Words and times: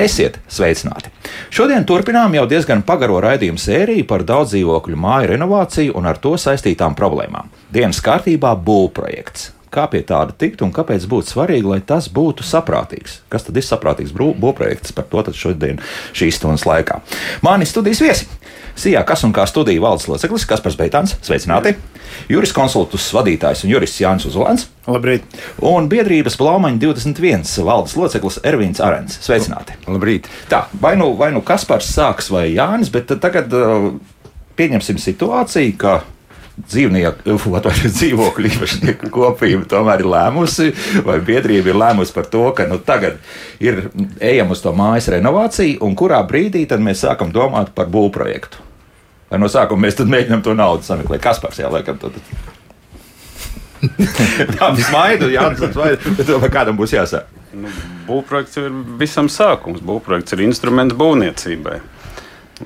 Esiet 0.00 0.38
sveicināti! 0.48 1.10
Šodien 1.52 1.84
turpinām 1.84 2.32
jau 2.32 2.46
diezgan 2.48 2.80
pagaro 2.88 3.18
raidījumu 3.20 3.60
sēriju 3.60 4.06
par 4.08 4.24
daudz 4.24 4.54
dzīvokļu 4.54 4.96
māju 4.96 5.28
renovāciju 5.34 5.96
un 6.00 6.08
ar 6.08 6.16
to 6.24 6.36
saistītām 6.40 6.96
problēmām. 6.96 7.50
Dienas 7.68 8.00
kārtībā 8.04 8.54
būvprojekts. 8.64 9.50
Kā 9.70 9.84
pie 9.86 10.00
tāda 10.02 10.34
tikt 10.34 10.64
un 10.66 10.72
kāpēc 10.74 11.04
būtu 11.06 11.30
svarīgi, 11.30 11.68
lai 11.70 11.78
tas 11.86 12.08
būtu 12.10 12.42
saprātīgs? 12.42 13.20
Kas 13.30 13.44
tad 13.46 13.54
ir 13.54 13.62
saprātīgs 13.62 14.10
būvprojekts? 14.18 14.90
Par 14.96 15.06
to 15.06 15.22
šodien 15.30 15.78
šīs 16.10 16.40
stundas 16.40 16.66
laikā. 16.66 16.98
Mani 17.46 17.68
studijas 17.70 18.02
viesi. 18.02 18.26
Sijā, 18.80 19.04
kas 19.06 19.22
un 19.26 19.34
kā 19.36 19.44
studiju 19.46 19.82
valdes 19.84 20.08
loceklis 20.10 20.46
Kaspars 20.48 20.74
Beitāns, 20.78 21.14
sveicināti! 21.22 21.76
Juris 22.30 22.50
konsultus 22.54 23.06
vadītājs 23.14 23.62
un 23.62 23.70
jurists 23.70 24.02
Jānis 24.02 24.26
Uzolēns. 24.26 24.66
Labrīt! 24.90 25.26
Un 25.62 25.86
biedrības 25.90 26.38
Blaumaņa 26.40 26.80
21 26.82 27.46
valdes 27.66 27.94
loceklis 27.98 28.40
Ervīns 28.46 28.82
Arens. 28.82 29.20
Sveicināti! 29.22 29.78
Labrīt! 29.86 30.26
Tā, 30.50 30.64
vai 30.82 30.96
nu, 30.98 31.12
vai 31.18 31.30
nu 31.34 31.44
Kaspars 31.46 31.92
sāks 31.94 32.30
vai 32.34 32.48
Jānis, 32.56 32.90
bet 32.90 33.12
tagad 33.22 33.54
uh, 33.54 33.92
pieņemsim 34.58 34.98
situāciju, 34.98 35.76
ka 35.78 36.00
dzīvnieku, 36.68 37.36
vai 37.54 37.74
dzīvokļu 37.84 38.50
īpašnieku 38.50 39.10
kopība 39.14 39.68
tomēr 39.70 40.04
ir 40.04 40.10
lēmusi, 40.12 40.70
vai 41.06 41.18
biedrība 41.24 41.72
ir 41.72 41.80
lēmusi 41.80 42.16
par 42.16 42.28
to, 42.32 42.44
ka 42.56 42.66
nu, 42.70 42.80
tagad 42.84 43.18
ir 43.62 43.86
ejam 44.20 44.54
uz 44.54 44.62
to 44.64 44.74
mājas 44.76 45.10
renovāciju, 45.14 45.80
un 45.86 45.96
kurā 45.98 46.20
brīdī 46.28 46.66
tad 46.68 46.82
mēs 46.84 47.04
sākam 47.06 47.32
domāt 47.34 47.74
par 47.76 47.90
būvprojektu. 47.92 48.66
Vai 49.30 49.38
no 49.38 49.46
sākuma 49.50 49.86
mēs 49.86 50.00
mēģinām 50.00 50.42
to 50.42 50.56
naudu 50.58 50.82
sameklēt? 50.86 51.22
Kas 51.22 51.38
par 51.42 51.54
sevi 51.54 51.70
liekam? 51.76 52.00
Tad... 52.02 52.16
Tā 54.58 54.72
ir 54.74 54.82
smaidu, 54.84 55.30
jā, 55.32 55.46
tas 55.56 55.78
ir 56.34 56.50
kādam 56.52 56.76
būs 56.80 56.96
jāsaka. 56.96 57.40
Nu, 57.50 57.70
būvprojekts 58.06 58.58
ir 58.60 58.68
visam 59.00 59.30
sākums. 59.30 59.82
Būvprojekts 59.86 60.36
ir 60.36 60.44
instruments 60.44 60.94
būvniecībai. 60.98 61.80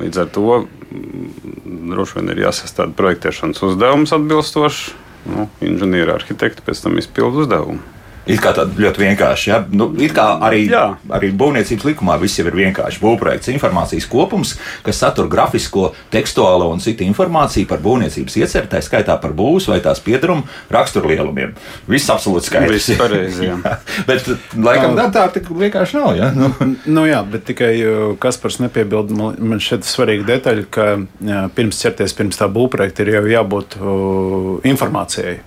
Līdz 0.00 0.20
ar 0.24 0.30
to 0.34 0.44
mm, 0.60 1.88
droši 1.92 2.18
vien 2.18 2.32
ir 2.34 2.44
jāsastāda 2.46 2.96
projektēšanas 2.98 3.62
uzdevums 3.68 4.14
atbilstoši. 4.16 4.94
Nu, 5.24 5.46
inženieri, 5.64 6.12
arhitekti 6.12 6.64
pēc 6.66 6.82
tam 6.84 6.98
izpildu 7.00 7.44
uzdevumu. 7.44 7.80
It 8.24 8.40
kā 8.40 8.54
tāda 8.56 8.72
ļoti 8.80 9.02
vienkārši. 9.02 9.48
Ja? 9.50 9.58
Nu, 9.68 9.90
it 10.00 10.14
kā 10.16 10.24
arī, 10.46 10.62
Jā. 10.70 10.84
arī 11.12 11.28
būvniecības 11.36 11.84
likumā 11.90 12.16
viss 12.22 12.38
jau 12.40 12.46
ir 12.48 12.56
vienkārši. 12.56 13.00
Būvprojekts 13.02 13.50
informācijas 13.52 14.08
kopums, 14.08 14.54
kas 14.86 15.02
satur 15.02 15.28
grafisko, 15.32 15.90
tekstuālo 16.12 16.70
un 16.72 16.80
citu 16.80 17.04
informāciju 17.04 17.68
par 17.68 17.82
būvniecības 17.84 18.38
ieceru, 18.40 18.70
tā 18.72 18.80
skaitā 18.84 19.18
par 19.20 19.36
būvs 19.36 19.68
vai 19.68 19.80
tās 19.84 20.00
piedarumu 20.04 20.48
raksturlielumiem. 20.72 21.52
Viss 21.90 22.12
absolūti 22.12 22.48
skaidrs. 22.48 22.88
Viss 22.88 23.00
pareizi. 23.00 23.52
bet, 24.08 24.32
laikam, 24.56 24.96
tā, 24.96 25.08
tā 25.12 25.28
tik 25.36 25.52
vienkārši 25.52 26.00
nav. 26.00 26.12
Ja? 26.16 26.32
Nu. 26.32 26.52
nu, 26.88 27.06
jā, 27.10 27.20
bet 27.28 27.44
tikai 27.52 27.74
Kaspars 28.22 28.60
nepiebilda. 28.64 29.34
Man 29.36 29.60
šeit 29.62 29.84
svarīga 29.84 30.30
detaļa, 30.32 30.68
ka 30.72 30.92
jā, 31.20 31.46
pirms 31.56 31.84
ķerties 31.84 32.16
pirms 32.16 32.40
tā 32.40 32.48
būvprojekta 32.52 33.04
ir 33.04 33.18
jau 33.18 33.26
jābūt 33.36 33.82
uh, 33.82 34.54
informācijai 34.64 35.42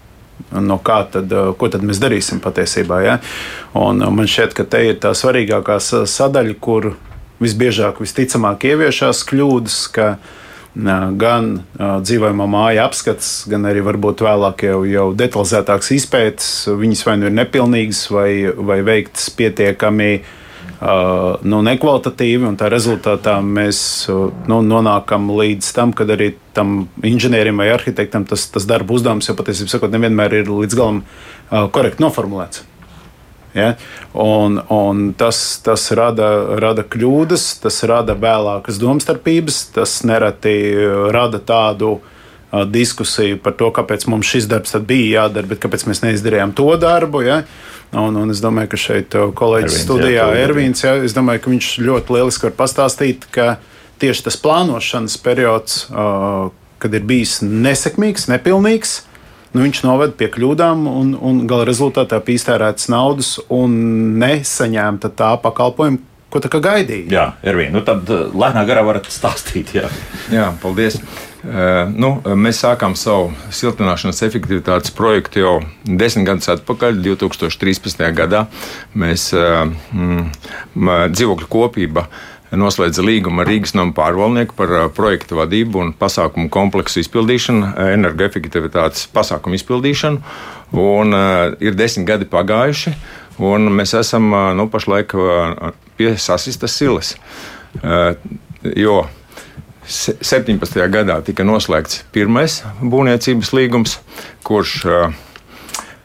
no 0.52 0.80
kā 0.84 1.02
tad, 1.12 1.32
eh, 1.32 1.52
ko 1.58 1.70
tad 1.70 1.86
mēs 1.86 2.02
darīsim 2.02 2.42
patiesībā. 2.44 3.02
Ja? 3.06 3.20
Un 3.74 4.02
eh, 4.02 4.10
man 4.10 4.30
šķiet, 4.30 4.56
ka 4.58 4.64
te 4.64 4.84
ir 4.90 5.00
tā 5.04 5.14
svarīgākā 5.18 5.80
sadaļa, 6.08 6.58
kur 6.60 6.96
visbiežāk, 7.44 8.02
visticamāk, 8.02 8.66
ieviešās 8.66 9.24
kļūdas, 9.30 9.80
ka 9.94 10.18
gan 10.78 11.64
dzīvojamā 11.78 12.46
māja 12.50 12.84
apskats, 12.86 13.48
gan 13.50 13.64
arī 13.66 13.82
varbūt 13.82 14.22
vēlāk 14.22 14.62
jau, 14.68 14.84
jau 14.86 15.06
detalizētāks 15.18 15.90
izpētes, 15.96 16.50
viņas 16.70 17.02
vai 17.08 17.16
nu 17.18 17.30
ir 17.30 17.34
nepilnīgas, 17.34 18.02
vai, 18.14 18.30
vai 18.54 18.78
veiktas 18.86 19.32
pietiekami 19.34 20.12
uh, 20.20 20.28
Uh, 20.78 21.40
nu, 21.42 21.64
nekvalitatīvi, 21.66 22.46
un 22.46 22.58
tā 22.60 22.68
rezultātā 22.70 23.40
mēs 23.42 23.80
uh, 24.14 24.28
nu, 24.46 24.60
nonākam 24.62 25.26
līdz 25.34 25.72
tam, 25.74 25.94
kad 25.98 26.12
arī 26.14 26.36
tam 26.54 26.84
inženierim 27.02 27.58
vai 27.58 27.72
arhitektam 27.74 28.28
tas, 28.30 28.44
tas 28.54 28.68
darba 28.70 28.94
uzdevums 28.94 29.26
jau 29.26 29.34
patiesībā 29.40 29.90
nevienmēr 29.90 30.36
ir 30.44 30.52
līdz 30.54 30.78
galam 30.78 31.00
uh, 31.02 31.66
korekti 31.74 32.06
noformulēts. 32.06 32.62
Ja? 33.58 33.72
Un, 34.14 34.60
un 34.70 35.02
tas, 35.18 35.40
tas 35.66 35.88
rada, 35.98 36.30
rada 36.62 36.86
kļūdas, 36.86 37.48
tas 37.64 37.82
rada 37.90 38.14
vēlākas 38.14 38.78
domstarpības, 38.78 39.64
tas 39.80 40.04
nereti 40.06 40.54
rada 41.10 41.42
tādu 41.42 41.96
diskusiju 42.52 43.40
par 43.44 43.56
to, 43.60 43.70
kāpēc 43.76 44.06
mums 44.08 44.28
šis 44.30 44.48
darbs 44.48 44.76
bija 44.88 45.24
jādara, 45.24 45.50
bet 45.50 45.60
kāpēc 45.64 45.84
mēs 45.90 46.04
neizdarījām 46.06 46.54
to 46.56 46.70
darbu. 46.80 47.24
Ja? 47.26 47.42
Un, 47.92 48.16
un 48.20 48.32
es 48.32 48.42
domāju, 48.44 48.72
ka 48.74 48.80
šeit 48.80 49.16
uh, 49.16 49.30
kolēģis 49.36 49.74
Ervins, 49.74 49.84
studijā 49.88 50.30
jā, 50.30 50.46
Ervīns, 50.46 50.84
jā, 50.84 50.96
es 51.08 51.16
domāju, 51.16 51.44
ka 51.44 51.52
viņš 51.54 51.68
ļoti 51.88 52.16
lieliski 52.18 52.50
var 52.50 52.56
pastāstīt, 52.60 53.28
ka 53.32 53.58
tieši 54.02 54.26
tas 54.28 54.40
plānošanas 54.44 55.16
periods, 55.24 55.86
uh, 55.92 56.50
kad 56.84 56.96
ir 56.96 57.06
bijis 57.08 57.40
nesekmīgs, 57.44 58.28
nepilnīgs, 58.32 58.98
nu, 59.54 59.64
viņš 59.64 59.82
noved 59.88 60.18
pie 60.20 60.28
kļūdām 60.36 60.84
un, 60.92 61.16
un 61.16 61.40
gala 61.48 61.68
rezultātā 61.68 62.20
pīstērētas 62.24 62.92
naudas 62.92 63.38
un 63.48 63.80
nesaņēmta 64.20 65.16
tā 65.16 65.32
pakalpojuma, 65.44 66.04
ko 66.28 66.44
tā 66.44 66.52
kā 66.52 66.60
gaidīja. 66.64 67.08
Jā, 67.08 67.26
Ervīna, 67.48 67.78
nu 67.80 67.88
tad 67.88 68.12
uh, 68.12 68.28
lēnā 68.36 68.68
garā 68.68 68.84
varat 68.88 69.08
stāstīt. 69.12 69.72
Jā, 69.80 69.88
jā 70.32 70.52
paldies. 70.64 71.00
Uh, 71.00 71.27
nu, 71.48 72.10
mēs 72.36 72.62
sākām 72.64 72.96
savu 73.00 73.30
siltināšanas 73.56 74.24
efektivitātes 74.26 74.92
projektu 74.96 75.40
jau 75.40 75.54
desmit 75.86 76.28
gadus 76.28 76.50
atpakaļ, 76.52 76.98
2013. 77.06 78.02
gadā. 78.18 78.46
Mēs 78.98 79.30
uh, 79.36 79.70
mm, 79.94 80.26
dzīvokļu 81.14 81.48
kopība 81.52 82.08
noslēdza 82.52 83.04
līgumu 83.04 83.44
ar 83.44 83.50
Rīgas 83.52 83.76
nama 83.78 83.96
pārvaldnieku 83.96 84.58
par 84.58 84.74
uh, 84.76 84.86
projektu 84.94 85.40
vadību 85.40 85.84
un 85.84 85.94
pasākumu 85.98 86.52
kompleksu 86.52 87.02
izpildīšanu, 87.04 87.74
energoefektivitātes 87.96 89.08
pasākumu 89.16 89.60
izpildīšanu. 89.60 90.24
Un, 90.76 91.16
uh, 91.16 91.54
ir 91.64 91.78
desmit 91.80 92.10
gadi 92.10 92.28
pagājuši, 92.32 92.96
un 93.44 93.70
mēs 93.78 93.96
esam 94.00 94.34
uh, 94.34 94.50
nu, 94.58 94.68
pašlaik 94.74 95.16
pie 96.00 96.12
sasistas 96.20 96.76
silas. 96.76 97.16
Uh, 97.80 98.18
jo 98.76 99.06
17. 99.88 100.82
gadā 100.92 101.22
tika 101.24 101.46
noslēgts 101.48 102.04
pirmais 102.12 102.60
būvniecības 102.82 103.54
līgums, 103.56 104.00
kurš 104.48 104.74
uh, 104.86 105.24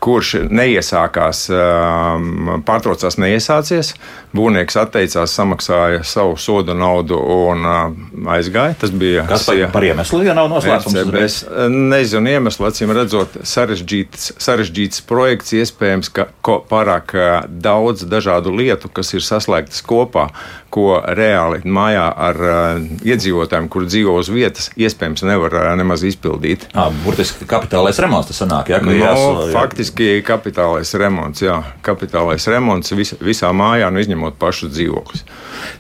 kurš 0.03 0.35
neiesākās, 0.51 1.45
um, 1.55 2.57
pārtraucās 2.67 3.19
neiesācies. 3.23 3.93
Būvnieks 4.33 4.79
atteicās, 4.81 5.35
samaksāja 5.37 6.03
savu 6.09 6.39
sodu 6.41 6.75
naudu 6.77 7.19
un 7.19 7.67
uh, 7.69 8.31
aizgāja. 8.35 8.77
Tas 8.81 8.95
bija 8.95 9.27
kas 9.29 9.45
par, 9.49 9.61
par 9.75 9.87
iemeslu, 9.87 10.23
ja 10.27 10.37
nav 10.37 10.49
noslēgts. 10.53 10.97
Es 11.23 11.39
nezinu 11.69 12.33
iemeslu, 12.33 12.69
acīm 12.71 12.95
redzot, 12.97 13.37
sarežģīts, 13.47 14.33
sarežģīts 14.43 15.05
projekts, 15.09 15.55
iespējams, 15.61 16.13
ka 16.13 16.29
pārāk 16.43 17.15
uh, 17.19 17.31
daudz 17.49 18.07
dažādu 18.09 18.55
lietu, 18.57 18.91
kas 18.93 19.13
ir 19.17 19.25
saslēgtas 19.27 19.85
kopā, 19.87 20.31
ko 20.73 21.03
reāli 21.05 21.61
mājā 21.69 22.09
ar 22.29 22.43
uh, 22.43 22.87
iedzīvotājiem, 23.05 23.69
kur 23.73 23.85
dzīvo 23.89 24.17
uz 24.19 24.33
vietas, 24.33 24.71
iespējams 24.81 25.27
nevar 25.29 25.59
nemaz 25.77 26.07
izpildīt. 26.09 26.71
À, 26.73 26.89
burtiski 27.05 27.45
kapitālais 27.49 28.01
remonts 28.01 28.33
tas 28.33 28.41
sanāk, 28.41 28.73
ja? 28.73 28.81
No, 28.81 28.89
nu, 28.89 28.97
jāslo, 28.97 29.47
jā. 29.51 29.53
Faktiski 29.53 29.83
Faktiski 29.83 30.23
kapitālais 30.23 30.93
remonts, 30.95 31.43
jā, 31.43 31.57
kapitālais 31.83 32.45
remonts 32.47 32.93
vis, 32.95 33.11
visā 33.19 33.49
mājā, 33.51 33.89
nu, 33.91 33.99
izņemot 33.99 34.22
pašu 34.31 34.71
dzīvokļus. 34.73 35.25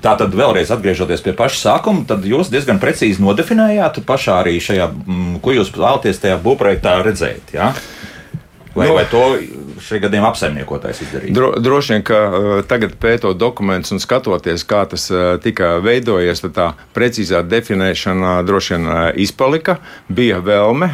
Tā 0.03 0.17
tad 0.19 0.35
vēlreiz 0.35 0.73
atgriežoties 0.75 1.23
pie 1.25 1.35
paša 1.39 1.61
sākuma, 1.61 2.07
tad 2.09 2.27
jūs 2.27 2.51
diezgan 2.53 2.81
precīzi 2.83 3.23
nodefinējāt 3.23 4.03
pašā 4.09 4.41
arī 4.43 4.59
šajā, 4.63 4.89
mm, 4.91 5.37
ko 5.45 5.55
jūs 5.55 5.71
vēlaties 5.77 6.23
tajā 6.25 6.41
būvprojektā 6.43 6.99
redzēt. 7.07 7.55
Ja? 7.55 7.73
Vai, 8.75 8.89
no, 8.89 8.97
vai 8.97 9.05
to 9.11 9.23
šī 9.83 9.99
gadījumā 10.05 10.31
apsaimniekotājs 10.33 11.01
izdarīja? 11.05 11.35
Dro, 11.37 11.51
droši 11.61 11.95
vien, 11.95 12.05
ka 12.07 12.19
uh, 12.29 12.51
tagad 12.69 12.95
pētot 13.03 13.39
dokumentus 13.39 13.95
un 13.95 14.01
skatoties, 14.03 14.65
kā 14.69 14.83
tas 14.91 15.09
uh, 15.13 15.35
tika 15.43 15.75
veidojies, 15.85 16.43
tad 16.45 16.55
tā 16.57 16.69
precīzā 16.97 17.43
definēšana 17.47 18.39
droši 18.49 18.75
vien 18.77 18.89
uh, 18.89 19.01
izpalika. 19.21 19.79
Bija 20.13 20.39
vēlme, 20.45 20.89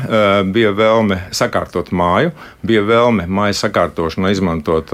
bija 0.55 0.71
vēlme 0.77 1.19
sakārtot 1.35 1.91
māju, 1.97 2.33
bija 2.67 2.83
vēlme 2.87 3.27
mājas 3.27 3.63
sakārtošanu 3.65 4.31
izmantot 4.33 4.93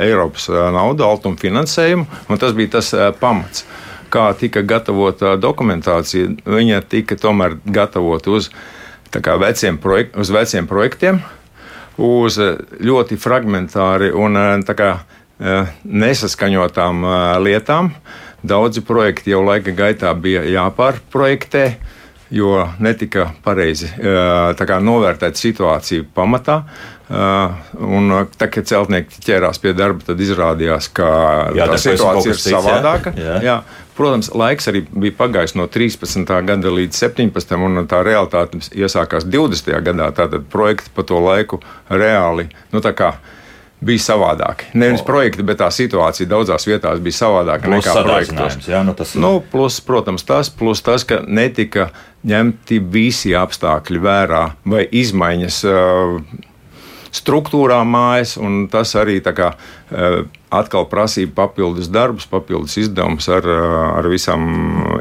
Eiropas 0.00 0.46
naudu, 0.48 1.04
altumu 1.06 1.38
finansējumu, 1.40 2.06
un 2.28 2.40
tas 2.40 2.54
bija 2.56 2.76
tas 2.76 2.92
pamats. 3.20 3.64
Kā 4.14 4.28
tika 4.38 4.62
gatavota 4.62 5.34
dokumentācija, 5.40 6.36
viņa 6.46 6.82
tika 6.90 7.18
tomēr 7.20 7.58
gatavota 7.64 8.36
uz, 8.36 8.50
veciem, 9.14 9.80
projek 9.82 10.14
uz 10.20 10.30
veciem 10.34 10.70
projektiem 10.70 11.22
uz 11.98 12.38
eh, 12.38 12.54
ļoti 12.84 13.18
fragmentāri 13.20 14.10
un 14.14 14.38
eh, 14.38 14.74
kā, 14.76 14.90
eh, 15.40 15.74
nesaskaņotām 15.84 17.04
lietām. 17.44 17.92
Daudzi 18.44 18.84
projekti 18.84 19.32
jau 19.32 19.40
laika 19.44 19.72
gaitā 19.72 20.12
bija 20.14 20.42
jāpārprojektē, 20.44 21.64
jo 22.34 22.58
netika 22.82 23.30
pareizi 23.44 23.88
novērtēta 23.96 25.38
situācija 25.38 26.04
pamatā. 26.12 26.58
Un, 27.08 28.12
tā, 28.36 28.48
kad 28.52 28.68
celtnieki 28.68 29.22
ķērās 29.24 29.60
pie 29.62 29.72
darba, 29.76 30.04
tad 30.04 30.20
izrādījās, 30.20 30.90
ka 30.92 31.08
jā, 31.56 31.70
tā 31.70 31.78
situācija 31.80 32.34
ir 32.34 32.40
savādāka. 32.42 33.14
Jā. 33.16 33.38
Jā. 33.44 33.56
Protams, 33.94 34.32
laiks 34.34 34.66
arī 34.70 34.82
bija 34.90 35.14
pagājis 35.18 35.54
no 35.54 35.68
13. 35.70 36.26
gada 36.48 36.72
līdz 36.74 36.98
17. 36.98 37.54
un 37.62 37.84
tā 37.90 38.02
realitāte 38.02 38.58
iesākās 38.74 39.26
20. 39.30 39.70
gadā. 39.86 40.10
Tātad 40.16 40.48
projekti 40.50 40.90
pa 40.94 41.06
to 41.06 41.20
laiku 41.22 41.60
reāli. 41.88 42.48
Nu, 42.74 42.82
bija 43.84 44.00
savādāki. 44.00 44.70
Nevis 44.80 45.02
oh. 45.02 45.06
projekti, 45.06 45.44
bet 45.46 45.60
tā 45.60 45.68
situācija 45.74 46.28
daudzās 46.30 46.66
vietās 46.66 47.02
bija 47.04 47.18
savādāka 47.18 47.68
plus 47.68 47.84
nekā 47.84 47.94
projektos. 48.06 48.68
Jā, 48.70 48.80
nu 48.86 48.94
tas. 48.96 49.14
Nu, 49.20 49.36
plus, 49.52 49.78
protams, 49.84 50.24
tas, 50.26 50.50
plus 50.50 50.82
tas, 50.84 51.04
ka 51.06 51.20
netika 51.26 51.90
ņemti 52.24 52.80
visi 52.80 53.34
apstākļi 53.36 54.02
vērā 54.02 54.44
vai 54.74 54.86
izmaiņas. 55.02 55.60
Uh, 55.68 56.50
struktūrā 57.14 57.80
mājas, 57.86 58.36
un 58.40 58.66
tas 58.70 58.94
arī 58.98 59.20
kā, 59.22 59.52
eh, 59.90 60.24
atkal 60.58 60.86
prasīja 60.90 61.30
papildus 61.34 61.88
darbus, 61.92 62.26
papildus 62.30 62.76
izdevumus 62.80 63.28
ar, 63.32 63.46
ar 64.00 64.08
visām 64.10 64.44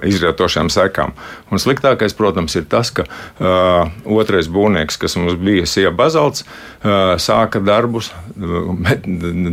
izrietošām 0.05 0.71
sekām. 0.73 1.13
Un 1.51 1.61
sliktākais, 1.61 2.15
protams, 2.17 2.55
ir 2.59 2.67
tas, 2.71 2.91
ka 2.95 3.05
uh, 3.05 3.91
otrais 4.09 4.49
būvnieks, 4.51 4.97
kas 5.01 5.17
mums 5.19 5.37
bija 5.41 5.67
Sija 5.69 5.93
Bazalts, 5.95 6.43
uh, 6.45 7.15
sāka 7.21 7.61
darbus, 7.63 8.11
bet 8.85 9.07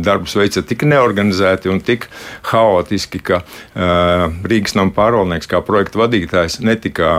darbus 0.05 0.35
veica 0.39 0.63
tik 0.65 0.85
neorganizēti 0.89 1.71
un 1.71 1.81
tik 1.85 2.09
haotiski, 2.51 3.21
ka 3.31 3.41
uh, 3.43 4.27
Rīgas 4.47 4.77
nama 4.77 4.93
pārvaldnieks 4.95 5.49
kā 5.51 5.63
projekta 5.65 6.03
vadītājs 6.03 6.61
netika 6.65 7.11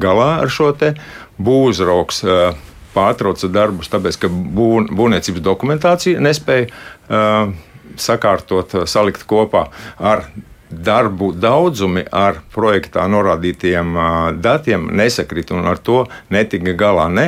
galā 0.00 0.36
ar 0.44 0.52
šo 0.52 0.72
te 0.76 0.94
būvzrauks. 1.42 2.24
Uh, 2.26 2.64
pārtrauca 2.96 3.50
darbus, 3.52 3.90
tāpēc 3.92 4.16
ka 4.22 4.30
būv, 4.30 4.88
būvniecības 4.96 5.42
dokumentācija 5.44 6.22
nespēja 6.24 6.70
uh, 6.70 7.52
sakārtot, 8.00 8.74
salikt 8.88 9.26
kopā 9.28 9.66
ar 9.98 10.26
darbu 10.70 11.30
daudzumi 11.38 12.02
ar 12.10 12.40
projektā 12.54 13.06
norādītiem 13.10 13.94
uh, 13.94 14.08
datiem 14.34 14.88
nesakrita 14.98 15.54
un 15.54 15.68
ar 15.70 15.78
to 15.78 16.02
netika 16.34 16.74
galā. 16.78 17.06
Ne? 17.12 17.26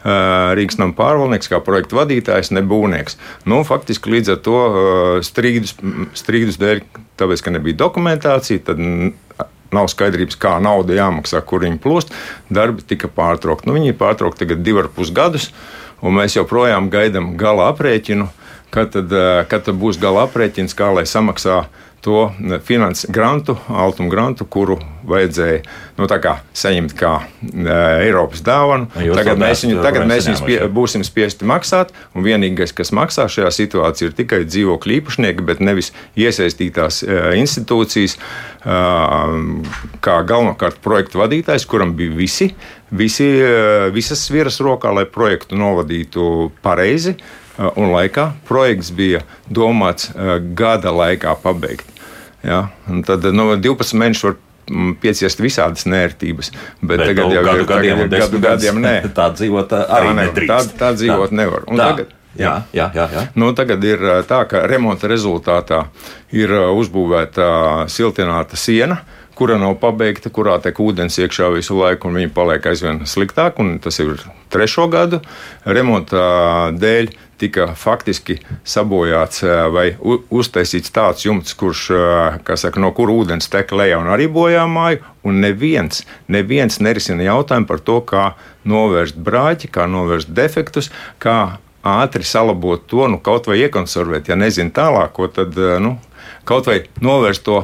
Uh, 0.00 0.56
Rīgas 0.56 0.78
nama 0.80 0.96
pārvaldnieks, 0.96 1.50
kā 1.52 1.60
projekta 1.62 2.00
vadītājs, 2.00 2.50
nebūvnieks. 2.56 3.18
Nu, 3.50 3.60
faktiski 3.68 4.16
līdz 4.16 4.34
ar 4.34 4.38
to 4.46 4.60
strīdus, 5.26 5.76
strīdus 6.16 6.58
dēļ, 6.60 6.82
tāpēc, 7.20 7.44
ka 7.44 7.52
nebija 7.52 7.78
dokumentācija, 7.84 8.64
tad 8.70 8.80
nav 9.74 9.90
skaidrības, 9.90 10.38
kā 10.40 10.56
nauda 10.62 10.96
jāmaksā, 10.96 11.42
kur 11.46 11.64
viņi 11.66 11.80
plūst. 11.82 12.14
Darbi 12.50 12.84
tika 12.86 13.10
pārtraukti. 13.12 13.68
Nu, 13.68 13.76
viņi 13.78 13.92
ir 13.92 14.00
pārtraukti 14.00 14.44
tagad 14.44 14.64
divus 14.66 14.86
ar 14.86 14.90
pus 14.94 15.12
gadus, 15.14 15.50
un 16.02 16.16
mēs 16.18 16.36
joprojām 16.38 16.90
gaidām 16.92 17.34
gala 17.40 17.70
aprēķinu. 17.74 18.28
Kad 18.70 18.92
tad, 18.94 19.12
eh, 19.12 19.44
kad 19.50 19.66
tad 19.66 19.78
būs 19.80 19.98
gala 20.00 20.28
aprēķins, 20.28 20.76
kā 20.78 20.92
lai 20.94 21.06
samaksā 21.08 21.64
to 22.00 22.32
finanses 22.64 23.10
grantu, 23.10 23.56
altumu 23.68 24.08
grantu, 24.08 24.46
kuru 24.48 24.78
vajadzēja 25.04 25.60
nu, 25.98 26.06
kā, 26.08 26.32
saņemt 26.56 26.94
kā 26.96 27.10
uh, 27.20 27.72
Eiropas 28.00 28.40
dāvanu. 28.44 28.88
Jūs 29.04 29.18
tagad 29.18 29.40
mēs, 29.40 29.64
viņu, 29.66 29.80
tagad 29.84 30.06
mēs 30.08 30.28
viņus 30.30 30.42
pie, 30.46 30.56
būsim 30.72 31.04
spiesti 31.04 31.48
maksāt, 31.48 31.92
un 32.16 32.24
vienīgais, 32.24 32.72
kas 32.76 32.92
maksā 32.96 33.26
šajā 33.32 33.50
situācijā, 33.52 34.08
ir 34.08 34.16
tikai 34.16 34.40
dzīvokļu 34.48 34.96
īpašnieki, 34.96 35.44
bet 35.50 35.60
nevis 35.64 35.92
iesaistītās 36.20 37.02
uh, 37.04 37.34
institūcijas, 37.40 38.16
uh, 38.16 39.36
kā 40.04 40.16
galvenokārt 40.30 40.80
projektu 40.84 41.20
vadītājs, 41.20 41.68
kuram 41.68 41.92
bija 41.98 42.16
visi, 42.16 42.48
visi, 42.96 43.28
uh, 43.44 43.90
visas 43.92 44.24
sviras 44.24 44.60
rokā, 44.64 44.94
lai 44.96 45.04
projektu 45.04 45.60
novadītu 45.60 46.48
pareizi. 46.64 47.18
Un 47.58 47.90
laikā 47.92 48.30
projekts 48.48 48.92
bija 48.94 49.24
domāts 49.50 50.12
gada 50.56 50.92
laikā 50.94 51.34
pabeigt. 51.42 51.88
Ja? 52.46 52.68
Un 52.88 53.02
tad 53.04 53.26
nu, 53.34 53.50
12 53.60 53.98
mēneši 54.00 54.24
var 54.28 54.36
mm, 54.70 54.94
pieciest 55.02 55.42
visādas 55.42 55.84
nērtības. 55.90 56.52
Bet, 56.80 56.86
bet 56.94 57.04
tagad 57.10 57.34
jau 57.34 57.44
gadu, 57.44 57.66
gadiem, 57.68 58.06
tagad, 58.06 58.16
gadu 58.22 58.40
gadiem 58.46 58.80
nē. 58.84 58.94
Tā 59.18 59.28
dzīvot 59.34 59.76
arī 59.82 60.08
tā, 60.08 60.16
nedrīkst. 60.22 60.72
Tā, 60.72 60.80
tā 60.80 60.94
dzīvot 60.96 61.28
tā. 61.32 61.40
nevar. 61.42 61.68
Un 61.68 61.82
tā. 61.82 61.92
tagad, 61.92 62.16
Jā, 62.38 62.60
jā, 62.70 62.84
jā, 62.94 63.08
jā. 63.10 63.22
Nu, 63.34 63.48
tagad 63.58 63.82
ir 63.82 64.02
tā, 64.30 64.44
ka 64.46 64.62
remonta 64.70 65.08
rezultātā 65.10 65.80
ir 66.30 66.52
uzbūvēta 66.54 67.88
siltināta 67.90 68.54
siena, 68.54 69.00
kura 69.34 69.56
nav 69.58 69.74
pabeigta, 69.82 70.30
kurā 70.30 70.60
tek 70.62 70.78
ūdens 70.78 71.18
iekšā 71.18 71.48
visu 71.56 71.74
laiku, 71.80 72.06
un 72.06 72.20
viņa 72.20 72.30
paliek 72.36 72.70
aizvien 72.70 73.02
sliktāk. 73.02 73.58
Tas 73.82 73.98
ir 73.98 74.14
trešo 74.52 74.86
gadu 74.92 75.18
remonta 75.64 76.70
dēļ 76.76 77.10
tika 77.40 77.70
faktiski 77.78 78.38
sabojāts 78.68 79.44
vai 79.74 79.86
uztaisīts 80.00 80.92
tāds 80.94 81.24
jumts, 81.26 81.56
kurš, 81.58 81.86
saka, 82.60 82.82
no 82.82 82.92
kura 82.96 83.16
ūdens 83.22 83.50
tek 83.52 83.72
lejā 83.76 84.00
un 84.00 84.10
arī 84.12 84.28
bojā 84.32 84.66
māju. 84.70 85.02
Un 85.26 85.42
neviens, 85.42 86.04
neviens 86.32 86.80
nerisina 86.80 87.26
jautājumu 87.26 87.68
par 87.68 87.82
to, 87.84 87.98
kā 88.04 88.30
novērst 88.68 89.18
brāķi, 89.20 89.68
kā 89.72 89.84
novērst 89.90 90.30
defektus, 90.32 90.88
kā 91.20 91.58
ātri 91.84 92.24
salabot 92.24 92.84
to, 92.88 93.06
nu, 93.08 93.20
kaut 93.20 93.48
vai 93.48 93.60
iekonservēt, 93.64 94.28
ja 94.28 94.36
nezinu 94.36 94.72
tālāko, 94.76 95.28
tad 95.32 95.56
nu, 95.80 95.96
kaut 96.48 96.68
vai 96.68 96.82
novērst 97.00 97.44
to 97.44 97.62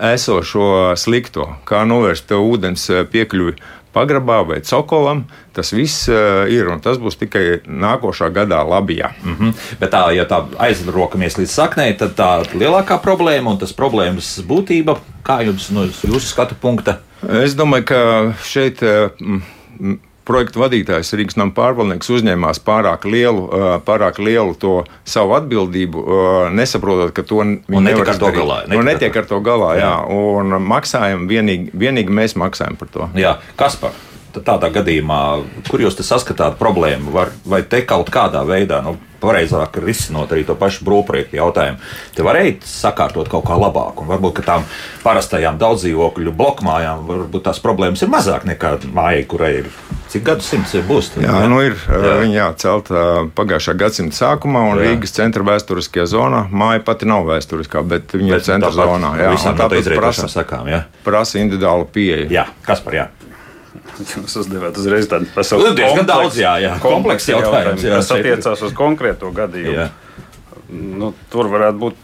esošo 0.00 0.94
slikto, 0.98 1.48
kā 1.68 1.84
novērst 1.88 2.32
ūdens 2.34 2.88
piekļuvi 3.12 3.56
pagrabā 3.94 4.42
vai 4.48 4.60
cokolam. 4.66 5.24
Tas 5.54 5.72
viss 5.74 6.08
uh, 6.10 6.44
ir 6.50 6.68
un 6.72 6.82
tas 6.84 6.98
būs 7.00 7.18
tikai 7.20 7.44
nākošā 7.64 8.30
gadā 8.34 8.60
labijā. 8.66 9.12
Mm 9.22 9.36
-hmm. 9.38 9.52
Bet 9.80 9.92
tā, 9.92 10.04
ja 10.16 10.24
tā 10.24 10.44
aizrokamies 10.58 11.38
līdz 11.38 11.50
saknei, 11.50 11.96
tad 11.98 12.16
tā 12.16 12.30
lielākā 12.54 12.98
problēma 13.02 13.50
un 13.50 13.58
tas 13.58 13.72
problēmas 13.72 14.40
būtība, 14.46 14.98
kā 15.22 15.44
jums 15.46 15.70
no 15.70 15.84
jūsu 15.84 16.26
skatu 16.26 16.54
punkta? 16.60 16.98
Es 17.44 17.54
domāju, 17.54 17.84
ka 17.84 18.34
šeit. 18.42 18.82
Uh, 18.82 19.96
projektu 20.26 20.62
vadītājs 20.62 21.12
Rīgas 21.18 21.38
nama 21.38 21.54
pārvaldnieks 21.56 22.10
uzņēmās 22.16 22.60
pārāk 22.64 23.06
lielu, 23.08 23.44
pārāk 23.86 24.20
lielu 24.22 24.56
to 24.60 24.74
savu 25.08 25.36
atbildību, 25.38 26.04
nesaprotot, 26.56 27.12
ka 27.16 27.26
to 27.26 27.42
viņi 27.44 27.84
netiek 27.84 28.14
ar 28.14 28.22
to 28.22 28.32
galā. 28.38 28.58
Netiek, 28.64 28.78
nu, 28.78 28.88
netiek 28.88 29.20
ar 29.22 29.30
to 29.30 29.42
galā, 29.44 29.70
jā. 29.78 29.92
jā. 29.92 29.94
Un 30.40 30.58
maksājam 30.64 31.28
vienīgi, 31.30 31.70
vienīgi 31.76 32.18
mēs 32.22 32.36
maksājam 32.40 32.80
par 32.80 32.92
to. 32.94 33.12
Jā, 33.18 33.38
kas 33.60 33.78
par? 33.80 33.96
Tādā 34.34 34.66
gadījumā, 34.74 35.18
kur 35.70 35.78
jūs 35.84 35.94
saskatāt 36.02 36.56
problēmu, 36.58 37.12
var, 37.14 37.28
vai 37.46 37.60
te 37.62 37.84
kaut 37.86 38.08
kādā 38.10 38.40
veidā, 38.48 38.80
nu, 38.82 38.96
pareizāk 39.22 39.78
risinot 39.82 40.32
arī 40.34 40.42
to 40.48 40.56
pašu 40.58 40.84
brūvprojektu 40.88 41.38
jautājumu. 41.38 41.78
Te 42.16 42.26
varēja 42.26 42.56
sakārtot 42.68 43.30
kaut 43.30 43.46
kā 43.48 43.56
labāk, 43.58 44.02
un 44.02 44.10
varbūt 44.10 44.42
tām 44.46 44.66
parastajām 45.04 45.60
daudzdzīvokļu 45.62 46.34
blokmājām 46.34 47.06
varbūt 47.08 47.46
tās 47.46 47.62
problēmas 47.62 48.02
ir 48.04 48.10
mazāk 48.12 48.48
nekā 48.50 48.76
mājai, 48.90 49.22
kurai 49.30 49.52
ir 49.62 49.70
cik 50.14 50.24
gadsimts 50.28 50.74
būs. 50.86 51.10
Tad, 51.14 51.24
jā, 51.26 51.34
nu 51.50 51.58
ir 51.64 51.74
jā. 51.74 52.14
viņa 52.22 52.36
jācelta 52.38 53.02
pagājušā 53.36 53.74
gadsimta 53.80 54.18
sākumā, 54.20 54.62
un 54.70 54.78
jā. 54.78 54.92
Rīgas 54.92 55.14
centra 55.16 55.44
vēsturiskajā 55.46 56.06
zonā 56.14 56.44
māja 56.54 56.84
pati 56.86 57.08
nav 57.10 57.26
vēsturiskā, 57.28 57.82
bet 57.90 58.14
viņa 58.14 58.36
bet 58.36 58.44
ir 58.44 58.46
centra 58.46 58.70
zonā. 58.74 59.14
Jā, 59.18 59.34
tā 59.58 59.68
prasa, 59.98 60.30
sakām, 60.30 60.70
jā. 60.70 60.84
prasa 61.06 61.42
individuālu 61.42 61.88
pieeju. 61.90 62.30
Jā, 62.34 62.46
kas 62.66 62.84
par 62.84 62.98
jā? 63.00 63.08
Jūs 63.98 64.38
uzdevāt 64.42 64.78
uzreiz 64.78 65.06
tādu 65.10 65.28
pasauli. 65.34 65.68
Nu, 65.68 65.74
diezgan 65.78 66.06
daudz, 66.08 66.38
jā, 66.38 66.54
jā. 66.62 66.72
komplekss 66.82 67.30
jautājums, 67.30 67.82
jā, 67.84 67.98
kas 67.98 68.10
attiecās 68.14 68.64
uz 68.66 68.74
konkrēto 68.74 69.30
gadījumu. 69.34 69.76
Jā. 69.76 69.90
Nu, 70.74 71.12
tur 71.30 71.50
varētu 71.52 71.80
būt 71.82 72.00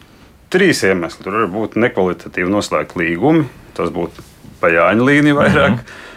trīs 0.52 0.82
iemesli. 0.86 1.24
Tur 1.24 1.40
var 1.40 1.48
būt 1.54 1.78
nekvalitatīvi 1.80 2.50
noslēgti 2.50 3.00
līgumi, 3.00 3.46
tas 3.78 3.90
būtu 3.94 4.26
pa 4.60 4.70
Jāņa 4.70 5.06
līniju 5.06 5.38
vairāk. 5.38 5.74
Mm 5.74 5.78
-hmm. 5.78 6.08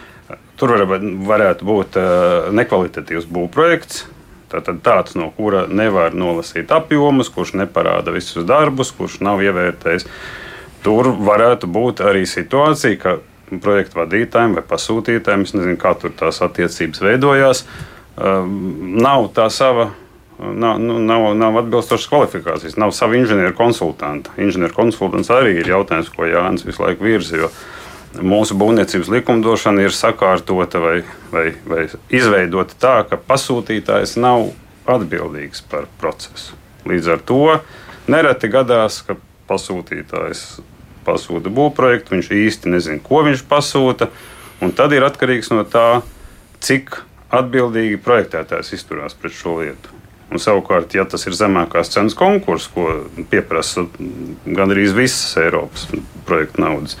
Tur 0.64 0.80
var, 0.88 1.02
varētu 1.28 1.66
būt 1.68 1.96
uh, 2.00 2.46
nekvalitatīvs 2.56 3.26
būvprojekts. 3.28 4.06
Tātad 4.48 4.78
tāds, 4.86 5.12
no 5.18 5.26
kura 5.36 5.66
nevar 5.68 6.14
nolasīt 6.16 6.70
apjomus, 6.72 7.28
kurš 7.34 7.52
neparāda 7.58 8.14
visus 8.14 8.46
darbus, 8.48 8.94
kurš 8.96 9.18
nav 9.26 9.42
ievērtējis. 9.44 10.06
Tur 10.86 11.10
varētu 11.26 11.68
būt 11.68 12.00
arī 12.00 12.22
situācija, 12.28 12.96
ka 13.02 13.16
projektu 13.60 14.00
vadītājiem 14.00 14.56
vai 14.56 14.64
pasūtītājiem. 14.72 15.44
Es 15.44 15.52
nezinu, 15.52 15.76
kā 15.80 15.92
tur 16.00 16.16
tās 16.16 16.40
attiecības 16.44 17.04
veidojās. 17.04 17.64
Nav 18.16 19.28
tā 19.36 19.50
sava. 19.52 19.90
Nav, 20.34 20.80
nu, 20.80 20.96
nav, 20.98 21.28
nav 21.38 21.60
atbilstošas 21.60 22.08
kvalifikācijas, 22.10 22.78
nav 22.80 22.90
sava 22.96 23.14
inženieru 23.20 23.54
konsultanta. 23.54 24.32
Inženieru 24.40 24.74
konsultants 24.74 25.30
arī 25.30 25.60
ir 25.60 25.68
jautājums, 25.70 26.08
ko 26.10 26.26
Jānis 26.26 26.64
visu 26.66 26.82
laiku 26.82 27.06
virza. 27.06 27.52
Mūsu 28.22 28.54
būvniecības 28.54 29.08
likumdošana 29.10 29.82
ir 29.82 29.94
sakārtota 29.94 30.78
vai, 30.82 30.98
vai, 31.32 31.48
vai 31.66 31.86
izveidota 32.14 32.76
tā, 32.78 32.94
ka 33.08 33.18
pasūtītājs 33.18 34.14
nav 34.22 34.52
atbildīgs 34.86 35.64
par 35.70 35.88
procesu. 35.98 36.54
Līdz 36.86 37.10
ar 37.14 37.24
to 37.26 37.40
nereti 38.10 38.50
gadās, 38.52 39.00
ka 39.06 39.16
pasūtītājs 39.48 40.44
pasūta 41.04 41.52
būvprojektu, 41.52 42.14
viņš 42.14 42.30
īsti 42.38 42.72
nezina, 42.72 43.02
ko 43.02 43.24
viņš 43.26 43.44
pasūta. 43.48 44.10
Tad 44.78 44.94
ir 44.96 45.04
atkarīgs 45.04 45.50
no 45.52 45.64
tā, 45.68 46.04
cik 46.64 47.02
atbildīgi 47.34 47.98
projektētājs 48.04 48.72
izturās 48.76 49.16
pret 49.18 49.34
šo 49.36 49.58
lietu. 49.60 49.92
Un 50.32 50.40
savukārt, 50.40 50.94
ja 50.96 51.04
tas 51.06 51.26
ir 51.28 51.36
zemākās 51.36 51.92
cenas 51.92 52.16
konkurss, 52.18 52.70
ko 52.72 53.04
pieprasa 53.30 53.84
gandrīz 54.46 54.94
visas 54.96 55.36
Eiropas 55.38 55.84
projekta 56.26 56.64
naudas, 56.64 56.96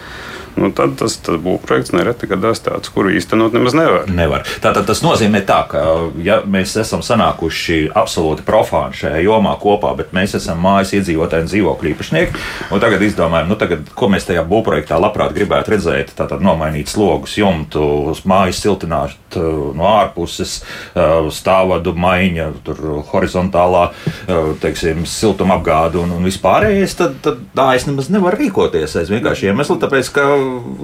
nu, 0.60 0.70
tad 0.74 0.96
tas, 1.00 1.16
tas 1.24 1.38
būvprojekts 1.42 1.94
nereti 1.96 2.28
gadās 2.30 2.62
tāds, 2.64 2.90
kuru 2.94 3.12
īstenot 3.14 3.54
nemaz 3.56 3.76
nevar. 3.76 4.08
nevar. 4.10 4.44
Tātad 4.64 4.86
tas 4.88 5.02
nozīmē, 5.04 5.42
tā, 5.46 5.60
ka 5.70 5.82
ja 6.24 6.40
mēs 6.46 6.76
esam 6.80 7.02
sanākuši 7.04 7.90
absolūti 7.94 8.46
profāni 8.46 8.98
šajā 9.00 9.24
jomā 9.24 9.56
kopā, 9.62 9.94
bet 9.98 10.14
mēs 10.16 10.36
esam 10.38 10.62
mājas 10.64 10.94
iedzīvotāji 10.98 11.46
un 11.46 11.50
dzīvokļu 11.52 11.92
īpašnieki, 11.94 12.44
un 12.74 12.84
tagad 12.84 13.04
izdomājam, 13.06 13.50
nu, 13.50 13.58
tagad, 13.60 13.88
ko 13.96 14.10
mēs 14.12 14.28
tajā 14.28 14.44
būvprojektā 14.48 14.98
labprāt 15.00 15.34
gribētu 15.36 15.74
redzēt, 15.74 16.14
tātad 16.18 16.44
nomainīt 16.44 16.92
slogus, 16.92 17.38
jumtu, 17.40 18.14
mājas 18.28 18.62
siltināt 18.64 19.18
uh, 19.38 19.72
no 19.76 19.88
ārpuses, 19.90 20.56
uh, 20.94 21.28
stāvadu 21.34 21.94
maiņa, 21.98 22.48
tur 22.66 22.80
horizontālā, 23.10 23.84
uh, 23.90 24.50
teiksim, 24.62 25.04
siltuma 25.08 25.58
apgāde 25.58 26.00
un, 26.02 26.14
un 26.16 26.26
vispārējais, 26.26 26.96
tad, 27.00 27.18
tad 27.24 27.44
tā 27.56 27.70
es 27.78 27.88
nemaz 27.88 28.10
nevaru 28.12 28.40
rīkoties 28.44 28.98
aiz 29.00 29.12
vienkārši 29.12 29.50
iemeslu, 29.50 29.78
tāpēc, 29.82 30.10
ka 30.14 30.26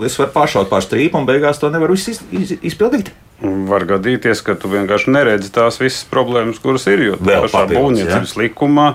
es 0.06 0.18
varu 0.20 0.34
pāršaut 0.36 0.70
pār 0.72 0.84
strīpu 0.86 1.20
un 1.20 1.28
beigās 1.28 1.62
to 1.62 1.72
nevaru 1.72 1.98
iz, 1.98 2.22
iz, 2.30 2.54
izpildīt. 2.60 3.12
Var 3.40 3.86
gadīties, 3.88 4.42
ka 4.44 4.52
tu 4.60 4.68
vienkārši 4.68 5.14
neredzi 5.14 5.48
tās 5.54 5.80
visas 5.80 6.04
problēmas, 6.10 6.60
kuras 6.60 6.84
ir. 6.92 7.06
Jo 7.06 7.16
Vēl 7.16 7.46
pašā 7.46 7.62
būvniecības 7.70 8.36
likumā 8.36 8.90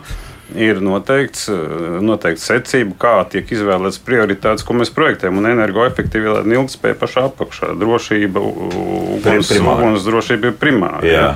ir 0.54 0.82
noteikts, 0.84 1.48
eh, 1.50 1.98
noteikts 2.06 2.46
secība, 2.46 2.96
kā 3.00 3.14
tiek 3.32 3.50
izvēlēts 3.50 4.00
prioritātes, 4.06 4.66
ko 4.66 4.78
mēs 4.78 4.94
projektējam. 4.94 5.40
Un 5.42 5.50
energoefektivitāte 5.50 6.46
un 6.46 6.56
ilgspēja 6.60 7.00
pašā 7.02 7.26
apakšā. 7.32 7.74
Drošība, 7.82 8.44
uguns, 8.44 9.52
uguns 9.52 10.06
drošība 10.06 10.52
ir 10.52 10.58
primāra. 10.62 11.04
Jā. 11.04 11.28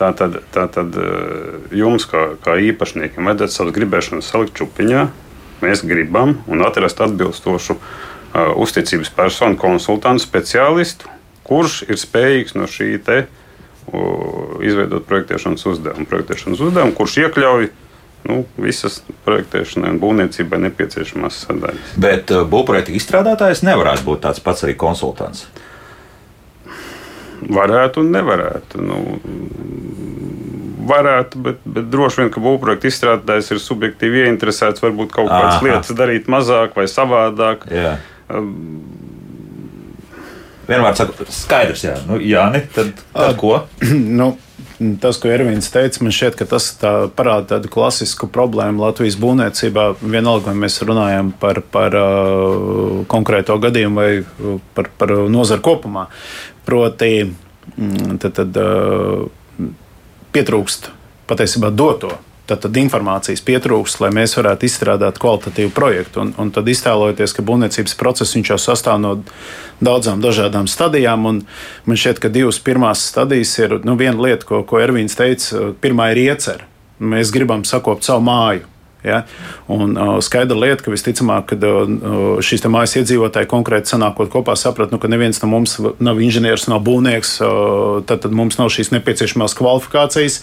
Tā 0.00 0.12
tad, 0.16 0.42
tā 0.52 0.66
tad 0.72 0.96
eh, 0.96 1.74
jums, 1.76 2.06
kā, 2.08 2.36
kā 2.44 2.56
īpašniekiem, 2.60 3.24
vajadzētu 3.24 3.56
savas 3.56 3.76
gribēšanas 3.76 4.30
salikt 4.32 4.56
čupiņā. 4.60 5.08
Mēs 5.60 5.84
gribam 5.84 6.38
un 6.48 6.62
atrast 6.64 7.02
atbilstošu 7.04 7.74
uh, 7.76 8.54
uzticības 8.56 9.10
personu, 9.12 9.58
konsultantu, 9.60 10.24
speciālistu, 10.24 11.10
kurš 11.44 11.82
ir 11.84 12.00
spējīgs 12.00 12.56
no 12.56 12.64
šī 12.64 12.94
te 13.04 13.18
uh, 13.26 14.56
izveidot 14.64 15.04
projektēšanas 15.04 15.66
uzdevumu. 15.68 16.08
Projektēšanas 16.08 16.64
uzdevumu, 16.64 16.96
kurš 16.96 17.18
iekļauj 17.26 17.68
nu, 18.28 18.42
visas 18.60 19.00
projektēšanai 19.26 19.94
un 19.94 20.00
būvniecībai 20.02 20.60
nepieciešamās 20.66 21.42
sadaļas. 21.46 21.96
Bet 22.00 22.32
uh, 22.34 22.44
būvprojekta 22.50 22.94
izstrādātājs 22.96 23.64
nevarētu 23.66 24.06
būt 24.06 24.24
tāds 24.26 24.42
pats 24.44 24.66
arī 24.66 24.76
konsultants. 24.80 25.46
Varētu 27.40 28.02
un 28.02 28.10
nevarētu. 28.12 28.82
Nu, 28.84 29.00
varētu, 30.90 31.40
bet, 31.44 31.60
bet 31.64 31.88
droši 31.92 32.22
vien, 32.22 32.30
ka 32.34 32.42
būvprojekta 32.44 32.90
izstrādātājs 32.90 33.50
ir 33.54 33.62
subjektīvi 33.62 34.24
ieinteresēts 34.26 34.84
varbūt 34.84 35.12
kaut 35.14 35.30
kādas 35.30 35.58
Aha. 35.58 35.66
lietas 35.66 35.96
darīt 35.96 36.30
mazāk 36.30 36.76
vai 36.76 36.86
savādāk. 36.90 37.66
Jā. 37.72 37.96
Vienmēr 40.70 40.94
saku, 40.94 41.26
skaidrs, 41.34 41.82
jā, 41.82 41.96
nu, 42.06 42.20
Jāni, 42.22 42.62
tad, 42.74 42.92
tad 43.14 43.34
ko? 43.40 43.56
nu, 44.20 44.32
tas, 45.00 45.18
ko 45.20 45.28
Ervīns 45.28 45.68
teica, 45.72 46.00
man 46.04 46.14
šķiet, 46.14 46.38
ka 46.40 46.46
tas 46.48 46.70
tā 46.80 46.92
parāda 47.16 47.56
tādu 47.56 47.70
klasisku 47.72 48.28
problēmu 48.32 48.80
Latvijas 48.84 49.18
būvniecībā. 49.20 49.86
Vienalga, 50.00 50.50
vai 50.50 50.62
mēs 50.64 50.80
runājam 50.86 51.32
par, 51.40 51.60
par 51.72 51.96
uh, 51.98 53.02
konkrēto 53.10 53.58
gadījumu 53.60 54.00
vai 54.00 54.08
uh, 54.22 54.56
par, 54.76 54.88
par 55.00 55.14
nozaru 55.32 55.64
kopumā. 55.66 56.06
Proti, 56.64 57.12
mm, 57.76 58.16
tad, 58.22 58.38
tad 58.40 58.60
uh, 58.60 59.28
pietrūkst 60.32 60.90
patiesībā 61.30 61.70
doto. 61.74 62.14
Tad, 62.50 62.76
informācijas 62.80 63.42
pietrūkst, 63.46 64.00
lai 64.02 64.10
mēs 64.14 64.34
varētu 64.34 64.66
izstrādāt 64.66 65.20
kvalitatīvu 65.22 65.70
projektu. 65.74 66.24
Un, 66.24 66.32
un 66.40 66.50
tad 66.54 66.66
iztēloties, 66.70 67.34
ka 67.36 67.44
būvniecības 67.46 67.94
process 68.00 68.34
jau 68.38 68.58
sastāv 68.58 68.98
no 69.02 69.12
daudzām 69.78 70.22
dažādām 70.24 70.66
stadijām. 70.70 71.28
Man 71.86 72.00
šķiet, 72.02 72.22
ka 72.22 72.32
divas 72.32 72.58
pirmās 72.58 73.04
stadijas 73.12 73.54
ir 73.62 73.78
nu, 73.86 73.94
viena 74.00 74.18
lieta, 74.18 74.46
ko, 74.48 74.64
ko 74.66 74.82
Ervīns 74.82 75.18
teica. 75.18 75.70
Pirmā 75.82 76.10
ir 76.14 76.24
iecerē. 76.26 76.66
Mēs 77.00 77.30
gribam 77.32 77.62
sakopt 77.64 78.04
savu 78.04 78.26
māju. 78.26 78.69
Ja? 79.06 79.22
Un, 79.70 79.94
uh, 79.96 80.18
skaidra 80.24 80.58
lieta, 80.58 80.84
ka 80.84 80.92
visticamāk, 80.92 81.52
ka 81.52 81.58
uh, 81.60 82.42
šīs 82.44 82.66
mājas 82.68 82.98
iedzīvotāji 83.00 83.48
konkrēti 83.50 83.94
sanākot 83.94 84.30
kopā, 84.32 84.56
saprata, 84.60 84.92
nu, 84.94 85.00
ka 85.00 85.10
neviens 85.10 85.40
no 85.42 85.50
mums 85.52 85.78
nav 86.02 86.20
inženieris, 86.20 86.68
nav 86.70 86.82
būvnieks, 86.86 87.34
uh, 87.44 88.00
tad, 88.04 88.22
tad 88.26 88.36
mums 88.36 88.60
nav 88.60 88.70
šīs 88.74 88.92
nepieciešamās 88.96 89.56
kvalifikācijas. 89.58 90.40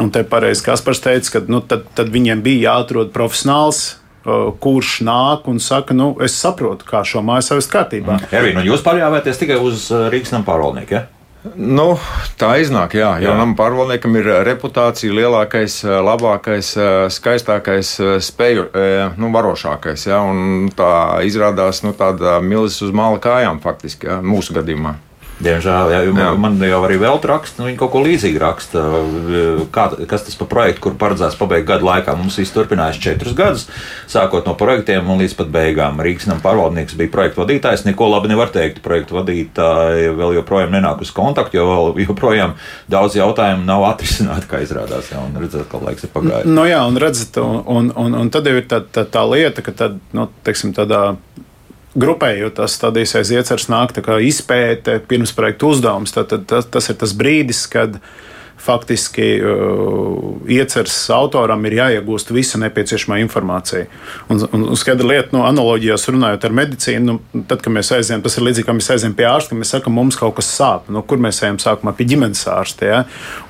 Un 0.00 0.12
te 0.14 0.24
pareizi 0.24 0.64
Kaspars 0.64 1.02
teica, 1.04 1.36
ka 1.36 1.44
nu, 1.50 1.60
tad, 1.60 1.86
tad 1.96 2.12
viņiem 2.14 2.44
bija 2.44 2.70
jāatrod 2.70 3.12
profesionāls. 3.16 3.98
uh, 4.24 4.50
Kurš 4.60 5.00
nāk 5.04 5.48
un 5.52 5.60
saka, 5.60 5.96
nu, 5.96 6.14
es 6.24 6.36
saprotu, 6.40 6.88
kā 6.88 7.04
šo 7.04 7.24
māju 7.26 7.50
savest 7.52 7.72
kārtībā. 7.72 8.20
Ervīna, 8.32 8.60
nu 8.60 8.72
jūs 8.72 8.84
paļāvāties 8.86 9.44
tikai 9.44 9.60
uz 9.60 9.90
uh, 9.92 10.08
Rīgas 10.12 10.32
nama 10.32 10.48
pārvaldnieku. 10.48 10.96
Ja? 10.96 11.19
Nu, 11.56 11.94
tā 12.36 12.50
iznāk, 12.60 12.94
jā. 12.98 13.14
Jā. 13.16 13.30
Jo 13.30 13.34
nam 13.38 13.54
pārvaldniekam 13.56 14.18
ir 14.20 14.28
reputācija 14.44 15.14
lielākais, 15.16 15.78
labākais, 15.88 16.74
skaistākais, 17.16 17.94
spēju, 18.28 18.66
nu, 19.16 19.30
varošākais. 19.32 20.04
Jā, 20.10 20.20
un 20.20 20.68
tā 20.76 20.92
izrādās 21.24 21.80
nu, 21.86 21.94
tāda 21.96 22.38
milzis 22.44 22.84
uz 22.84 22.92
māla 22.92 23.22
kājām 23.24 23.62
faktiski, 23.64 24.10
jā, 24.12 24.20
mūsu 24.20 24.56
gadījumā. 24.60 24.98
Diemžēl, 25.40 25.90
jā, 25.94 26.00
Jā. 26.04 26.30
man, 26.36 26.58
jau 26.60 26.80
arī 26.84 26.98
vēl 27.00 27.16
raksta, 27.24 27.62
nu, 27.62 27.68
viņi 27.70 27.78
kaut 27.80 27.92
ko 27.94 28.02
līdzīgu 28.04 28.40
raksta. 28.42 28.82
Kā, 29.72 29.86
kas 30.10 30.26
tas 30.26 30.36
par 30.36 30.50
projektu, 30.52 30.82
kur 30.84 30.96
paredzēts 31.00 31.38
pabeigt 31.40 31.68
gadu 31.70 31.88
laikā? 31.88 32.12
Mums 32.18 32.36
viss 32.40 32.52
turpinājās 32.52 33.00
četrus 33.00 33.36
gadus, 33.38 33.64
sākot 34.10 34.44
no 34.48 34.52
projektiem 34.60 35.08
un 35.08 35.22
līdz 35.22 35.36
pat 35.38 35.52
beigām. 35.54 36.02
Rīgas 36.04 36.28
nama 36.28 36.44
pārvaldnieks 36.44 36.98
bija 37.00 37.12
projektu 37.14 37.40
vadītājs. 37.40 37.86
Neko 37.88 38.10
labi 38.12 38.32
nevar 38.34 38.52
teikt. 38.52 38.82
Projektu 38.84 39.16
vadītāji 39.16 40.12
vēl 40.18 40.36
joprojām 40.40 40.76
nenāk 40.76 41.00
uz 41.06 41.12
kontaktu, 41.16 41.56
jo 41.56 41.68
vēl 41.70 42.00
joprojām 42.10 42.56
daudz 42.92 43.16
jautājumu 43.16 43.64
nav 43.64 43.88
atrisināti, 43.94 44.48
kā 44.50 44.60
izrādās. 44.66 45.08
Jā, 45.14 45.24
un 45.24 45.40
redzēt, 45.40 45.70
ka 45.72 45.80
laiks 45.80 46.04
ir 46.04 46.12
pagājis. 46.12 46.50
Nu, 46.52 46.68
jā, 46.68 46.84
un 46.84 47.00
redzat, 47.00 47.40
un, 47.40 47.62
un, 47.64 47.94
un, 47.96 48.18
un 48.24 48.32
tad 48.34 48.48
jau 48.50 48.58
ir 48.60 48.68
tā, 48.68 48.84
tā, 48.84 49.08
tā 49.08 49.24
lieta, 49.24 49.64
ka 49.64 49.72
tad, 49.86 50.02
nu, 50.16 50.28
teiksim, 50.44 50.76
tādā 50.76 51.14
grupējotās 51.98 52.76
stadijas 52.78 53.16
aiz 53.18 53.32
ieceras 53.34 53.68
nāk 53.72 53.94
izpēte, 54.22 55.00
pirms 55.10 55.32
projekta 55.34 55.70
uzdevums. 55.70 56.14
Tad, 56.14 56.30
tad, 56.30 56.46
tas, 56.50 56.68
tas 56.70 56.90
ir 56.92 56.98
tas 57.00 57.14
brīdis, 57.16 57.64
kad 57.70 57.98
faktiski 58.60 59.26
uh, 59.40 60.48
ieceras 60.48 60.96
autoram 61.14 61.64
ir 61.66 61.78
jāiegūst 61.78 62.32
visa 62.34 62.60
nepieciešamā 62.60 63.20
informācija. 63.24 63.86
Un, 64.28 64.42
un, 64.52 64.66
un 64.72 64.78
skaidra 64.78 65.08
lieta, 65.08 65.32
nu, 65.34 65.42
analoģijās 65.48 66.08
runājot 66.10 66.44
ar 66.46 66.56
medicīnu, 66.58 67.16
nu, 67.16 67.44
tad, 67.48 67.62
kad 67.64 67.72
mēs 67.74 67.92
aizējām, 67.96 68.24
tas 68.24 68.36
ir 68.36 68.46
līdzīgi, 68.46 68.66
kā 68.68 68.76
mēs 68.76 68.90
aizējām 68.94 69.16
pie 69.18 69.28
ārsta, 69.30 69.54
kad 69.54 69.62
mēs 69.62 69.72
sakām, 69.74 69.96
mums 69.96 70.18
kaut 70.20 70.36
kas 70.38 70.50
sāp. 70.52 70.90
Nu, 70.92 71.02
kur 71.06 71.22
mēs 71.22 71.40
ejam 71.44 71.60
sākumā 71.62 71.94
pie 71.96 72.08
ģimenes 72.12 72.44
ārsta? 72.52 72.90
Ja? 72.90 73.00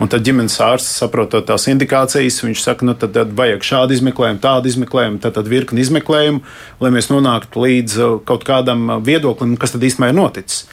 Un 0.01 0.13
tad 0.13 0.27
ģimenes 0.27 0.59
ārsts 0.65 1.01
saprotot 1.03 1.49
tās 1.51 1.67
indikācijas, 1.73 2.43
viņš 2.47 2.65
saka, 2.65 2.87
nu, 2.87 2.95
tad, 2.99 3.15
tad 3.17 3.35
vajag 3.39 3.67
šādu 3.67 3.99
izmeklējumu, 3.99 4.43
tādu 4.45 4.71
izmeklējumu, 4.71 5.21
tad, 5.25 5.37
tad 5.39 5.51
virkni 5.51 5.83
izmeklējumu, 5.85 6.45
lai 6.81 6.95
mēs 6.95 7.11
nonāktu 7.11 7.67
līdz 7.67 7.99
uh, 7.99 8.17
kaut 8.29 8.47
kādam 8.49 8.87
uh, 8.89 9.03
viedoklim, 9.05 9.59
kas 9.61 9.75
tad 9.75 9.87
īstenībā 9.87 10.13
ir 10.13 10.21
noticis. 10.23 10.65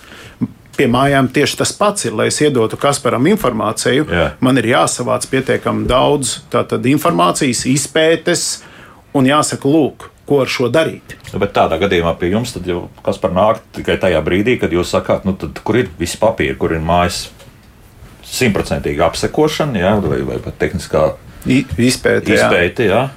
Pie 0.77 0.85
mājām 0.93 1.29
tieši 1.33 1.57
tas 1.57 1.71
pats 1.73 2.05
ir. 2.05 2.13
Lai 2.17 2.27
es 2.29 2.37
iedotu 2.43 2.77
Kasparam 2.77 3.25
informāciju, 3.31 4.05
Jā. 4.13 4.27
man 4.45 4.61
ir 4.61 4.69
jāsavāc 4.75 5.25
pietiekami 5.31 5.87
daudz 5.89 6.37
tātad, 6.53 6.85
informācijas, 6.85 7.63
izpētes, 7.71 8.45
un 9.17 9.25
jāsaka, 9.25 9.65
lūk, 9.65 10.09
ko 10.27 10.43
ar 10.43 10.51
šo 10.51 10.69
darīt. 10.69 11.15
Nu, 11.31 11.41
bet 11.41 11.55
tādā 11.55 11.79
gadījumā 11.81 12.13
pie 12.19 12.29
jums 12.33 12.53
tad 12.53 12.67
jau 12.69 12.85
kas 13.05 13.19
par 13.23 13.33
nāk 13.33 13.63
tikai 13.77 13.97
tajā 14.01 14.21
brīdī, 14.25 14.57
kad 14.61 14.73
jūs 14.75 14.91
sakāt, 14.93 15.25
nu, 15.27 15.33
tad, 15.39 15.57
kur 15.65 15.79
ir 15.81 15.89
visi 15.99 16.19
papīri, 16.21 16.57
kur 16.59 16.75
ir 16.75 16.83
mājas 16.83 17.27
simtprocentīga 18.27 19.07
apsekošana, 19.07 19.79
jā, 19.79 19.93
vai, 20.03 20.19
vai 20.27 20.41
pat 20.43 20.59
tehniskā 20.59 21.07
I, 21.47 21.63
izpēte, 21.63 22.35
jā. 22.35 22.43
izpēte. 22.43 22.89
Jā. 22.91 23.07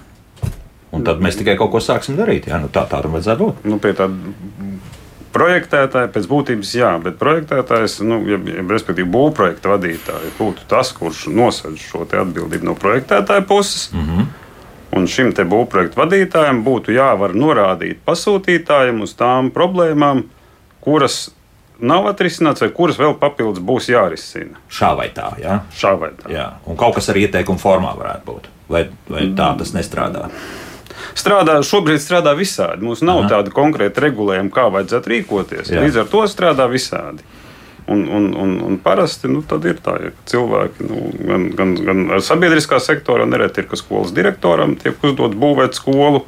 Un 0.95 1.05
tad 1.07 1.21
mēs 1.23 1.37
tikai 1.39 1.55
kaut 1.59 1.71
ko 1.75 1.81
sāksim 1.83 2.17
darīt. 2.19 2.49
Jā, 2.51 2.59
nu, 2.63 2.71
tā 2.73 2.83
tādam 2.91 3.15
vajadzētu 3.15 3.47
būt. 3.47 3.67
Nu, 3.71 3.79
pie 3.83 3.93
tāda 3.99 4.15
projektētāja 5.35 6.11
pēc 6.13 6.27
būtības, 6.31 6.75
jā, 6.75 6.91
bet 7.05 7.19
projektētājs, 7.21 8.01
nu, 8.07 8.21
ja, 8.29 8.39
ja, 8.51 8.65
respektīvi, 8.71 9.09
būvprojekta 9.15 9.73
vadītājs 9.75 10.37
būtu 10.39 10.67
tas, 10.71 10.93
kurš 10.97 11.27
nosauc 11.35 11.81
šo 11.81 12.05
atbildību 12.07 12.71
no 12.71 12.77
projektētāja 12.79 13.47
puses. 13.47 13.91
Mm 13.93 14.07
-hmm. 14.07 14.31
Un 14.91 15.07
šim 15.07 15.33
te 15.33 15.45
būvprojekta 15.47 16.01
vadītājam 16.01 16.65
būtu 16.67 16.91
jāvar 16.91 17.35
norādīt 17.35 18.01
pasūtītājiem 18.07 19.03
uz 19.03 19.15
tām 19.15 19.51
problēmām, 19.55 20.25
kuras 20.81 21.31
nav 21.79 22.09
atrisināts, 22.11 22.61
vai 22.61 22.71
kuras 22.75 22.99
vēl 22.99 23.15
papildus 23.21 23.63
būs 23.63 23.89
jārisina. 23.89 24.59
Šā 24.71 24.97
vai 24.97 25.09
tā. 25.15 25.31
Jā. 25.41 25.61
Šā 25.77 25.95
vai 26.01 26.11
tā. 26.19 26.31
Jā. 26.33 26.49
Un 26.67 26.77
kaut 26.77 26.95
kas 26.95 27.09
arī 27.09 27.27
ieteikuma 27.29 27.59
formā 27.59 27.95
varētu 27.99 28.27
būt. 28.27 28.49
Vai, 28.71 28.89
vai 29.09 29.29
tā 29.37 29.55
tas 29.59 29.73
nestrādā? 29.73 30.29
Strādā, 31.19 31.59
šobrīd 31.67 32.03
strādā 32.03 32.35
visādi. 32.39 32.85
Mums 32.87 33.05
nav 33.07 33.25
Aha. 33.25 33.35
tāda 33.37 33.55
konkrēta 33.55 34.05
regulējuma, 34.07 34.53
kā 34.55 34.69
vajadzētu 34.73 35.15
rīkoties. 35.15 35.73
Jā. 35.73 35.85
Līdz 35.85 36.03
ar 36.05 36.11
to 36.13 36.25
strādā 36.31 36.67
visādi. 36.71 37.27
Un, 37.91 38.05
un, 38.07 38.29
un, 38.39 38.53
un 38.63 38.77
parasti 38.79 39.27
nu, 39.27 39.41
ir 39.43 39.81
tā, 39.83 39.97
ja 39.99 40.11
cilvēki 40.31 40.85
nu, 40.87 40.99
gan, 41.27 41.47
gan, 41.59 41.73
gan 41.89 42.05
sabiedriskā 42.23 42.79
sektora, 42.79 43.27
nereti 43.27 43.65
ir, 43.65 43.67
ka 43.71 43.79
skolas 43.81 44.13
direktoram 44.15 44.77
tiek 44.79 45.01
uzdot 45.03 45.35
būvēt 45.35 45.75
skolu 45.81 46.23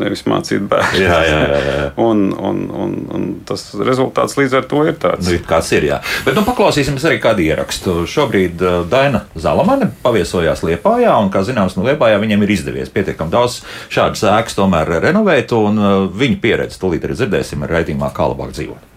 nevis 0.00 0.24
mācīt 0.28 0.64
bērnu. 0.70 1.00
Jā, 1.02 1.18
jā, 1.28 1.40
jā. 1.48 1.58
jā. 1.64 1.88
un, 2.02 2.24
un, 2.34 2.60
un, 2.84 2.94
un 3.14 3.26
tas 3.48 3.66
rezultāts 3.78 4.36
līdz 4.38 4.56
ar 4.60 4.68
to 4.70 4.84
ir 4.88 4.96
tāds. 5.00 5.28
Nu, 5.28 5.38
kāds 5.48 5.70
ir, 5.76 5.88
jā. 5.90 6.00
Bet 6.26 6.38
nu, 6.38 6.44
paklausīsimies 6.46 7.06
arī 7.08 7.20
kādu 7.22 7.44
ierakstu. 7.46 7.96
Šobrīd 8.10 8.64
uh, 8.64 8.80
Daina 8.90 9.24
Zalamane 9.38 9.90
paviesojās 10.04 10.64
Liepājā, 10.66 11.14
un, 11.22 11.30
kā 11.34 11.44
zināms, 11.46 11.76
no 11.78 11.86
Liepājā 11.86 12.18
viņiem 12.22 12.46
ir 12.46 12.54
izdevies 12.56 12.92
pietiekami 12.94 13.32
daudz 13.34 13.60
šādas 13.92 14.24
ēkas 14.34 14.58
tomēr 14.58 14.96
renovēt, 15.04 15.54
un 15.56 15.78
uh, 15.78 15.92
viņa 16.10 16.40
pieredzi 16.42 16.80
tūlīt 16.82 17.06
arī 17.06 17.18
dzirdēsim 17.20 17.62
ar 17.64 17.78
raidījumā, 17.78 18.10
kā 18.16 18.28
labāk 18.32 18.54
dzīvot. 18.56 18.90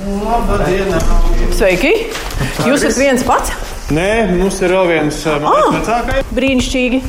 Labdien! 0.00 0.94
Sveiki! 1.56 1.90
Jūs 2.64 2.84
esat 2.86 3.00
viens 3.00 3.24
pats? 3.26 3.50
Nē, 3.90 4.30
mums 4.38 4.60
ir 4.62 4.70
vēl 4.76 4.86
viens 4.92 5.18
uh, 5.26 5.42
Ah! 5.42 5.66
vecākais. 5.74 6.30
Brīnišķīgi! 6.36 7.02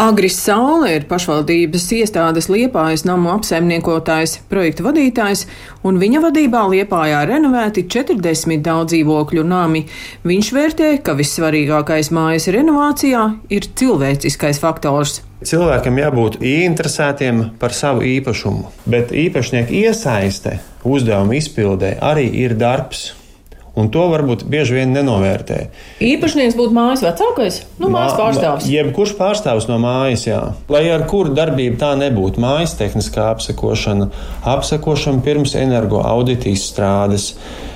Agris 0.00 0.38
Saule 0.40 0.94
ir 0.96 1.02
pašvaldības 1.10 1.82
iestādes 1.92 2.46
Liepājas 2.48 3.02
namu 3.04 3.28
apsaimniekotājs, 3.34 4.38
projekta 4.48 4.86
vadītājs, 4.86 5.42
un 5.84 5.98
viņa 6.00 6.22
vadībā 6.24 6.62
Liepājā 6.72 7.18
renovēti 7.28 7.84
40 7.92 8.64
daudz 8.64 8.94
dzīvokļu 8.94 9.44
nami. 9.44 9.84
Viņš 10.24 10.50
vērtē, 10.56 10.88
ka 11.04 11.12
vissvarīgākais 11.20 12.08
mājas 12.16 12.48
renovācijā 12.56 13.26
ir 13.52 13.68
cilvēciskais 13.76 14.62
faktors. 14.64 15.20
Cilvēkam 15.44 16.00
jābūt 16.00 16.40
ieinteresētiem 16.40 17.44
par 17.60 17.76
savu 17.76 18.08
īpašumu, 18.08 18.72
bet 18.88 19.12
īpašnieku 19.12 19.82
iesaiste 19.84 20.62
uzdevuma 20.88 21.36
izpildē 21.36 21.98
arī 22.00 22.30
ir 22.40 22.56
darbs. 22.56 23.10
Un 23.80 23.88
to 23.92 24.02
varbūt 24.12 24.42
bieži 24.50 24.76
vien 24.76 24.90
nenovērtē. 24.92 25.58
Īpašnieks 26.04 26.56
būtu 26.58 26.74
mājas 26.76 27.04
vecākais, 27.04 27.60
nu, 27.80 27.88
mājas 27.92 28.16
pārstāvs. 28.18 28.66
Jebkurš 28.68 29.14
pārstāvs 29.16 29.68
no 29.70 29.78
mājas, 29.80 30.26
jā. 30.28 30.40
Lai 30.72 30.82
ar 30.92 31.06
kuru 31.08 31.32
darbību 31.36 31.78
tā 31.80 31.94
nebūtu, 32.00 32.42
mājas 32.42 32.74
tehniskā 32.78 33.30
apsekošana, 33.34 34.10
apsekošana 34.52 35.24
pirms 35.24 35.56
energo 35.58 36.02
audita 36.04 36.50
izstrādes, 36.52 37.30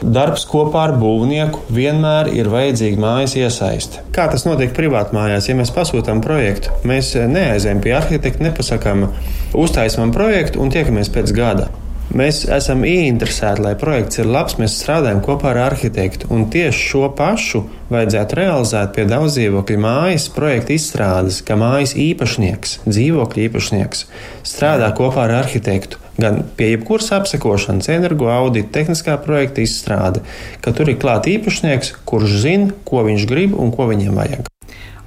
darbs 0.05 0.45
kopā 0.51 0.89
ar 0.91 0.97
būvnieku 1.01 1.65
vienmēr 1.73 2.33
ir 2.37 2.51
vajadzīga 2.53 3.01
mājas 3.01 3.39
iesaiste. 3.41 4.05
Kā 4.15 4.29
tas 4.33 4.45
notiek 4.49 4.75
privātā 4.77 5.17
mājās? 5.17 5.49
Ja 5.49 5.57
mēs 5.57 5.73
pasūtām 5.75 6.21
projektu, 6.25 6.75
mēs 6.89 7.15
neaizējām 7.17 7.81
pie 7.85 7.97
arhitekta, 7.97 8.45
nepasakām, 8.51 9.09
uztaisām 9.57 10.13
projektu 10.15 10.61
un 10.61 10.75
tiekamies 10.75 11.13
pēc 11.15 11.33
gada. 11.37 11.71
Mēs 12.13 12.43
esam 12.53 12.85
ieinteresēti, 12.85 13.63
lai 13.65 13.73
projekts 13.81 14.21
ir 14.21 14.29
labs. 14.29 14.59
Mēs 14.61 14.77
strādājam 14.83 15.23
kopā 15.25 15.51
ar 15.55 15.63
arhitektu. 15.71 16.29
Un 16.35 16.45
tieši 16.53 16.85
šo 16.91 17.09
pašu 17.17 17.65
vajadzētu 17.91 18.39
realizēt 18.39 18.93
pie 18.95 19.07
daudz 19.09 19.39
dzīvokļu 19.39 19.81
mājas 19.81 20.29
projekta 20.35 20.77
izstrādes, 20.77 21.41
ka 21.47 21.57
mājas 21.59 21.97
īpašnieks, 21.99 22.79
dzīvokļu 22.87 23.47
īpašnieks, 23.49 24.07
strādā 24.47 24.93
kopā 24.95 25.25
ar 25.27 25.39
arhitektu. 25.41 26.03
Gan 26.21 26.45
pie 26.55 26.75
jebkuras 26.75 27.11
apsekošanas, 27.17 27.91
energo 27.91 28.31
audita, 28.31 28.71
tehniskā 28.77 29.17
projekta 29.25 29.65
izstrāde, 29.65 30.23
ka 30.63 30.77
tur 30.77 30.93
ir 30.93 31.01
klāts 31.03 31.33
īpašnieks, 31.35 31.97
kurš 32.07 32.41
zina, 32.47 32.75
ko 32.87 33.03
viņš 33.09 33.31
grib 33.31 33.59
un 33.59 33.75
ko 33.75 33.91
viņam 33.91 34.21
vajag. 34.23 34.54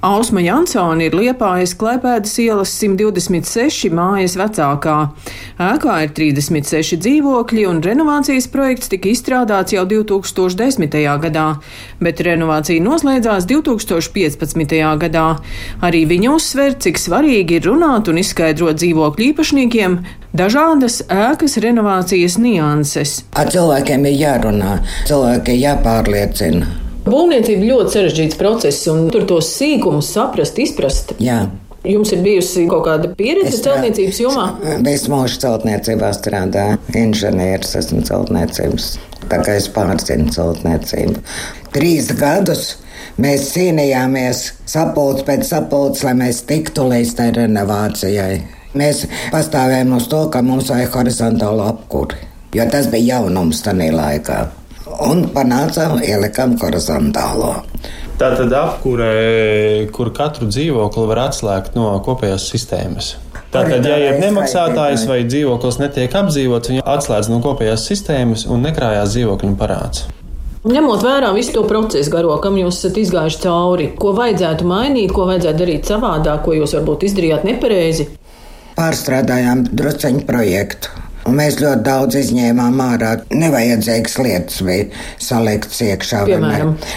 Ausma 0.00 0.38
Jansone 0.38 1.08
ir 1.08 1.14
Liepājas 1.18 1.72
Klēpēdas 1.74 2.36
ielas 2.38 2.70
126 2.78 3.88
mājas 3.90 4.36
vecākā. 4.38 4.94
Ēkā 5.58 5.96
ir 6.04 6.12
36 6.14 7.00
dzīvokļi, 7.02 7.64
un 7.66 7.82
renovācijas 7.82 8.46
projekts 8.52 8.92
tika 8.92 9.10
izstrādāts 9.10 9.74
jau 9.74 9.82
2010. 9.90 10.94
gadā, 11.26 11.48
bet 11.98 12.22
renovācija 12.22 12.86
noslēdzās 12.86 13.50
2015. 13.50 14.78
gadā. 15.02 15.26
Arī 15.82 16.06
viņa 16.14 16.30
uzsver, 16.36 16.78
cik 16.78 17.02
svarīgi 17.02 17.58
ir 17.58 17.66
runāt 17.66 18.06
un 18.06 18.22
izskaidrot 18.22 18.78
dzīvokļu 18.78 19.32
īpašniekiem 19.32 20.02
dažādas 20.30 21.02
ēkas 21.10 21.58
renovācijas 21.64 22.38
nianses. 22.38 23.24
Ar 23.34 23.50
cilvēkiem 23.50 24.06
ir 24.06 24.20
jārunā, 24.22 24.76
cilvēki 25.10 25.58
jāpārliecina. 25.58 26.86
Būvniecība 27.06 27.68
ļoti 27.70 27.94
sarežģīts 27.94 28.38
process, 28.40 28.88
un 28.90 29.06
tur 29.12 29.24
tos 29.28 29.52
sīkumus 29.54 30.10
saprast, 30.16 30.58
izprast. 30.60 31.14
Jā. 31.22 31.44
Jums 31.86 32.10
ir 32.12 32.24
bijusi 32.24 32.64
kaut 32.68 32.82
kāda 32.88 33.12
pieredze 33.16 33.60
celtniecības 33.62 34.18
jomā? 34.20 34.46
Visu 34.84 35.12
mūžu 35.12 35.38
celtniecībā 35.44 36.10
strādāju. 36.16 36.80
Inženieris 36.98 37.76
esmu 37.78 38.02
celtniecības. 38.08 38.90
Tā 39.30 39.38
kā 39.46 39.54
es 39.60 39.68
pārzinu 39.72 40.32
celtniecību. 40.34 41.22
Trīs 41.74 42.10
gadus 42.18 42.74
mēs 43.22 43.52
cīnījāmies 43.54 44.42
sapulcs 44.68 45.24
pēc 45.28 45.46
sapulcs, 45.48 46.04
lai 46.06 46.14
mēs 46.18 46.42
tiktu 46.48 46.88
līdz 46.90 47.14
tai 47.18 47.30
renovācijai. 47.38 48.38
Mēs 48.78 49.06
pastāvējām 49.32 49.94
uz 49.96 50.10
to, 50.10 50.26
ka 50.32 50.42
mums 50.44 50.68
vajag 50.72 50.98
horizontālu 50.98 51.64
apkuri, 51.70 52.18
jo 52.58 52.66
tas 52.72 52.90
bija 52.92 53.16
jaunums 53.16 53.62
tajā 53.64 53.92
laikā. 53.94 54.42
Un 54.98 55.28
panācām, 55.30 56.00
ielikām 56.02 56.56
horizontālo. 56.58 57.52
Tā 58.18 58.32
tad 58.34 58.50
apkūre, 58.50 59.08
kur 59.94 60.10
katru 60.10 60.48
dzīvokli 60.50 61.04
var 61.06 61.20
atslēgt 61.28 61.76
no 61.78 61.92
kopējās 62.02 62.48
sistēmas. 62.50 63.12
Tātad, 63.54 63.86
ja 63.86 63.96
ir 64.02 64.18
nemaksātājs 64.20 65.06
vai 65.08 65.20
dzīvoklis 65.24 65.78
netiek 65.80 66.16
apdzīvots, 66.18 66.72
viņi 66.72 66.82
atslēdz 66.82 67.30
no 67.30 67.38
kopējās 67.44 67.86
sistēmas 67.88 68.44
un 68.50 68.66
nekrājās 68.66 69.14
dzīvokļu 69.14 69.54
parāds. 69.60 70.08
Ņemot 70.68 71.04
vērā 71.06 71.30
visu 71.36 71.54
to 71.54 71.62
procesu 71.70 72.10
garo, 72.10 72.34
kam 72.42 72.58
jūs 72.58 72.80
esat 72.80 72.98
izgājuši 72.98 73.42
cauri, 73.46 73.86
ko 74.02 74.10
vajadzētu 74.18 74.66
mainīt, 74.66 75.14
ko 75.14 75.28
vajadzētu 75.30 75.62
darīt 75.62 75.86
savādāk, 75.88 76.42
ko 76.44 76.58
jūs 76.58 76.74
varbūt 76.74 77.06
izdarījāt 77.06 77.46
nepareizi. 77.46 78.08
Pārstrādājām 78.74 79.62
drusceņu 79.70 80.26
projektu. 80.26 81.06
Un 81.28 81.36
mēs 81.36 81.58
ļoti 81.60 81.84
daudz 81.84 82.16
izņēmām 82.22 82.78
ārā. 82.80 83.10
Nevajadzīgas 83.36 84.16
lietas 84.24 84.62
bija 84.64 84.86
saliktas 85.20 85.82
iekšā. 85.84 86.22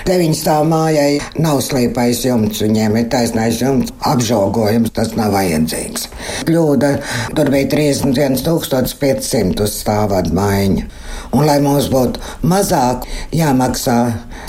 Deviņu 0.07 0.37
stāvu 0.39 0.69
mājai 0.71 1.19
nav 1.43 1.59
slīpais 1.65 2.23
jumts, 2.23 2.63
viņiem 2.63 2.95
ir 3.01 3.09
taisnais 3.11 3.59
jumts, 3.59 3.91
apžogojums, 4.07 4.93
tas 4.95 5.11
nav 5.19 5.35
vajadzīgs. 5.35 6.07
Kļūda, 6.47 6.93
tur 7.35 7.51
bija 7.51 7.71
31,500 7.75 9.65
uz 9.67 9.79
stāvādu 9.83 10.35
maiņu. 10.39 10.87
Un, 11.31 11.45
lai 11.47 11.61
mums 11.63 11.87
būtu 11.91 12.19
mazāk 12.43 13.05
jāmaksā 13.35 13.97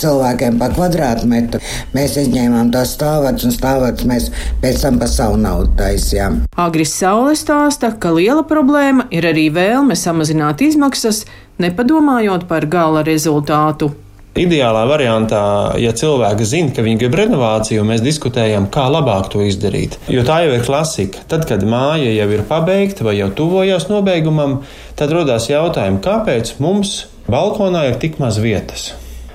cilvēkiem 0.02 0.58
par 0.58 0.74
kvadrātmetru, 0.74 1.60
mēs 1.94 2.16
izņēmām 2.24 2.72
tos 2.74 2.96
stāvādus 2.96 3.46
un 3.46 3.54
stāvādus 3.54 4.08
mēs 4.10 4.28
pēc 4.62 4.82
tam 4.82 4.98
pa 4.98 5.06
savu 5.10 5.38
naudu 5.38 5.70
taisījām. 5.78 6.42
Agris 6.58 6.96
Saule 6.98 7.36
stāsta, 7.38 7.94
ka 8.02 8.10
liela 8.16 8.42
problēma 8.48 9.06
ir 9.14 9.30
arī 9.30 9.46
vēlme 9.54 9.94
samazināt 9.98 10.64
izmaksas, 10.66 11.24
nepadomājot 11.62 12.48
par 12.50 12.66
gala 12.66 13.06
rezultātu. 13.06 13.92
Ideālā 14.32 14.86
variantā, 14.88 15.42
ja 15.76 15.90
cilvēki 15.92 16.46
zina, 16.48 16.72
ka 16.72 16.80
viņi 16.80 17.02
grib 17.02 17.16
renovāciju, 17.18 17.82
mēs 17.84 18.00
diskutējam, 18.00 18.70
kā 18.72 18.86
labāk 18.88 19.26
to 19.34 19.42
izdarīt. 19.44 19.98
Jo 20.08 20.22
tā 20.24 20.38
jau 20.46 20.54
ir 20.56 20.64
klasika. 20.64 21.20
Tad, 21.28 21.44
kad 21.50 21.66
māja 21.68 22.08
jau 22.14 22.28
ir 22.32 22.44
pabeigta 22.48 23.04
vai 23.04 23.18
jau 23.18 23.28
tuvojas 23.36 23.90
nobeigumam, 23.90 24.62
tad 24.96 25.12
rodas 25.12 25.50
jautājums, 25.50 26.00
kāpēc 26.06 26.54
mums 26.64 26.94
balkonā 27.28 27.84
ir 27.90 27.98
tik 28.00 28.16
maz 28.22 28.38
vietas. 28.40 28.94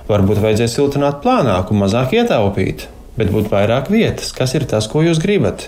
Varbūt 0.10 0.42
vajadzēs 0.42 0.74
siltināt 0.80 1.20
plānāk 1.22 1.70
un 1.70 1.84
mazāk 1.84 2.16
ietaupīt, 2.18 2.88
bet 3.20 3.30
būtu 3.30 3.54
vairāk 3.54 3.92
vietas. 3.94 4.32
Kas 4.34 4.56
ir 4.58 4.66
tas, 4.66 4.88
ko 4.90 5.04
jūs 5.06 5.22
gribat? 5.22 5.68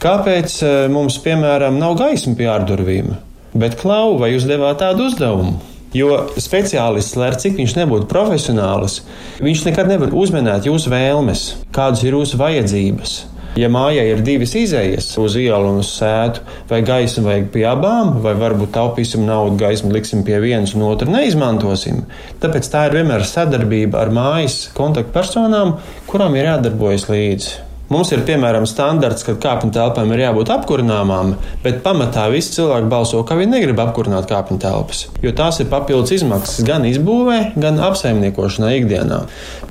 Kāpēc 0.00 0.56
eh, 0.64 0.78
mums, 0.88 1.20
piemēram, 1.20 1.76
nav 1.82 1.98
gaisma 2.00 2.32
pie 2.40 2.48
ārdurvīm? 2.54 3.12
Bet 3.52 3.76
klau, 3.82 4.16
vai 4.16 4.32
jūs 4.32 4.48
devāt 4.48 4.80
tādu 4.80 5.10
uzdevumu? 5.10 5.71
Jo 5.92 6.22
speciālists, 6.40 7.18
lai 7.20 7.34
cik 7.36 7.58
viņš 7.58 7.74
nebūtu 7.76 8.08
profesionāls, 8.08 9.02
viņš 9.44 9.66
nekad 9.66 9.90
nevar 9.90 10.14
uzminēt 10.16 10.64
jūsu 10.70 10.88
vēlmes, 10.92 11.42
kādas 11.74 12.00
ir 12.06 12.16
jūsu 12.16 12.40
vajadzības. 12.40 13.18
Ja 13.60 13.68
mājai 13.68 14.06
ir 14.08 14.22
divas 14.24 14.54
izējas 14.56 15.10
uz 15.20 15.34
ielu 15.36 15.74
un 15.74 15.82
uz 15.82 15.90
sētu, 15.92 16.40
vai 16.70 16.78
gaismu 16.88 17.26
vajag 17.26 17.50
pie 17.52 17.66
abām, 17.68 18.14
vai 18.24 18.32
varbūt 18.40 18.72
taupīsim 18.72 19.26
naudu, 19.28 19.58
gaismu 19.60 19.92
liksim 19.92 20.22
pie 20.24 20.38
vienas 20.40 20.72
un 20.72 20.86
otru 20.86 21.12
neizmantosim, 21.12 22.06
tāpēc 22.40 22.70
tā 22.72 22.86
ir 22.88 22.96
vienmēr 22.96 23.26
sadarbība 23.28 24.00
ar 24.00 24.14
mājas 24.16 24.62
kontaktpersonām, 24.78 25.76
kurām 26.08 26.40
ir 26.40 26.48
jādarbojas 26.48 27.10
līdzi. 27.12 27.71
Mums 27.92 28.08
ir 28.14 28.22
piemēram 28.24 28.64
standarts, 28.68 29.24
ka 29.26 29.34
kāpņu 29.36 29.72
telpām 29.74 30.12
ir 30.14 30.22
jābūt 30.22 30.52
apkurināmām, 30.54 31.34
bet 31.64 31.82
pamatā 31.84 32.24
visi 32.32 32.54
cilvēki 32.54 32.88
balso, 32.88 33.20
ka 33.28 33.36
viņi 33.36 33.52
negrib 33.52 33.82
apkurināt 33.82 34.30
kāpņu 34.30 34.56
telpas, 34.62 35.02
jo 35.20 35.32
tās 35.36 35.58
ir 35.60 35.68
papildus 35.68 36.14
izmaksas 36.16 36.64
gan 36.64 36.86
izbūvē, 36.88 37.52
gan 37.60 37.82
apsaimniekošanā 37.90 38.72
ikdienā. 38.78 39.20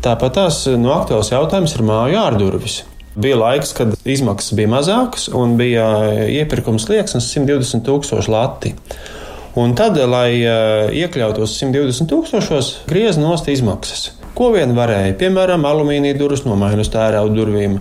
Tāpat 0.05 0.37
tās 0.37 0.61
no 0.77 0.93
aktuāls 0.99 1.33
jautājums 1.33 1.73
ir 1.73 1.85
māju 1.87 2.21
ārdurvis. 2.21 2.77
Bija 3.17 3.41
laiks, 3.41 3.73
kad 3.79 3.97
izmaksas 4.05 4.53
bija 4.59 4.69
mazākas 4.69 5.25
un 5.35 5.57
bija 5.57 5.89
iepirkums 6.29 6.85
liekas 6.91 7.17
120 7.25 7.81
tūkstoši 7.89 8.31
lati. 8.31 8.75
Un 9.57 9.73
tad, 9.75 9.97
lai 9.97 10.29
iekļautos 11.01 11.57
120 11.57 12.11
tūkstošos, 12.11 12.75
griez 12.91 13.17
nost 13.19 13.49
izmaksas. 13.51 14.11
Ko 14.37 14.51
vien 14.55 14.71
varēja, 14.77 15.15
piemēram, 15.19 15.65
alumīnija 15.67 16.15
durvis 16.19 16.45
nomainīt 16.45 16.85
uz 16.85 16.91
tērauda 16.93 17.35
durvīm. 17.35 17.79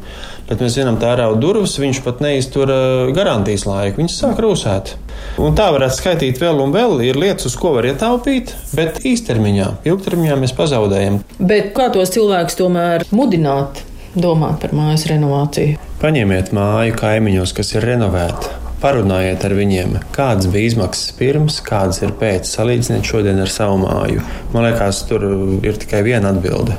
Bet 0.48 0.62
mēs 0.64 0.74
zinām, 0.74 0.96
ka 0.98 1.12
tērauda 1.12 1.38
durvis 1.42 1.76
viņš 1.78 2.00
pat 2.02 2.22
neiztur 2.24 2.72
garantijas 3.14 3.68
laiku, 3.68 4.00
viņas 4.02 4.16
sāk 4.22 4.40
rūsēt. 4.42 4.96
Un 5.38 5.54
tā 5.58 5.68
varētu 5.70 5.98
skaitīt 6.00 6.40
vēl 6.42 6.58
un 6.64 6.74
vēl. 6.74 6.96
Ir 7.06 7.20
lietas, 7.20 7.46
uz 7.52 7.58
ko 7.60 7.76
var 7.76 7.86
ietaupīt, 7.92 8.54
bet 8.74 8.98
īstermiņā, 9.06 9.68
ilgtermiņā 9.86 10.40
mēs 10.42 10.56
pazaudējam. 10.58 11.20
Bet 11.38 11.70
kā 11.76 11.86
tos 11.94 12.10
cilvēkus 12.16 12.58
tomēr 12.58 13.06
mudināt? 13.14 13.84
Domāt 14.10 14.58
par 14.64 14.74
mājas 14.74 15.06
renovāciju. 15.06 15.78
Paņemiet 16.00 16.50
māju 16.56 16.96
kaimiņos, 16.98 17.54
kas 17.54 17.76
ir 17.76 17.86
renovēta. 17.92 18.69
Parunājiet 18.80 19.42
ar 19.44 19.52
viņiem, 19.52 19.98
kādas 20.16 20.46
bija 20.48 20.70
izmaksas 20.70 21.10
pirms, 21.18 21.58
kādas 21.60 21.98
ir 22.00 22.14
pēc, 22.16 22.48
salīdziniet 22.48 23.04
šodien 23.04 23.42
ar 23.42 23.52
savu 23.52 23.76
māju. 23.82 24.22
Man 24.54 24.64
liekas, 24.64 25.02
tur 25.10 25.26
ir 25.60 25.76
tikai 25.82 26.00
viena 26.06 26.30
atbilde. 26.32 26.78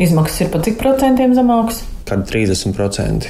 Izmaksas 0.00 0.46
ir 0.46 0.48
pa 0.54 0.62
cik 0.64 0.80
procentiem 0.80 1.36
zemākas? 1.36 1.82
Kad 2.08 2.24
30%. 2.30 3.28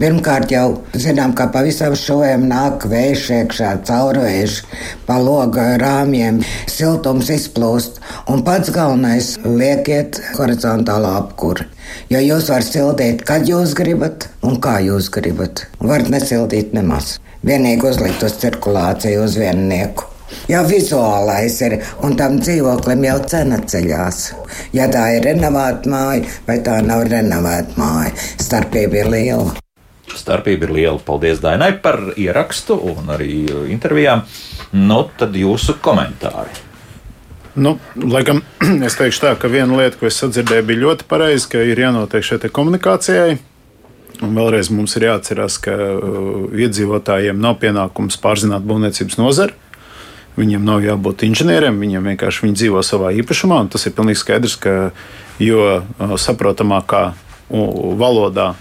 Pirmkārt, 0.00 0.48
jau 0.48 0.80
zinām, 0.96 1.36
ka 1.36 1.50
pavisam 1.52 1.92
šoviem 2.00 2.48
nāk 2.48 2.88
vējš 2.88 3.28
iekšā, 3.42 3.76
caurvējš, 3.84 4.58
pa 5.04 5.20
loga 5.20 5.74
rāmjiem, 5.84 6.40
siltums 6.64 7.28
izplūst. 7.36 8.00
Un 8.32 8.40
pats 8.40 8.72
galvenais- 8.72 9.34
liekiet 9.60 10.22
horizontālā 10.40 11.18
apkūra. 11.20 11.68
Jo 12.08 12.24
jūs 12.24 12.48
varat 12.48 12.72
sildīt, 12.72 13.26
kad 13.28 13.44
jūs 13.44 13.76
gribat 13.76 14.30
un 14.40 14.56
kā 14.56 14.80
jūs 14.80 15.12
gribat. 15.12 15.66
Varat 15.78 16.08
nesildīt 16.08 16.72
nemaz 16.72 17.18
vienīgi 17.46 17.88
uzlikt 17.90 18.24
uz 18.26 18.36
cirkulāciju 18.42 19.24
uz 19.24 19.36
viennieku. 19.40 20.06
Jau 20.50 20.62
vizuālais 20.66 21.56
ir, 21.66 21.78
un 22.06 22.14
tam 22.18 22.38
dzīvoklim 22.38 23.02
jau 23.06 23.16
cena 23.32 23.58
ceļās. 23.72 24.20
Ja 24.76 24.86
tā 24.92 25.08
ir 25.16 25.26
renovēta 25.26 25.90
māja 25.90 26.38
vai 26.46 26.60
tā 26.66 26.78
nav 26.86 27.04
renovēta 27.10 27.74
māja, 27.80 28.14
starpība 28.38 29.02
ir 29.02 29.10
liela. 29.14 29.58
Starpība 30.10 30.68
ir 30.68 30.74
liela. 30.74 30.98
Paldies 31.06 31.42
Dainai 31.42 31.72
par 31.82 32.00
ierakstu 32.16 32.78
un 32.92 33.10
arī 33.14 33.32
intervijām. 33.70 34.24
Nu, 34.72 35.04
tad 35.18 35.34
jūsu 35.34 35.78
komentāri. 35.82 36.66
Nu, 37.58 37.76
laikam, 37.98 38.44
es 38.86 38.98
teikšu 38.98 39.24
tā, 39.24 39.34
ka 39.38 39.50
viena 39.50 39.78
lieta, 39.82 39.98
ko 39.98 40.06
es 40.06 40.18
sadzirdēju, 40.22 40.66
bija 40.68 40.84
ļoti 40.84 41.06
pareiza, 41.10 41.50
ka 41.50 41.62
ir 41.66 41.82
jānotiek 41.82 42.26
šai 42.26 42.50
komunikācijai. 42.54 43.38
Un 44.20 44.36
vēlreiz 44.36 44.68
mums 44.72 44.92
ir 44.98 45.06
jāatcerās, 45.08 45.56
ka 45.64 45.72
uh, 45.72 46.48
iedzīvotājiem 46.52 47.38
nav 47.40 47.56
pienākums 47.62 48.18
pārzināt 48.20 48.66
būvniecības 48.68 49.16
nozari. 49.20 49.56
Viņiem 50.36 50.64
nav 50.64 50.84
jābūt 50.84 51.24
inženieriem, 51.26 51.80
viņiem 51.80 52.10
vienkārši 52.12 52.44
viņi 52.44 52.58
dzīvo 52.60 52.82
savā 52.86 53.14
īpašumā. 53.20 53.62
Tas 53.72 53.88
ir 53.88 53.94
pilnīgi 53.96 54.20
skaidrs, 54.20 54.58
ka 54.60 54.74
jo 55.40 55.62
uh, 55.80 56.16
saprotamākā 56.20 57.04
valodā 57.50 58.52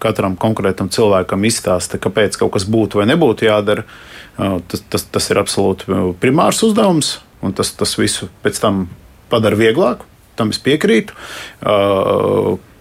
katram 0.00 0.38
konkrētam 0.40 0.88
cilvēkam 0.94 1.42
izstāsta, 1.44 1.98
kāpēc 2.00 2.38
kaut 2.38 2.54
kas 2.54 2.64
būtu 2.70 3.02
vai 3.02 3.08
nebūtu 3.10 3.48
jādara, 3.48 3.84
uh, 3.84 4.60
tas, 4.70 4.86
tas, 4.86 5.08
tas 5.18 5.28
ir 5.34 5.42
absolūti 5.42 5.98
primārs 6.22 6.62
uzdevums. 6.62 7.18
Tas, 7.58 7.74
tas 7.78 7.98
visu 7.98 8.30
pēc 8.42 8.62
tam 8.62 8.86
padara 9.30 9.58
vieglāku. 9.58 10.06
Tam 10.38 10.54
es 10.54 10.58
piekrītu. 10.62 11.14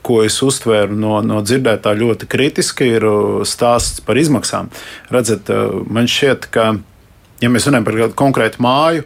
Ko 0.07 0.21
es 0.23 0.37
uztvēru 0.45 0.95
no, 0.95 1.17
no 1.25 1.41
dzirdētā 1.43 1.91
ļoti 1.99 2.29
kritiski, 2.31 2.93
ir 2.95 3.05
uh, 3.07 3.41
stāsts 3.47 3.99
par 4.05 4.19
izmaksām. 4.19 4.71
Redzat, 5.11 5.51
uh, 5.51 5.81
man 5.91 6.07
šķiet, 6.07 6.47
ka, 6.53 6.71
ja 7.43 7.51
mēs 7.51 7.67
runājam 7.67 7.87
par 7.87 7.97
kādu 8.01 8.17
konkrētu 8.21 8.63
māju, 8.63 9.03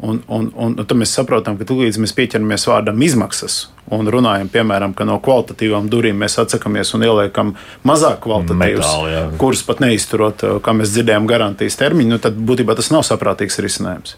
un, 0.00 0.22
un, 0.32 0.48
un, 0.54 0.78
un 0.78 0.80
tad 0.80 0.96
mēs 0.96 1.12
saprotam, 1.18 1.58
ka 1.60 1.66
tūlīt 1.68 2.00
mēs 2.00 2.16
pieķeramies 2.16 2.64
vārdam 2.70 3.04
izmaksas. 3.04 3.58
Un 3.92 4.08
runājam, 4.08 4.48
piemēram, 4.48 4.94
ka 4.96 5.04
no 5.04 5.18
kvalitatīvām 5.20 5.90
durvīm 5.92 6.16
mēs 6.24 6.38
atsakāmies 6.40 6.94
un 6.96 7.04
ieliekam 7.04 7.52
mazāk 7.84 8.22
kvalitatīvas, 8.24 9.36
kuras 9.42 9.66
pat 9.66 9.84
neizturot, 9.84 10.46
uh, 10.46 10.58
kā 10.64 10.72
mēs 10.78 10.96
dzirdējām, 10.96 11.28
garantijas 11.28 11.76
termiņu, 11.82 12.16
nu, 12.16 12.22
tad 12.22 12.40
būtībā 12.48 12.78
tas 12.78 12.92
nav 12.94 13.04
saprātīgs 13.10 13.60
risinājums. 13.60 14.16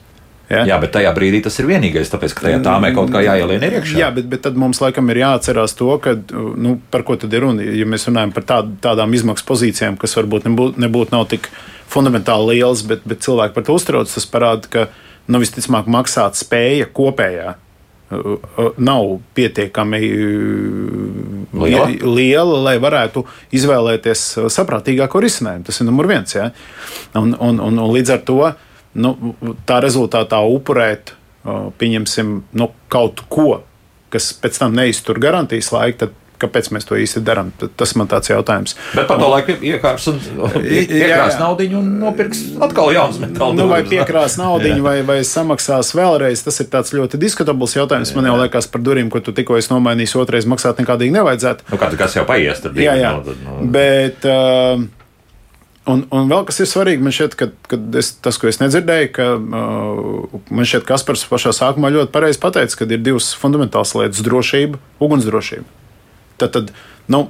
Ja? 0.53 0.63
Jā, 0.69 0.77
bet 0.83 0.93
tajā 0.93 1.11
brīdī 1.17 1.41
tas 1.45 1.55
ir 1.63 1.69
vienīgais, 1.71 2.11
tāpēc, 2.13 2.35
ka 2.37 2.47
tajā 2.47 2.59
tāmē 2.65 2.91
kaut 2.97 3.13
kā 3.15 3.23
jāielien 3.25 3.63
iekšā. 3.71 3.97
Jā, 4.03 4.11
bet, 4.13 4.27
bet 4.29 4.43
tad 4.45 4.59
mums 4.61 4.83
laikam 4.83 5.09
ir 5.13 5.23
jāatcerās 5.23 5.73
to, 5.79 5.89
ka, 6.03 6.13
nu, 6.33 6.75
par 6.93 7.07
ko 7.09 7.17
tad 7.21 7.33
ir 7.33 7.47
runa. 7.47 7.65
Ja 7.65 7.87
mēs 7.89 8.05
runājam 8.11 8.35
par 8.37 8.45
tād, 8.51 8.75
tādām 8.85 9.17
izmaksu 9.17 9.47
pozīcijām, 9.49 9.97
kas 10.01 10.19
varbūt 10.19 10.51
nebūtu 10.51 10.83
nebūt 10.83 11.15
nav 11.15 11.25
tik 11.33 11.49
fundamentāli 11.93 12.59
lielas, 12.59 12.85
bet, 12.89 13.07
bet 13.09 13.25
cilvēki 13.25 13.57
par 13.57 13.65
to 13.65 13.79
uztrauc, 13.81 14.13
tas 14.13 14.29
parāda, 14.29 14.69
ka 14.69 14.87
nu, 15.33 15.41
visticamāk 15.41 15.89
maksāt 15.93 16.37
spēja 16.37 16.91
kopējā 16.93 17.57
nav 18.77 19.07
pietiekami 19.35 20.01
liela. 21.53 21.87
liela, 21.89 22.59
lai 22.67 22.75
varētu 22.83 23.25
izvēlēties 23.57 24.25
saprātīgāko 24.53 25.23
risinājumu. 25.23 25.65
Tas 25.69 25.81
ir 25.81 25.89
numur 25.89 26.11
viens. 26.11 26.35
Ja? 26.37 26.51
Un, 27.17 27.33
un, 27.33 27.57
un, 27.57 27.81
un 27.81 27.95
līdz 27.95 28.15
ar 28.17 28.23
to 28.29 28.39
nu, 28.95 29.35
tā 29.69 29.81
rezultātā 29.85 30.41
upurēt, 30.47 31.15
pieņemsim, 31.79 32.35
nu, 32.59 32.73
kaut 32.93 33.25
ko, 33.33 33.63
kas 34.13 34.33
pēc 34.39 34.61
tam 34.63 34.77
neiztur 34.77 35.21
garantijas 35.23 35.73
laiku, 35.75 36.05
tad 36.05 36.19
kāpēc 36.43 36.71
mēs 36.75 36.87
to 36.89 36.99
īsti 36.99 37.23
darām. 37.25 37.53
Tas 37.79 37.95
man 37.99 38.09
tāds 38.11 38.31
jautājums. 38.33 38.75
Bet 38.97 39.07
par 39.11 39.21
to 39.21 39.29
laiku 39.31 39.57
iekārs 39.63 40.09
un 40.11 40.19
iekrās 40.63 41.39
naudu 41.41 41.69
un 41.79 41.91
nopirks 42.01 42.43
atkal 42.63 42.93
jaunas 42.95 43.21
metāla. 43.23 43.57
Nu, 43.59 43.69
vai 43.71 43.83
piekrās 43.87 44.39
naudu, 44.41 44.73
vai, 44.85 44.97
vai 45.07 45.21
samaksās 45.27 45.93
vēlreiz, 45.99 46.45
tas 46.47 46.59
ir 46.65 46.71
tāds 46.73 46.95
ļoti 46.97 47.21
diskutabls 47.23 47.77
jautājums. 47.79 48.13
Jā. 48.13 48.19
Man 48.19 48.31
jau 48.31 48.39
liekas 48.41 48.71
par 48.73 48.83
durvīm, 48.85 49.13
ko 49.13 49.23
tu 49.25 49.35
tikko 49.37 49.61
esi 49.61 49.73
nomainījis, 49.75 50.17
otrais 50.23 50.49
maksāt 50.51 50.83
nekādīgi 50.83 51.15
nevajadzētu. 51.19 51.71
Nu, 51.71 51.79
kāds, 51.81 52.01
kas 52.01 52.19
jau 52.19 52.27
paies, 52.29 52.65
tad 52.65 52.79
jā, 52.81 52.97
jā. 52.99 53.15
No, 53.23 53.39
no. 53.47 53.71
Bet, 53.73 54.27
uh, 54.27 54.83
Un, 55.91 56.05
un 56.15 56.29
vēl 56.31 56.45
kas 56.47 56.61
ir 56.63 56.69
svarīgi, 56.71 57.03
man 57.03 57.15
šķiet, 57.15 57.33
ka, 57.35 57.49
ka 57.67 57.77
es, 57.99 58.13
tas, 58.23 58.37
ko 58.39 58.47
es 58.47 58.61
nedzirdēju, 58.61 59.09
ka 59.17 59.25
uh, 59.35 60.43
man 60.55 60.69
šķiet, 60.69 60.85
ka 60.87 60.95
Kaspars 60.95 61.25
pašā 61.27 61.51
sākumā 61.57 61.91
ļoti 61.91 62.13
pareizi 62.15 62.39
pateica, 62.43 62.77
ka 62.79 62.87
ir 62.87 63.03
divas 63.03 63.33
fundamentālas 63.35 63.97
lietas- 63.99 64.23
drošība, 64.29 64.79
ugunsdrošība. 65.03 65.67
Tad, 66.39 66.55
tad 66.55 66.71
nu, 67.11 67.25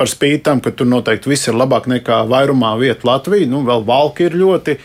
par 0.00 0.08
spīti 0.08 0.42
tam, 0.48 0.64
ka 0.64 0.72
tur 0.72 0.88
noteikti 0.88 1.28
viss 1.28 1.50
ir 1.50 1.58
labāk 1.58 1.84
nekā 1.90 2.22
vairumā 2.32 2.72
vietu 2.80 3.10
Latvijā, 3.10 3.48
nu, 3.50 3.60
vēl 3.68 3.84
valka 3.84 4.24
ir 4.24 4.38
ļoti 4.40 4.78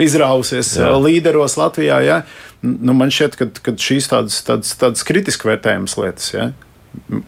izrausies 0.00 0.72
Jā. 0.80 0.90
līderos 0.96 1.58
Latvijā. 1.60 2.00
Ja? 2.06 2.22
Nu, 2.62 2.96
man 2.96 3.12
šķiet, 3.14 3.36
ka, 3.38 3.50
ka 3.62 3.76
šīs 3.78 4.10
tādas, 4.10 4.40
tādas, 4.46 4.74
tādas 4.80 5.06
kritiski 5.06 5.50
vērtējamas 5.50 5.98
lietas. 6.00 6.32
Ja? 6.34 6.50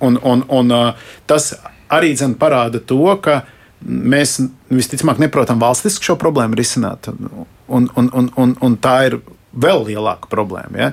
Un, 0.00 0.18
un, 0.24 0.44
un 0.48 0.74
uh, 0.74 1.08
tas 1.30 1.52
arī 1.92 2.14
parāda 2.38 2.80
to, 2.82 3.04
ka 3.22 3.42
mēs 3.86 4.38
visticamāk 4.70 5.20
neprotam 5.22 5.60
valstiski 5.62 6.10
šo 6.10 6.16
problēmu 6.20 6.58
risināt. 6.58 7.08
Un, 7.10 7.88
un, 7.96 8.10
un, 8.12 8.30
un, 8.36 8.56
un 8.60 8.76
tā 8.82 8.96
ir 9.08 9.20
vēl 9.50 9.86
lielāka 9.88 10.30
problēma. 10.30 10.76
Ja? 10.78 10.90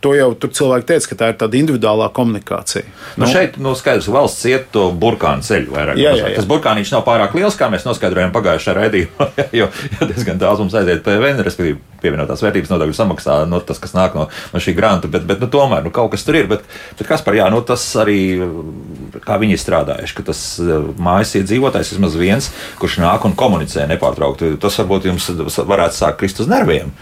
To 0.00 0.14
jau 0.16 0.30
tur 0.40 0.48
cilvēki 0.56 0.86
teica, 0.88 1.08
ka 1.10 1.16
tā 1.20 1.26
ir 1.28 1.36
tāda 1.42 1.58
individuālā 1.58 2.06
komunikācija. 2.16 2.86
Nu, 3.20 3.26
nu, 3.26 3.28
šeit 3.28 3.58
nu, 3.60 3.74
skaidrs, 3.76 4.06
ka 4.08 4.14
valsts 4.14 4.46
iet 4.48 4.70
to 4.72 4.86
burkānu 4.96 5.44
ceļu 5.44 5.74
vairāk. 5.74 6.00
Jā, 6.00 6.14
jā, 6.16 6.30
jā. 6.32 6.38
Tas 6.38 6.48
burkāniņš 6.48 6.92
nav 6.94 7.04
pārāk 7.04 7.36
liels, 7.36 7.58
kā 7.60 7.68
mēs 7.72 7.84
noskaidrojām 7.84 8.32
pagājušajā 8.32 8.76
raidījumā, 8.78 9.26
jo, 9.60 9.68
jo 9.68 10.08
diezgan 10.08 10.40
daudz 10.40 10.64
mums 10.64 10.76
aiziet 10.80 11.02
PVN, 11.04 11.42
respektīvi 11.44 11.76
pievienotās 12.00 12.40
vērtības 12.40 12.72
nodokļu 12.72 12.96
samaksā 12.96 13.34
no 13.44 13.58
nu, 13.58 13.60
tas, 13.68 13.80
kas 13.82 13.92
nāk 13.92 14.16
no, 14.16 14.24
no 14.54 14.62
šī 14.64 14.72
granta, 14.78 15.10
bet, 15.12 15.26
bet 15.28 15.42
nu, 15.44 15.50
tomēr 15.52 15.84
nu, 15.84 15.92
kaut 15.92 16.14
kas 16.14 16.24
tur 16.24 16.38
ir. 16.40 16.48
Bet, 16.48 16.64
bet 16.96 17.10
kas 17.10 17.24
par 17.26 17.36
jā, 17.36 17.50
nu, 17.52 17.60
tas 17.66 17.84
arī, 18.00 18.20
kā 19.26 19.36
viņi 19.42 19.60
strādājuši, 19.60 20.16
ka 20.16 20.24
tas 20.30 20.40
eh, 20.64 20.88
mājas 20.96 21.34
iedzīvotājs 21.42 21.92
vismaz 21.92 22.16
viens, 22.16 22.48
kurš 22.80 23.02
nāk 23.04 23.28
un 23.28 23.36
komunicē 23.36 23.84
nepārtraukti, 23.92 24.54
tas 24.64 24.80
varbūt 24.80 25.10
jums 25.10 25.28
varētu 25.60 26.00
sākt 26.00 26.22
krist 26.22 26.40
uz 26.40 26.48
nerviem 26.48 26.94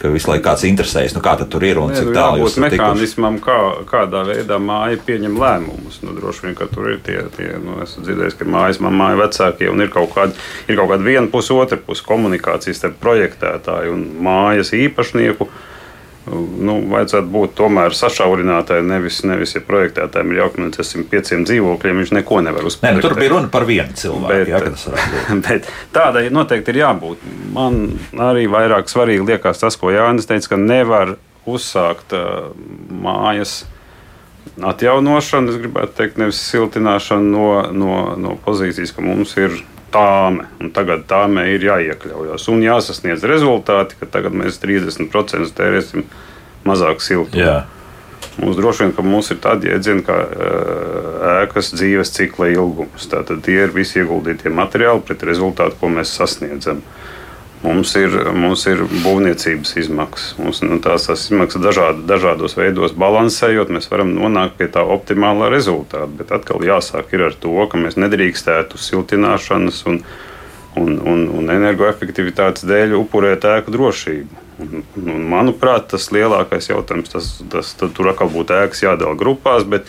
ka 0.00 0.10
visu 0.12 0.30
laiku 0.30 0.44
kāds 0.44 0.64
interesējas, 0.68 1.14
nu, 1.16 1.22
kā 1.24 1.34
tur 1.40 1.64
ir 1.64 1.80
un 1.80 1.94
cik 1.94 2.10
tālu 2.14 2.42
jūs 2.42 2.56
esat. 2.56 2.76
Mehānismam, 2.76 3.38
kā, 3.42 3.58
kādā 3.88 4.24
veidā 4.28 4.58
māja 4.62 4.98
pieņem 5.06 5.38
lēmumus. 5.40 6.00
Nu, 6.04 6.14
droši 6.16 6.46
vien, 6.46 6.56
ka 6.58 6.68
tur 6.72 6.90
ir 6.92 7.00
tie, 7.06 7.18
tie 7.36 7.52
nu, 7.62 7.78
esmu 7.84 8.04
dzirdējis, 8.06 8.36
ka 8.40 8.48
mājas 8.56 8.82
mamma 8.84 9.12
ir 9.14 9.22
vecākie 9.22 9.70
un 9.72 9.84
ir 9.84 9.92
kaut 9.92 10.12
kāda, 10.16 10.36
ir 10.68 10.78
kaut 10.78 10.92
kāda 10.92 11.06
viena 11.06 11.30
puse, 11.32 11.54
otra 11.56 11.80
puse 11.80 12.04
komunikācijas 12.06 12.82
starp 12.82 13.00
projektētāju 13.02 13.96
un 13.96 14.04
mājas 14.26 14.74
īpašnieku 14.76 15.48
nu, 16.26 16.76
vajadzētu 16.90 17.30
būt 17.30 17.52
tomēr 17.58 17.94
sašaurinātai. 17.94 18.80
Nevis, 18.86 19.20
nevis 19.28 19.54
ja 19.54 19.62
projektētājiem 19.66 20.32
ir 20.32 20.40
jākomunicē 20.40 20.82
ar 20.82 21.04
pieciem 21.12 21.44
dzīvokļiem, 21.46 22.00
viņš 22.02 22.12
neko 22.18 22.40
nevar 22.46 22.66
uzspēlēt. 22.66 22.98
Nē, 22.98 23.02
nu, 23.02 23.04
tur 23.06 23.14
bija 23.18 23.32
runa 23.34 23.50
par 23.52 23.66
vienu 23.68 23.94
cilvēku. 24.00 24.50
Jā, 24.50 25.60
tādai 25.96 26.26
noteikti 26.34 26.74
ir 26.74 26.82
jābūt. 26.82 27.22
Man 27.54 27.80
arī 28.26 28.48
vairāk 28.50 28.90
svarīgi 28.90 29.28
liekas 29.30 29.62
tas, 29.62 29.78
ko 29.78 29.94
Jānis 29.94 30.26
teica, 30.26 30.54
ka 30.54 30.60
nevar 30.60 31.14
uzsākt 31.46 32.14
uh, 32.16 32.50
mājas 32.90 33.60
atjaunošanu. 34.66 35.54
Es 35.54 35.62
gribētu 35.62 35.94
teikt, 36.00 36.18
nevis 36.20 36.42
siltināšanu 36.50 37.30
no, 37.30 37.48
no, 37.70 37.96
no 38.18 38.36
pozīcijas, 38.42 38.94
ka 38.96 39.04
mums 39.04 39.36
ir 39.38 39.54
tāme. 39.94 40.48
Un 40.62 40.72
tagad 40.74 41.06
tāmē 41.10 41.46
ir 41.54 41.64
jāiekļaujas 41.66 42.48
un 42.52 42.64
jāsasniedz 42.64 43.24
rezultāti, 43.28 43.98
ka 44.00 44.10
tagad 44.18 44.36
mēs 44.36 44.60
30% 44.62 45.54
tērēsim 45.56 46.06
mazāk 46.66 47.02
siltumu. 47.04 47.42
Mums 48.36 48.58
droši 48.58 48.84
vien, 48.84 48.92
ka 48.92 49.04
mums 49.04 49.30
ir 49.32 49.38
tāda 49.40 49.70
jēdziena 49.70 50.02
kā 50.04 50.16
ēkas 51.46 51.70
dzīves 51.72 52.12
cikla 52.12 52.50
ilgums. 52.52 53.06
Tātad 53.08 53.40
tie 53.46 53.62
ir 53.64 53.72
visi 53.72 54.02
ieguldītie 54.02 54.52
materiāli 54.52 55.00
pret 55.06 55.24
rezultātu, 55.24 55.78
ko 55.80 55.88
mēs 55.92 56.12
sasniedzam. 56.18 56.82
Mums 57.64 57.94
ir, 57.96 58.12
mums 58.36 58.66
ir 58.68 58.82
būvniecības 58.84 59.72
izmaksas. 59.80 60.34
Mums 60.38 60.60
nu, 60.62 60.76
tās, 60.84 61.06
tās 61.08 61.24
izmaksas 61.30 61.62
dažādi, 61.64 62.04
dažādos 62.08 62.56
veidos 62.58 62.92
balansējot, 62.98 63.72
mēs 63.72 63.88
varam 63.90 64.12
nonākt 64.12 64.58
pie 64.58 64.68
tā 64.72 64.84
optimālā 64.84 65.48
rezultāta. 65.52 66.08
Bet 66.18 66.34
atkal 66.36 66.64
jāsāk 66.66 67.14
ar 67.16 67.36
to, 67.40 67.54
ka 67.70 67.80
mēs 67.80 67.96
nedrīkstētu 67.96 68.80
siltināšanas 68.80 69.80
un, 69.88 70.02
un, 70.76 70.98
un, 71.00 71.24
un 71.40 71.54
energoefektivitātes 71.56 72.66
dēļ 72.68 72.98
upurēt 73.00 73.48
ēku 73.48 73.72
drošību. 73.74 74.44
Un, 74.60 74.84
un, 75.00 75.24
manuprāt, 75.32 75.88
tas 75.94 76.10
lielākais 76.12 76.70
jautājums, 76.70 77.12
tas, 77.12 77.32
tas, 77.52 77.72
tur 77.80 78.12
atkal 78.12 78.30
būtu 78.32 78.56
ēkas 78.56 78.84
jādala 78.84 79.16
grupās, 79.16 79.64
bet, 79.68 79.88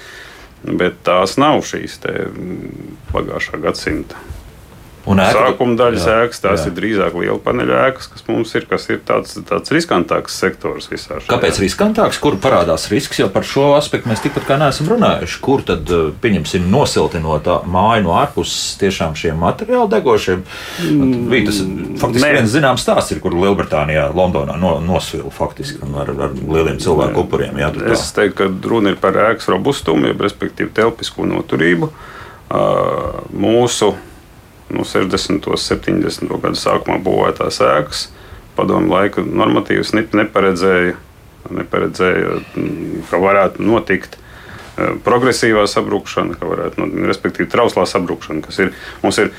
bet 0.64 1.04
tās 1.08 1.36
nav 1.40 1.62
šīs 1.68 2.00
pagājušā 3.12 3.62
gadsimta 3.64 4.28
Un 5.08 5.22
ēka, 5.24 5.40
Sākuma 5.40 5.78
daļas 5.80 6.04
jā, 6.04 6.16
ēkas, 6.26 6.40
tās 6.44 6.64
jā. 6.66 6.68
ir 6.68 6.74
drīzāk 6.76 7.14
liela 7.16 7.38
paneļa 7.40 7.76
ēkas, 7.88 8.10
kas 8.12 8.26
mums 8.28 8.52
ir, 8.60 8.66
kas 8.68 8.88
ir 8.92 9.00
tāds, 9.08 9.38
tāds 9.48 9.72
riskantāks 9.72 10.36
sektors 10.36 10.90
visā 10.92 11.22
šajā. 11.22 11.30
Kāpēc 11.30 11.60
riskantāks? 11.64 12.20
Kur 12.24 12.36
parādās 12.44 12.90
risks? 12.92 13.22
Jo 13.22 13.30
par 13.32 13.46
šo 13.48 13.70
aspektu 13.78 14.12
mēs 14.12 14.24
tikpat 14.26 14.48
kā 14.50 14.58
neesam 14.60 14.90
runājuši. 14.92 15.40
Kur 15.46 15.64
tad, 15.68 15.88
eh, 15.88 16.10
pieņemsim, 16.24 16.66
nosiltinot 16.74 17.48
māju 17.72 18.04
no 18.04 18.18
ārpuses 18.20 18.76
tiešām 18.82 19.16
šiem 19.16 19.40
materiāli 19.40 19.94
degošiem? 19.96 20.44
Mm, 20.84 21.24
bija 21.32 21.48
tas 21.52 21.62
faktiski 22.04 22.34
viens 22.36 22.52
zināms 22.52 22.84
stāsts, 22.84 23.16
ir, 23.16 23.24
kur 23.24 23.38
Lielbritānijā, 23.38 24.10
Londonā 24.18 24.58
no, 24.60 24.76
nosvila 24.84 25.32
faktiski 25.32 25.88
ar, 25.88 26.12
ar 26.28 26.36
lieliem 26.36 26.82
cilvēku 26.84 27.24
upuriem. 27.24 27.64
Jā, 27.64 27.72
es 27.96 28.10
teiktu, 28.18 28.42
ka 28.42 28.70
runa 28.76 28.92
ir 28.92 29.00
par 29.00 29.16
ēkas 29.30 29.48
robustumu, 29.56 30.12
jeb 30.12 30.28
respektīvi 30.28 30.76
telpisko 30.76 31.28
noturību. 31.32 31.92
Uh, 32.48 33.26
mūsu 33.36 33.90
no 34.70 34.84
60. 34.84 35.48
un 35.48 35.58
70. 35.58 36.40
gadu 36.44 36.60
sākumā 36.60 37.00
būvētās 37.04 37.60
ēkas. 37.64 38.08
Padomu 38.58 38.96
laika 38.96 39.22
normatīvas 39.22 39.94
neparedzēja, 39.96 40.96
neparedzēja, 41.54 42.40
ka 43.12 43.20
varētu 43.22 43.66
notikt 43.66 44.18
e, 44.18 44.96
progresīvā 45.06 45.68
sabrukšana, 45.70 46.40
ka 46.40 46.50
varētu 46.50 46.82
notikt, 46.82 47.06
respektīvi 47.12 47.52
trauslā 47.54 47.86
sabrukšana, 47.90 48.44
kas 48.48 48.66
ir 48.66 48.74
mums 49.04 49.22
ir. 49.24 49.32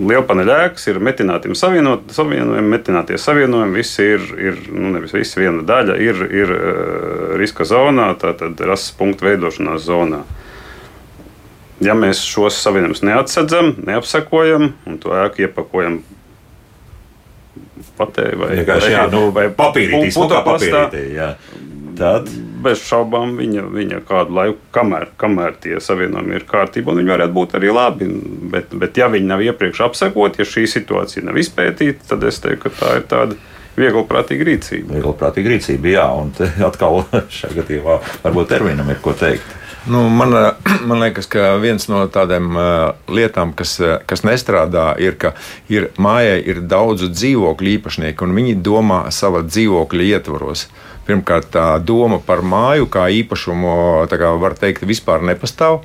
Lielpaneļa 0.00 0.54
ēkas 0.64 0.86
ir 0.88 0.96
metināti 1.04 1.52
savienot, 1.54 2.08
savienojumi, 2.16 2.70
metinātie 2.72 3.18
savienojumi. 3.20 3.76
Visi 3.76 4.06
ir, 4.14 4.24
ir 4.40 4.62
nu, 4.72 4.94
nevis 4.94 5.12
visi, 5.14 5.36
viena 5.38 5.60
daļa 5.62 5.98
ir, 6.02 6.22
ir 6.34 6.52
uh, 6.54 7.34
riska 7.38 7.66
zonā, 7.68 8.08
tātad 8.18 8.58
rases 8.64 8.96
punktu 8.96 9.28
veidošanās 9.28 9.84
zonā. 9.86 10.22
Ja 11.84 11.92
mēs 11.98 12.22
šos 12.24 12.56
savienojumus 12.64 13.02
neatsedzam, 13.04 13.74
neapsakojam 13.84 14.70
un 14.88 15.00
to 15.02 15.12
ēku 15.12 15.44
iepakojam 15.44 16.00
patē 17.96 18.30
vai, 18.36 18.50
vai, 18.64 18.78
jā, 18.92 19.06
nu, 19.12 19.28
vai 19.34 19.48
papīrītī, 19.52 20.12
papīrītī 20.16 21.02
jā. 21.16 21.34
Tad 21.96 22.28
bez 22.64 22.82
šaubām 22.84 23.36
viņa, 23.38 23.64
viņa 23.72 24.00
kādu 24.08 24.36
laiku, 24.36 24.58
kamēr, 24.74 25.10
kamēr 25.20 25.56
tie 25.62 25.78
savienojumi 25.80 26.36
ir 26.36 26.46
kārtībā, 26.48 26.94
viņi 26.96 27.12
varētu 27.12 27.36
būt 27.36 27.56
arī 27.56 27.72
labi. 27.72 28.08
Bet, 28.52 28.72
bet 28.76 29.00
ja 29.00 29.08
viņi 29.12 29.30
nav 29.30 29.44
iepriekš 29.44 29.84
apsekoti, 29.86 30.42
ja 30.42 30.48
šī 30.48 30.66
situācija 30.74 31.24
nav 31.24 31.38
izpētīta, 31.40 32.04
tad 32.10 32.26
es 32.28 32.40
teiktu, 32.44 32.66
ka 32.66 32.74
tā 32.80 32.96
ir 33.00 33.06
tāda 33.08 33.38
vieglprātīga 33.76 34.48
rīcība. 34.50 34.96
Vieglprātīga 34.98 35.52
rīcība, 35.54 35.92
jā, 35.94 36.08
un 36.20 36.32
atkal 36.68 37.04
šajā 37.12 37.54
gadījumā 37.62 38.00
varbūt 38.24 38.52
terminam 38.52 38.92
ir 38.92 39.00
ko 39.04 39.16
teikt. 39.16 39.56
Nu, 39.86 40.08
man, 40.08 40.34
man 40.88 41.00
liekas, 41.00 41.28
ka 41.30 41.54
viens 41.62 41.86
no 41.90 42.02
tādām 42.10 42.56
uh, 42.58 42.64
lietām, 43.06 43.52
kas, 43.56 43.76
kas 44.08 44.24
nestrādā, 44.26 44.88
ir, 44.98 45.14
ka 45.20 45.36
ir, 45.70 45.92
mājai 46.02 46.40
ir 46.42 46.64
daudzu 46.66 47.12
dzīvokļu 47.12 47.76
īpašnieku, 47.76 48.26
un 48.26 48.34
viņi 48.34 48.58
domā 48.66 49.04
savā 49.14 49.44
dzīvokļa 49.46 50.10
ietvaros. 50.16 50.66
Pirmkārt, 51.06 51.52
tā 51.54 51.68
doma 51.78 52.18
par 52.18 52.42
māju 52.42 52.88
kā 52.90 53.06
īpašumu, 53.14 53.76
kā 54.10 54.32
var 54.42 54.58
teikt, 54.58 54.82
vispār 54.90 55.22
nepastāv 55.22 55.84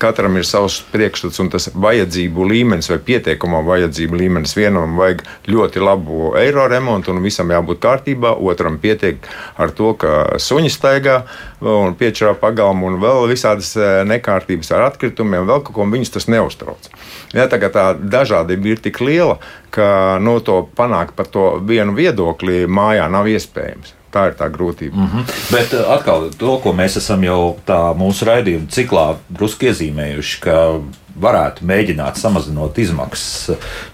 katram 0.00 0.38
ir 0.40 0.46
savs 0.48 0.80
priekšstats 0.92 1.40
un 1.42 1.50
tas 1.52 1.68
vajadzību 1.74 2.46
līmenis 2.50 2.90
vai 2.92 2.98
pietiekamā 3.10 3.60
vajadzību 3.66 4.20
līmenis. 4.22 4.56
Vienam 4.58 4.96
vajag 4.98 5.22
ļoti 5.50 5.82
labu 5.84 6.32
eiro 6.40 6.66
remontu 6.70 7.12
un 7.14 7.22
visam 7.24 7.52
jābūt 7.52 7.82
kārtībā, 7.84 8.32
otram 8.50 8.80
pietiek 8.82 9.28
ar 9.60 9.74
to, 9.76 9.92
ka 10.00 10.40
suņi 10.40 10.72
staigā 10.72 11.20
un 11.60 11.94
piečurā 12.00 12.32
pagalmu 12.40 12.88
un 12.88 12.98
vēl 13.02 13.28
visādas 13.30 13.74
e, 13.76 13.88
nekārtības 14.08 14.72
ar 14.76 14.88
atkritumiem, 14.88 15.44
vēl 15.48 15.64
kaut 15.66 15.76
ko 15.76 15.88
viņus 15.92 16.16
tas 16.16 16.28
neuztrauc. 16.32 16.90
Ja, 17.36 17.46
tā, 17.52 17.60
tā 17.68 17.86
dažādība 18.00 18.74
ir 18.74 18.82
tik 18.82 19.02
liela, 19.04 19.38
ka 19.74 20.18
no 20.18 20.38
nu, 20.38 20.44
to 20.44 20.62
panākt 20.76 21.16
par 21.18 21.28
to 21.28 21.52
vienu 21.66 21.94
viedokli 21.96 22.64
mājā 22.66 23.08
nav 23.12 23.28
iespējams. 23.28 23.99
Tā 24.10 24.24
ir 24.26 24.34
tā 24.34 24.48
grūtība. 24.50 24.96
Mm 24.96 25.06
-hmm. 25.06 25.34
Bet 25.52 25.74
uh, 25.74 25.90
atkal 25.94 26.30
to, 26.38 26.58
ko 26.58 26.72
mēs 26.72 26.96
esam 26.98 27.24
jau 27.24 27.56
tā 27.66 27.94
mūsu 27.94 28.26
raidījuma 28.26 28.66
ciklā 28.70 29.16
drusku 29.28 29.70
iezīmējuši, 29.70 30.40
ka 30.40 30.56
varētu 31.20 31.66
mēģināt 31.66 32.18
samazinot 32.18 32.78
izmaksas, 32.78 33.50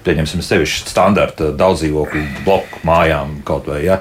pieņemsim, 0.07 0.43
sevišķi 0.43 0.91
standarta 0.91 1.51
daudzdzīvokļu 1.59 2.23
bloku 2.45 2.83
mājām 2.87 3.41
kaut 3.45 3.67
vai, 3.71 3.83
ja, 3.85 4.01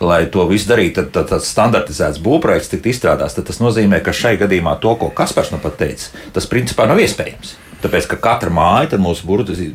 lai 0.00 0.26
to 0.26 0.46
visu 0.50 0.68
darītu, 0.70 0.94
tad, 0.94 1.10
tad 1.12 1.30
tāds 1.34 1.50
standartizēts 1.50 2.22
būvprojekts 2.24 2.72
tiktu 2.74 2.92
izstrādāts, 2.92 3.34
tad 3.38 3.48
tas 3.48 3.60
nozīmē, 3.62 4.02
ka 4.04 4.12
šai 4.12 4.36
gadījumā 4.42 4.78
to, 4.82 4.94
ko 5.00 5.10
Kaspars 5.10 5.52
nu 5.54 5.58
pat 5.62 5.78
teica, 5.80 6.10
tas 6.32 6.46
principā 6.50 6.88
nav 6.90 7.00
iespējams. 7.02 7.56
Tāpēc, 7.82 8.08
ka 8.10 8.16
katra 8.16 8.50
māja 8.50 8.98
mūsu 8.98 9.26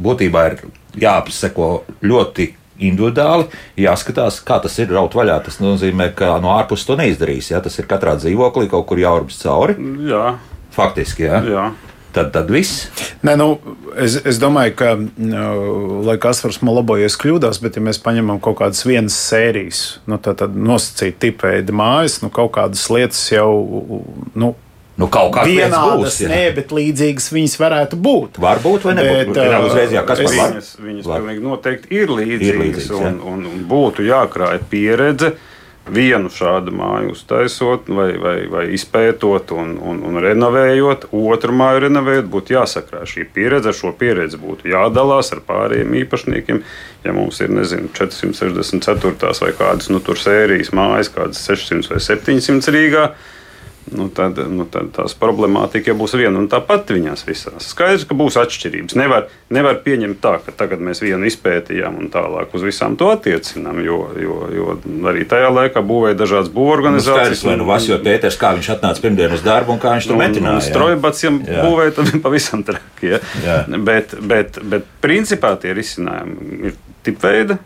būtībā 0.02 0.48
ir 0.50 0.58
jāapseko 1.00 1.84
ļoti 2.02 2.54
individuāli 2.88 3.48
jāskatās, 3.82 4.42
kā 4.46 4.60
tas 4.64 4.78
ir 4.82 4.92
raut 4.94 5.16
vaļā. 5.18 5.38
Tas 5.46 5.62
nozīmē, 5.64 6.12
ka 6.18 6.36
no 6.44 6.56
ārpuses 6.58 6.88
to 6.88 6.98
neizdarīs. 7.00 7.52
Ja? 7.54 7.62
Tas 7.64 7.78
ir 7.80 7.90
katrā 7.90 8.18
dzīvoklī 8.20 8.72
kaut 8.72 8.90
kur 8.90 9.02
jāurbs 9.02 9.42
cauri. 9.44 9.78
Jā. 10.10 10.36
Faktiski, 10.76 11.28
jā. 11.28 11.42
jā. 11.52 11.70
Tad, 12.12 12.34
tad 12.36 12.50
viss. 12.52 12.90
Nē, 13.24 13.38
nu, 13.40 13.54
es, 13.96 14.18
es 14.28 14.40
domāju, 14.42 14.74
ka, 14.82 14.90
nu, 15.00 16.02
lai 16.04 16.18
kas 16.20 16.42
var 16.44 16.58
man 16.68 16.76
labojas, 16.82 17.16
kļūdās, 17.20 17.62
bet, 17.64 17.78
ja 17.80 17.84
mēs 17.86 18.02
paņemam 18.04 18.42
kaut 18.44 18.58
kādas 18.60 18.84
vienas 18.84 19.16
sērijas, 19.30 19.84
nu, 20.12 20.20
tad, 20.20 20.42
tad 20.42 20.58
nosacīt 20.58 21.22
tipveida 21.24 21.76
mājas, 21.76 22.20
nu, 22.24 22.28
kaut 22.34 22.52
kādas 22.58 22.84
lietas 22.92 23.22
jau. 23.32 23.48
Nu, 24.36 24.52
Nu, 25.00 25.08
kaut 25.12 25.32
kādas 25.36 25.50
vienādas, 25.50 26.18
būs, 26.18 26.18
nē, 26.30 26.42
bet 26.58 26.74
līdzīgas 26.76 27.30
viņas 27.32 27.56
varētu 27.62 28.00
būt. 28.02 28.42
Varbūt, 28.44 28.90
vai 28.90 28.98
nebūt. 28.98 29.32
Bet, 29.32 29.40
uh, 29.40 29.64
uzreiz, 29.70 29.94
jā, 29.96 30.04
kas 30.08 30.20
es, 30.26 30.34
viņas, 30.36 30.74
viņas 30.84 31.08
var. 31.08 31.24
pilnīgi 31.24 31.46
noteikti 31.46 31.96
ir 31.96 32.12
līdzīgas, 32.12 32.50
ir 32.50 32.60
līdzīgas 32.66 32.92
un, 33.00 33.24
un, 33.32 33.48
un 33.54 33.64
būtu 33.72 34.06
jākrāj 34.10 34.60
pieredze. 34.72 35.34
Vienu 35.92 36.30
šādu 36.30 36.70
māju 36.78 37.16
uztaisot, 37.16 37.88
vai, 37.90 38.12
vai, 38.22 38.36
vai 38.52 38.68
izpētot 38.76 39.50
un, 39.58 39.74
un, 39.82 40.04
un 40.06 40.20
renovējot, 40.22 41.08
otru 41.18 41.56
māju 41.58 41.82
renovējot, 41.88 42.28
būtu 42.32 42.54
jāsakrā 42.54 43.02
šī 43.10 43.26
pieredze. 43.34 43.72
Ar 43.72 43.80
šo 43.80 43.90
pieredzi 43.98 44.38
būtu 44.40 44.70
jādalās 44.70 45.34
ar 45.34 45.42
pārējiem 45.48 45.98
īpašniekiem. 46.04 46.62
Ja 47.08 47.16
mums 47.18 47.42
ir, 47.42 47.50
nezinu, 47.58 47.90
464 47.98 49.34
vai 49.42 49.52
kādas 49.58 49.90
nu, 49.90 50.04
sērijas 50.06 50.70
mājas, 50.78 51.10
kādas 51.16 51.42
600 51.50 51.96
vai 51.96 52.04
700 52.12 52.76
Rīgā, 52.78 53.08
nu 53.92 54.08
tad, 54.14 54.38
nu 54.50 54.66
tad 54.70 54.92
tās 54.96 55.16
problemātika 55.18 55.92
jau 55.92 55.98
būs 56.00 56.14
viena 56.20 56.40
un 56.40 56.48
tā 56.52 56.62
pati 56.66 56.96
viņās 56.96 57.24
visās. 57.28 57.70
Skaidrs, 57.74 58.06
ka 58.08 58.18
būs 58.18 58.38
atšķirības. 58.42 58.96
Nevar, 59.00 59.28
nevar 59.54 59.80
pieņemt 59.86 60.22
tā, 60.24 60.36
ka 60.46 60.54
tagad 60.56 60.84
mēs 60.86 61.02
vienu 61.04 61.28
izpētījām 61.30 61.98
un 62.00 62.12
tālāk 62.14 62.54
uz 62.58 62.66
visām 62.68 62.98
to 63.00 63.10
attiecinām, 63.14 63.82
jo, 63.86 63.98
jo, 64.22 64.38
jo 64.56 64.76
arī 65.12 65.26
tajā 65.30 65.50
laikā 65.54 65.84
būvēja 65.88 66.20
dažādas 66.22 66.54
būvorganizācijas. 66.54 67.18
Nu, 67.18 67.26
skaidrs, 67.26 67.46
vai 67.50 67.58
nu 67.62 67.68
Vasjo 67.70 67.98
Pēters, 68.06 68.40
kā 68.42 68.54
viņš 68.60 68.72
atnāca 68.78 69.06
pirmdien 69.08 69.36
uz 69.38 69.44
darbu 69.46 69.76
un 69.76 69.82
kā 69.82 69.96
viņš 69.98 70.12
to 70.12 70.20
metināja. 70.20 70.62
Strojbats 70.70 71.26
jau 71.26 71.34
būvēja, 71.42 71.98
tad 71.98 72.14
pavisam 72.26 72.64
traki. 72.68 73.16
Ja? 73.16 73.66
Bet, 73.78 74.16
bet, 74.22 74.62
bet 74.62 74.88
principā 75.04 75.56
tie 75.62 75.76
risinājumi 75.78 76.72
ir 76.72 76.80
tipveida 77.06 77.58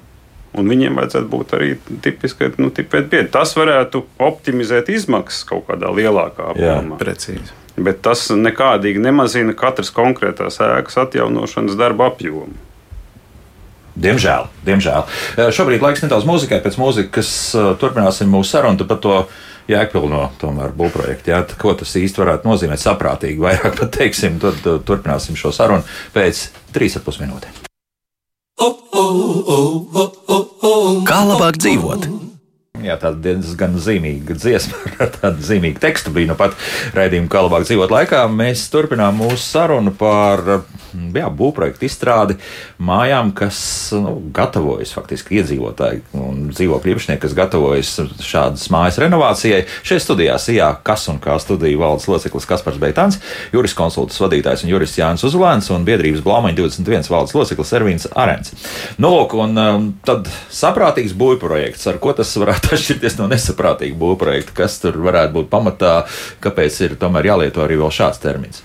Un 0.56 0.70
viņiem 0.72 0.96
vajadzētu 1.00 1.28
būt 1.32 1.54
arī 1.58 1.74
tipiski, 2.06 2.52
nu, 2.62 2.70
pieeja. 2.72 3.26
Tas 3.34 3.56
varētu 3.58 4.06
optimizēt 4.24 4.92
izmaksas 4.94 5.44
kaut 5.50 5.66
kādā 5.70 5.92
lielākā 5.92 6.52
apjomā. 6.54 7.00
Precīzi. 7.02 7.52
Bet 7.76 8.00
tas 8.06 8.30
nekādīgi 8.32 9.02
nemazina 9.04 9.56
katras 9.58 9.92
konkrētās 9.96 10.62
ēkas 10.64 10.96
atjaunošanas 11.04 11.76
darba 11.80 12.08
apjomu. 12.14 12.56
Diemžēl, 13.96 14.48
diemžēl. 14.68 15.06
Šobrīd 15.56 15.84
laiks 15.84 16.04
nedaudz 16.04 16.28
mūzikai, 16.28 16.60
pēc 16.64 16.80
mūzikas 16.80 17.30
turpināsim 17.80 18.32
mūsu 18.32 18.58
sarunu 18.58 18.88
par 18.88 19.00
to 19.04 19.20
jēgpilno 19.72 20.26
tomēr 20.42 20.76
būvprojektu. 20.78 21.32
Jā, 21.32 21.44
ko 21.60 21.74
tas 21.80 21.96
īsti 22.00 22.22
varētu 22.22 22.48
nozīmēt 22.50 22.84
saprātīgi, 22.84 23.40
vairāk 23.44 23.80
pat 23.80 23.96
teiksim, 23.96 24.40
tad 24.44 24.60
turpināsim 24.88 25.40
šo 25.40 25.56
sarunu 25.56 25.88
pēc 26.16 26.50
trīs 26.76 27.00
ar 27.00 27.08
pus 27.08 27.24
minūtēm. 27.24 27.64
Kā 31.06 31.20
labāk 31.28 31.58
dzīvot? 31.60 32.08
Jā, 32.84 32.98
tāda 33.00 33.22
diezgan 33.24 33.78
zīmīga 33.80 34.36
dziesma 34.38 34.82
ar 35.04 35.12
tādu 35.16 35.46
zīmīgu 35.46 35.82
tekstu 35.84 36.14
bija 36.16 36.32
nu 36.34 36.40
pat 36.40 36.58
raidījuma, 36.98 37.32
kā 37.32 37.46
labāk 37.46 37.68
dzīvot 37.68 37.94
laikā. 37.94 38.26
Mēs 38.32 38.68
turpinām 38.74 39.22
mūsu 39.22 39.44
sarunu 39.46 39.94
par 39.96 40.44
jā, 41.16 41.30
būvprojektu 41.32 41.88
izstrādi 41.88 42.38
mājām, 42.84 43.32
kas 43.36 43.58
nu, 43.96 44.16
gatavojas 44.36 44.94
faktiski 44.96 45.40
iedzīvotāji 45.40 46.04
un 46.18 46.50
dzīvokļu 46.52 46.94
īpašnieki, 46.94 47.22
kas 47.26 47.36
gatavojas 47.38 47.94
šādas 48.24 48.68
mājas 48.74 49.00
renovācijai. 49.04 49.64
Šeit 49.86 50.04
studijā 50.04 50.38
Sijā, 50.42 50.72
kas 50.86 51.08
un 51.12 51.20
kā 51.24 51.38
studiju 51.42 51.82
valdes 51.82 52.08
loceklis 52.12 52.48
Kaspars 52.50 52.80
Beitāns, 52.82 53.20
juris 53.54 53.76
konsultas 53.78 54.20
vadītājs 54.24 54.66
un 54.66 54.74
jurists 54.74 55.00
Jānis 55.00 55.26
Uzlēns 55.28 55.72
un 55.76 55.88
biedrības 55.88 56.24
Blaumaņa 56.26 56.60
21 56.62 57.12
valdes 57.12 57.36
loceklis 57.38 57.76
Ervīns 57.78 58.10
Arens. 58.16 58.54
Nu, 59.00 59.12
lūk, 59.14 59.36
un 59.40 59.60
um, 59.60 59.90
tad 60.06 60.30
saprātīgs 60.54 61.16
būvprojekts, 61.18 61.88
ar 61.92 62.00
ko 62.04 62.16
tas 62.18 62.32
varētu 62.40 62.65
atšķirties 62.72 63.18
no 63.20 63.28
nesaprātīga 63.32 63.98
būvprojekta, 64.00 64.56
kas 64.58 64.80
tur 64.84 64.98
varētu 65.06 65.36
būt 65.40 65.52
pamatā, 65.52 65.94
kāpēc 66.44 66.80
ir 66.86 66.98
tomēr 67.02 67.32
jālieto 67.32 67.64
arī 67.66 67.78
vēl 67.82 67.94
šāds 67.94 68.22
termins. 68.24 68.64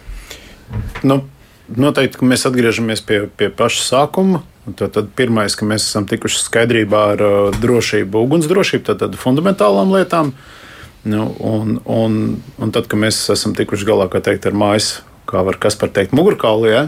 Nu, 1.06 1.22
noteikti, 1.70 2.20
ka 2.20 2.28
mēs 2.28 2.46
atgriežamies 2.48 3.02
pie, 3.06 3.24
pie 3.28 3.50
paša 3.54 3.84
sākuma. 3.88 4.44
Tad, 4.76 4.92
tad 4.94 5.08
pirmais, 5.16 5.56
ka 5.56 5.66
mēs 5.66 5.86
esam 5.88 6.04
tikuši 6.06 6.42
skaidrībā 6.44 7.04
ar 7.14 7.22
uh, 7.24 7.60
drošību, 7.62 8.24
ugunsdrošību, 8.26 8.84
tad, 8.86 9.00
tad 9.02 9.16
fundamentālām 9.18 9.94
lietām. 9.96 10.34
Nu, 11.08 11.30
un, 11.40 11.78
un, 11.88 12.18
un 12.60 12.74
tad, 12.74 12.86
kad 12.90 13.00
mēs 13.00 13.22
esam 13.32 13.56
tikuši 13.56 13.88
galā 13.88 14.06
teikt, 14.12 14.46
ar 14.46 14.54
mājas, 14.54 15.00
kā 15.30 15.42
var 15.46 15.56
kas 15.62 15.78
par 15.80 15.90
teikt, 15.96 16.12
mugurkaulu, 16.16 16.68
ja? 16.68 16.84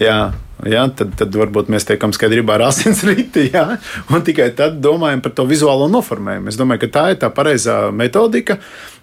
Jā. 0.00 0.18
Jā, 0.64 0.84
tad, 0.96 1.10
tad 1.18 1.34
varbūt 1.36 1.68
mēs 1.72 1.84
tiekam 1.84 2.12
skaidrībā 2.14 2.54
ar 2.54 2.68
asins 2.70 3.02
rīti, 3.08 3.48
ja, 3.52 3.64
un 4.08 4.22
tikai 4.24 4.46
tad 4.56 4.78
domājam 4.84 5.20
par 5.24 5.34
to 5.36 5.44
vizuālo 5.50 5.90
noformējumu. 5.92 6.48
Es 6.48 6.56
domāju, 6.56 6.84
ka 6.84 6.90
tā 6.94 7.02
ir 7.12 7.18
tā 7.20 7.28
pareizā 7.34 7.78
metodika. 7.92 8.56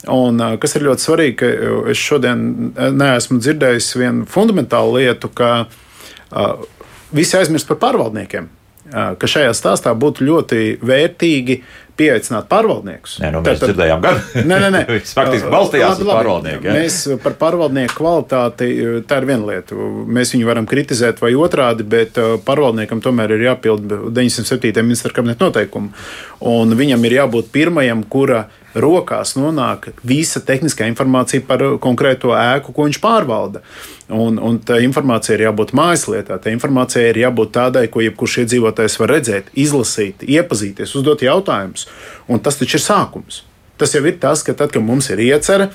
Un, 0.10 0.42
kas 0.64 0.78
ir 0.78 0.88
ļoti 0.88 1.06
svarīgi, 1.06 1.36
ka 1.38 1.52
es 1.92 2.02
šodien 2.02 2.72
neesmu 2.96 3.38
dzirdējis 3.44 3.92
vienu 4.00 4.26
fundamentālu 4.32 4.96
lietu, 4.98 5.30
ka 5.38 5.52
uh, 5.68 6.66
visi 7.14 7.38
aizmirst 7.38 7.70
par 7.70 7.82
pārvaldniekiem. 7.84 8.48
Uh, 8.48 9.14
ka 9.20 9.30
šajā 9.30 9.52
stāstā 9.54 9.94
būtu 9.94 10.26
ļoti 10.32 10.64
vērtīgi 10.82 11.60
pieaicināt 12.02 12.50
pārvaldniekus. 12.52 13.18
Nē, 13.22 13.32
nu, 13.36 13.42
mēs 13.46 13.62
tad, 13.62 13.72
dzirdējām, 13.72 14.04
gan 14.04 14.20
nē, 14.50 14.60
nē, 14.66 14.70
nē. 14.76 14.82
Faktiski 15.20 15.52
balstījās 15.54 16.02
uz 16.02 16.10
pārvaldnieku. 16.10 16.68
Ja? 16.68 16.76
Mēs 16.78 17.00
par 17.24 17.38
pārvaldnieku 17.42 17.98
kvalitāti, 18.00 18.70
tā 19.10 19.22
ir 19.22 19.30
viena 19.30 19.50
lieta. 19.52 19.78
Mēs 20.18 20.34
viņu 20.36 20.50
varam 20.50 20.70
kritizēt 20.70 21.22
vai 21.24 21.34
otrādi, 21.38 21.86
bet 21.88 22.18
pārvaldniekam 22.48 23.04
tomēr 23.04 23.36
ir 23.38 23.46
jāpild 23.50 23.86
907. 24.12 24.74
ministra 24.82 25.14
kabineta 25.16 25.48
noteikumu. 25.48 25.94
Un 26.52 26.76
viņam 26.78 27.06
ir 27.08 27.20
jābūt 27.22 27.54
pirmajam, 27.54 28.04
kura 28.10 28.46
rokās 28.74 29.36
nonāk 29.38 29.90
visa 30.08 30.42
tehniskā 30.46 30.88
informācija 30.90 31.44
par 31.48 31.64
konkrēto 31.84 32.34
ēku, 32.38 32.74
ko 32.76 32.88
viņš 32.88 33.02
pārvalda. 33.04 33.62
Un, 34.12 34.40
un 34.40 34.58
tā 34.64 34.82
informācija 34.84 35.38
ir 35.38 35.46
jābūt 35.48 35.76
mājaslietā. 35.78 36.40
Tā 36.42 36.52
informācija 36.56 37.12
ir 37.12 37.22
jābūt 37.24 37.54
tādai, 37.56 37.86
ko 37.92 38.04
jebkurš 38.04 38.42
iedzīvotājs 38.44 38.98
var 39.02 39.16
redzēt, 39.16 39.54
izlasīt, 39.56 40.26
iepazīties, 40.28 40.98
uzdot 41.00 41.24
jautājumus. 41.26 41.88
Un 42.28 42.44
tas 42.44 42.60
taču 42.60 42.80
ir 42.80 42.84
sākums. 42.84 43.44
Tas 43.82 43.96
jau 43.96 44.04
ir 44.06 44.20
tas, 44.22 44.44
ka 44.46 44.54
tad, 44.54 44.74
kad 44.76 44.84
mums 44.86 45.10
ir 45.10 45.24
iecerē, 45.24 45.72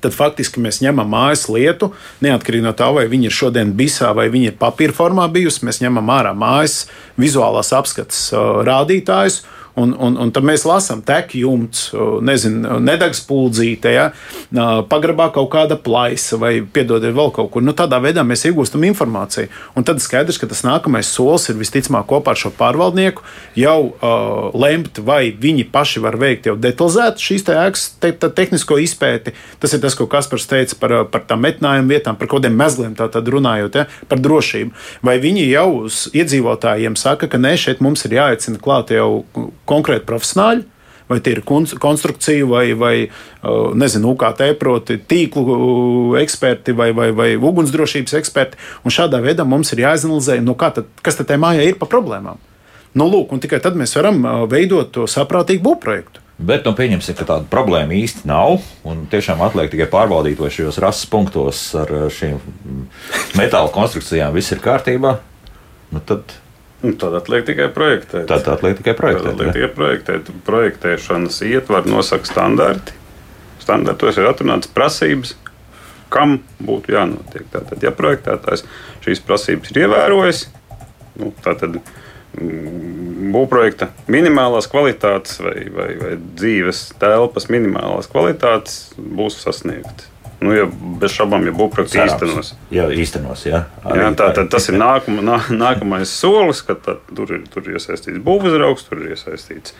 tad 0.00 0.14
faktiski 0.14 0.60
mēs 0.62 0.80
ņemam 0.84 1.08
mājas 1.10 1.46
lietu, 1.52 1.90
neatkarīgi 2.24 2.64
no 2.64 2.72
tā, 2.76 2.88
vai 2.94 3.06
viņa 3.10 3.28
ir 3.28 3.34
šodien 3.34 3.74
bisā 3.76 4.12
vai 4.16 4.28
viņa 4.32 4.52
ir 4.52 4.58
papīra 4.60 4.94
formā 4.96 5.26
bijusi. 5.32 5.64
Mēs 5.66 5.82
ņemam 5.82 6.12
ārā 6.12 6.32
mājas 6.36 6.84
vizuālās 7.20 7.72
apskates 7.76 8.28
uh, 8.34 8.62
rādītājus 8.66 9.42
Un, 9.76 9.92
un, 9.92 10.14
un 10.16 10.30
tad 10.32 10.46
mēs 10.46 10.64
lasām, 10.64 11.02
tek 11.04 11.34
jumts, 11.36 11.90
nezinu, 12.24 12.78
nedegs 12.80 13.20
puldzīte, 13.28 13.90
ja, 13.92 14.06
pagrabā 14.88 15.28
kaut 15.34 15.50
kāda 15.52 15.76
plaisa 15.76 16.38
vai 16.40 16.62
piedodiet 16.64 17.12
vēl 17.16 17.28
kaut 17.36 17.50
kur. 17.52 17.64
Nu, 17.64 17.74
tādā 17.76 17.98
veidā 18.00 18.24
mēs 18.24 18.46
iegūstam 18.48 18.86
informāciju. 18.88 19.50
Un 19.76 19.84
tad 19.84 20.00
skaidrs, 20.00 20.38
ka 20.40 20.48
tas 20.48 20.64
nākamais 20.64 21.10
solis 21.12 21.50
ir 21.52 21.58
visticamāk 21.60 22.08
kopā 22.08 22.32
ar 22.32 22.40
šo 22.40 22.52
pārvaldnieku 22.56 23.24
jau 23.60 23.76
uh, 23.90 24.48
lemt, 24.56 25.02
vai 25.04 25.28
viņi 25.36 25.66
paši 25.72 26.00
var 26.04 26.16
veikt 26.20 26.48
jau 26.48 26.56
detalizētu 26.56 27.26
šīs 27.26 27.44
te 27.44 27.58
ēkas 27.60 27.84
te, 28.00 28.14
te, 28.16 28.32
tehnisko 28.32 28.80
izpēti. 28.80 29.34
Tas 29.60 29.76
ir 29.76 29.84
tas, 29.84 29.96
ko 29.98 30.08
Kaspars 30.08 30.48
teica 30.48 30.80
par, 30.80 30.96
par 31.12 31.26
tām 31.28 31.44
metinājumu 31.44 31.92
vietām, 31.92 32.16
par 32.16 32.32
kādiem 32.32 32.56
mezgliem 32.56 32.96
tātad 32.96 33.28
runājot, 33.28 33.76
ja, 33.76 33.86
par 34.08 34.24
drošību. 34.24 34.72
Vai 35.04 35.18
viņi 35.20 35.46
jau 35.50 35.68
iedzīvotājiem 36.16 36.96
saka, 36.96 37.28
ka 37.28 37.40
nē, 37.40 37.56
šeit 37.60 37.84
mums 37.84 38.08
ir 38.08 38.16
jāaicina 38.16 38.62
klāt 38.62 38.96
jau 38.96 39.26
konkrēti 39.68 40.08
profesionāļi. 40.08 40.66
Vai 41.06 41.20
tie 41.22 41.36
ir 41.36 41.44
konstrukcija, 41.46 42.46
vai, 42.50 42.72
vai 42.74 42.94
nezinu, 43.78 44.16
UKT, 44.16 44.40
proti, 44.58 44.96
tīklu 44.98 46.16
eksperti 46.18 46.74
vai, 46.74 46.88
vai, 46.90 47.12
vai 47.14 47.28
ugunsdrošības 47.38 48.16
eksperti. 48.18 48.58
Un 48.82 48.90
šādā 48.90 49.20
veidā 49.22 49.46
mums 49.46 49.70
ir 49.70 49.84
jāizanalizē, 49.84 50.40
kā 50.58 50.72
tad, 50.74 50.88
kas 51.06 51.20
tad 51.20 51.28
tajā 51.30 51.38
mājā 51.44 51.68
ir 51.68 51.78
pa 51.78 51.86
problēmām. 51.86 52.42
Nu, 52.98 53.06
lūk, 53.12 53.30
un 53.30 53.42
tikai 53.44 53.60
tad 53.62 53.76
mēs 53.78 53.94
varam 53.94 54.18
veidot 54.50 54.90
to 54.96 55.04
saprātīgu 55.06 55.62
būvprojektu. 55.68 56.24
Bet 56.36 56.66
nu, 56.66 56.72
pieņemsim, 56.76 57.14
ka 57.16 57.24
tāda 57.28 57.46
problēma 57.48 57.94
īsti 57.96 58.26
nav. 58.28 58.58
Tiešām 59.12 59.44
atliek 59.46 59.70
tikai 59.72 59.86
pārbaudīt, 59.92 60.40
vai 60.42 60.50
šajos 60.52 60.80
rases 60.82 61.06
punktos 61.12 61.62
ar 61.78 61.92
šīm 62.12 62.42
metāla 63.38 63.70
konstrukcijām 63.72 64.34
viss 64.34 64.52
ir 64.52 64.64
kārtībā. 64.64 65.14
Nu, 65.94 66.02
tad 66.02 66.34
Nu, 66.34 66.45
tad 67.00 67.16
atliek 67.18 67.46
tikai 67.46 67.68
projektēt. 67.74 68.26
Tad 68.30 68.46
atliek 68.52 68.78
tikai 68.78 68.94
projektēt. 68.98 69.26
Tad 69.26 69.34
atliek 69.34 69.56
tikai 69.56 69.72
projektēt. 69.74 70.30
Projektēšanas 70.46 71.40
ietvaru 71.48 71.92
nosaka 71.96 72.28
standarti. 72.28 72.94
Standartos 73.62 74.18
ir 74.20 74.28
atrunāts 74.30 74.70
prasības, 74.70 75.34
kam 76.12 76.38
būtu 76.62 76.94
jānotiek. 76.94 77.46
Tātad, 77.52 77.82
ja 77.82 77.92
projektētājs 77.96 78.66
šīs 79.04 79.22
prasības 79.26 79.72
ir 79.72 79.86
ievērojis, 79.86 80.42
nu, 81.20 81.32
tad 81.42 81.64
mm, 81.66 83.32
būvprojekta 83.34 83.90
minimālās 84.12 84.70
kvalitātes 84.70 85.40
vai, 85.42 85.56
vai, 85.74 85.88
vai 85.98 86.12
dzīves 86.38 86.92
telpas 87.02 87.50
minimālās 87.52 88.10
kvalitātes 88.12 88.92
būs 88.98 89.40
sasniegtas. 89.42 90.12
Nu, 90.40 90.52
ja 90.52 90.66
bez 91.00 91.14
šaubām, 91.16 91.46
ja 91.48 91.52
būvprojekts 91.56 91.96
īstenos. 91.96 92.50
Jā, 92.72 92.90
īstenos. 92.92 93.46
Jā. 93.48 93.62
Arī, 93.84 94.02
jā, 94.02 94.08
tā, 94.18 94.26
tā, 94.36 94.44
tas 94.52 94.68
ir 94.68 94.76
nākuma, 94.76 95.22
nā, 95.24 95.38
nākamais 95.48 96.12
solis, 96.12 96.60
kad 96.66 96.82
tā, 96.84 96.98
tur 97.08 97.32
ir, 97.38 97.46
tur 97.52 97.64
ir 97.64 97.78
iesaistīts 97.78 98.20
būvuzraugs, 98.24 98.84
tur 98.88 99.00
ir 99.00 99.14
iesaistīts 99.16 99.72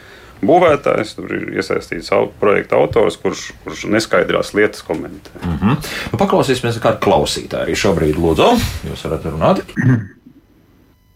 būvētājs, 0.46 1.12
tur 1.16 1.34
ir 1.36 1.50
iesaistīts 1.56 2.08
projekta 2.40 2.80
autors, 2.80 3.18
kurš, 3.20 3.50
kurš 3.64 3.84
neskaidrās 3.92 4.54
lietas 4.56 4.84
komentē. 4.84 5.32
Mm 5.42 5.58
-hmm. 5.60 5.92
nu, 6.12 6.18
paklausīsimies, 6.24 6.80
kā 6.80 6.96
klausītāji 7.00 7.68
arī 7.68 7.76
šobrīd 7.76 8.16
lūdzu. 8.16 8.48
Jūs 8.88 9.04
varat 9.04 9.24
runāt. 9.24 9.62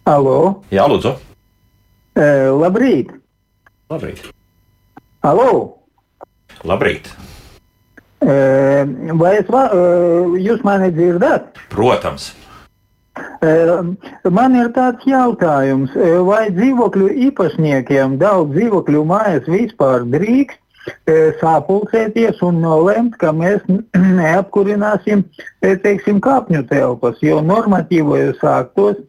Alo. 0.04 0.62
Jā, 0.70 0.84
lūdzu. 0.88 1.16
E, 2.16 2.28
labrīt. 2.50 3.12
Labrīt. 3.90 4.30
Alo. 5.22 5.76
Labrīt. 6.64 7.08
Vai 8.20 9.32
es, 9.38 9.48
jūs 10.44 10.60
mani 10.66 10.90
dzirdat? 10.92 11.56
Protams. 11.72 12.30
Man 14.30 14.56
ir 14.56 14.68
tāds 14.76 15.04
jautājums, 15.08 15.94
vai 16.28 16.50
dzīvokļu 16.52 17.08
īpašniekiem 17.28 18.18
daudz 18.20 18.52
dzīvokļu 18.54 19.04
mājas 19.08 19.48
vispār 19.48 20.04
drīkst 20.12 20.60
sapulcēties 21.40 22.40
un 22.44 22.60
nolemt, 22.64 23.16
ka 23.20 23.32
mēs 23.36 23.64
neapkurināsim 24.20 25.24
teiksim, 25.60 26.20
kāpņu 26.24 26.64
telpas, 26.70 27.20
jo 27.24 27.40
normatīvojos 27.44 28.44
aktos 28.44 29.00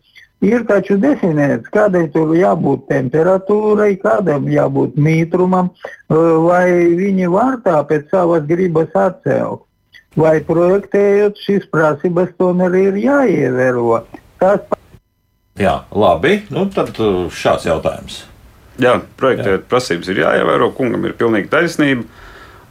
Ir 0.42 0.64
taču 0.66 0.96
definēts, 0.98 1.70
kādai 1.70 2.08
tur 2.14 2.32
jābūt 2.34 2.88
temperatūrai, 2.90 3.92
kādam 4.02 4.48
jābūt 4.50 4.96
mītrumam, 4.98 5.70
vai 6.10 6.66
viņi 6.98 7.30
var 7.30 7.60
tā 7.62 7.78
pēc 7.86 8.10
savas 8.10 8.48
gribas 8.50 8.90
atcelt. 8.98 9.68
Vai 10.18 10.40
projektējot 10.44 11.38
šīs 11.40 11.68
prasības, 11.72 12.34
tomēr 12.42 12.74
ir 12.80 12.98
jāievēro. 13.00 14.02
Tas... 14.42 14.66
Jā, 15.62 15.78
labi. 15.94 16.42
Nu, 16.52 16.66
tad 16.74 16.98
šāds 17.32 17.70
jautājums. 17.70 18.24
Jā, 18.82 18.98
projektēt 19.22 19.70
prasības 19.70 20.10
ir 20.12 20.24
jāievēro. 20.24 20.72
Kungam 20.76 21.06
ir 21.06 21.16
pilnīgi 21.20 21.52
taisnība. 21.54 22.10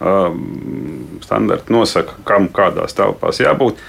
Um, 0.00 1.20
standarti 1.20 1.72
nosaka, 1.72 2.18
kam 2.28 2.50
kādās 2.56 2.96
telpās 2.96 3.40
jābūt. 3.40 3.80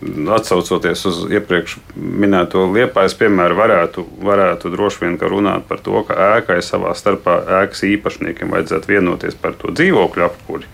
Atcaucoties 0.00 1.02
uz 1.10 1.16
iepriekš 1.28 1.74
minēto 1.92 2.62
liepais 2.72 3.12
piemēru, 3.20 3.56
varētu, 3.58 4.04
varētu 4.24 4.70
droši 4.72 5.02
vien 5.04 5.18
runāt 5.20 5.66
par 5.68 5.82
to, 5.84 6.00
ka 6.08 6.16
ēkai 6.38 6.62
savā 6.64 6.94
starpā 6.96 7.34
ēkas 7.60 7.84
īpašniekiem 7.84 8.54
vajadzētu 8.54 8.94
vienoties 8.94 9.36
par 9.36 9.58
to 9.60 9.74
dzīvokļu 9.76 10.24
apkuri. 10.24 10.70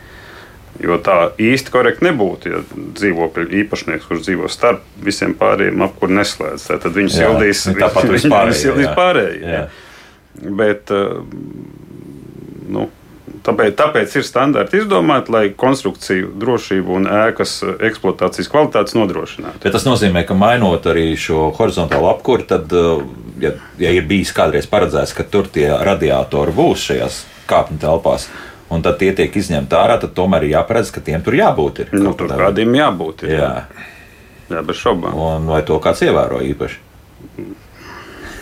Jo 0.78 0.98
tā 1.00 1.32
īsti 1.40 1.72
korekti 1.72 2.06
nebūtu, 2.06 2.52
ja 2.52 2.60
dzīvokļu 2.70 3.48
īpašnieks, 3.64 4.06
kurš 4.06 4.26
dzīvo 4.28 4.50
starp 4.52 4.84
visiem 5.02 5.34
pārējiem, 5.38 5.82
apkuri 5.88 6.18
neslēdz. 6.20 6.68
Tad 6.84 6.90
viņš 6.94 7.16
sildīs 7.16 7.64
tāpat 7.80 8.10
vispārējie. 8.16 8.92
pārējie. 8.94 9.64
Bet, 10.60 10.92
nu, 12.68 12.86
Tāpēc, 13.46 13.76
tāpēc 13.78 14.16
ir 14.18 14.24
standarti 14.26 14.80
izdomāti, 14.80 15.30
lai 15.30 15.44
konstrukciju 15.54 16.32
drošību 16.40 16.96
un 16.98 17.06
ēkas 17.06 17.60
eksploatācijas 17.88 18.50
kvalitātes 18.50 18.96
nodrošinātu. 18.98 19.62
Bet 19.62 19.76
tas 19.76 19.86
nozīmē, 19.86 20.24
ka 20.26 20.34
mainot 20.38 20.86
arī 20.90 21.12
šo 21.20 21.52
horizontālo 21.54 22.08
apkuri, 22.10 22.48
tad, 22.50 22.72
ja, 23.42 23.52
ja 23.78 23.92
ir 23.94 24.08
bijis 24.08 24.34
kādreiz 24.34 24.66
paredzēts, 24.70 25.14
ka 25.14 25.26
tur 25.30 25.46
tie 25.52 25.68
radiatori 25.70 26.54
būs 26.56 26.88
šajās 26.90 27.20
kāpņu 27.46 27.78
telpās, 27.84 28.26
un 28.74 28.82
tad 28.82 28.98
tie 29.02 29.12
tiek 29.14 29.36
izņemti 29.38 29.78
ārā, 29.78 30.00
tad 30.02 30.16
tomēr 30.16 30.48
ir 30.48 30.56
jāparedz, 30.56 30.90
ka 30.94 31.04
tiem 31.06 31.22
tur 31.22 31.38
jābūt. 31.38 31.84
Ir, 31.84 31.94
nu, 32.00 32.16
tur 32.18 32.32
kādiem 32.34 32.74
jābūt. 32.74 33.28
Ir, 33.28 33.36
jā. 33.38 33.52
jā, 34.50 34.64
bez 34.66 34.80
šaubām. 34.80 35.14
Un 35.14 35.46
vai 35.54 35.62
to 35.66 35.78
kāds 35.82 36.02
ievēro 36.06 36.42
īpaši? 36.50 36.82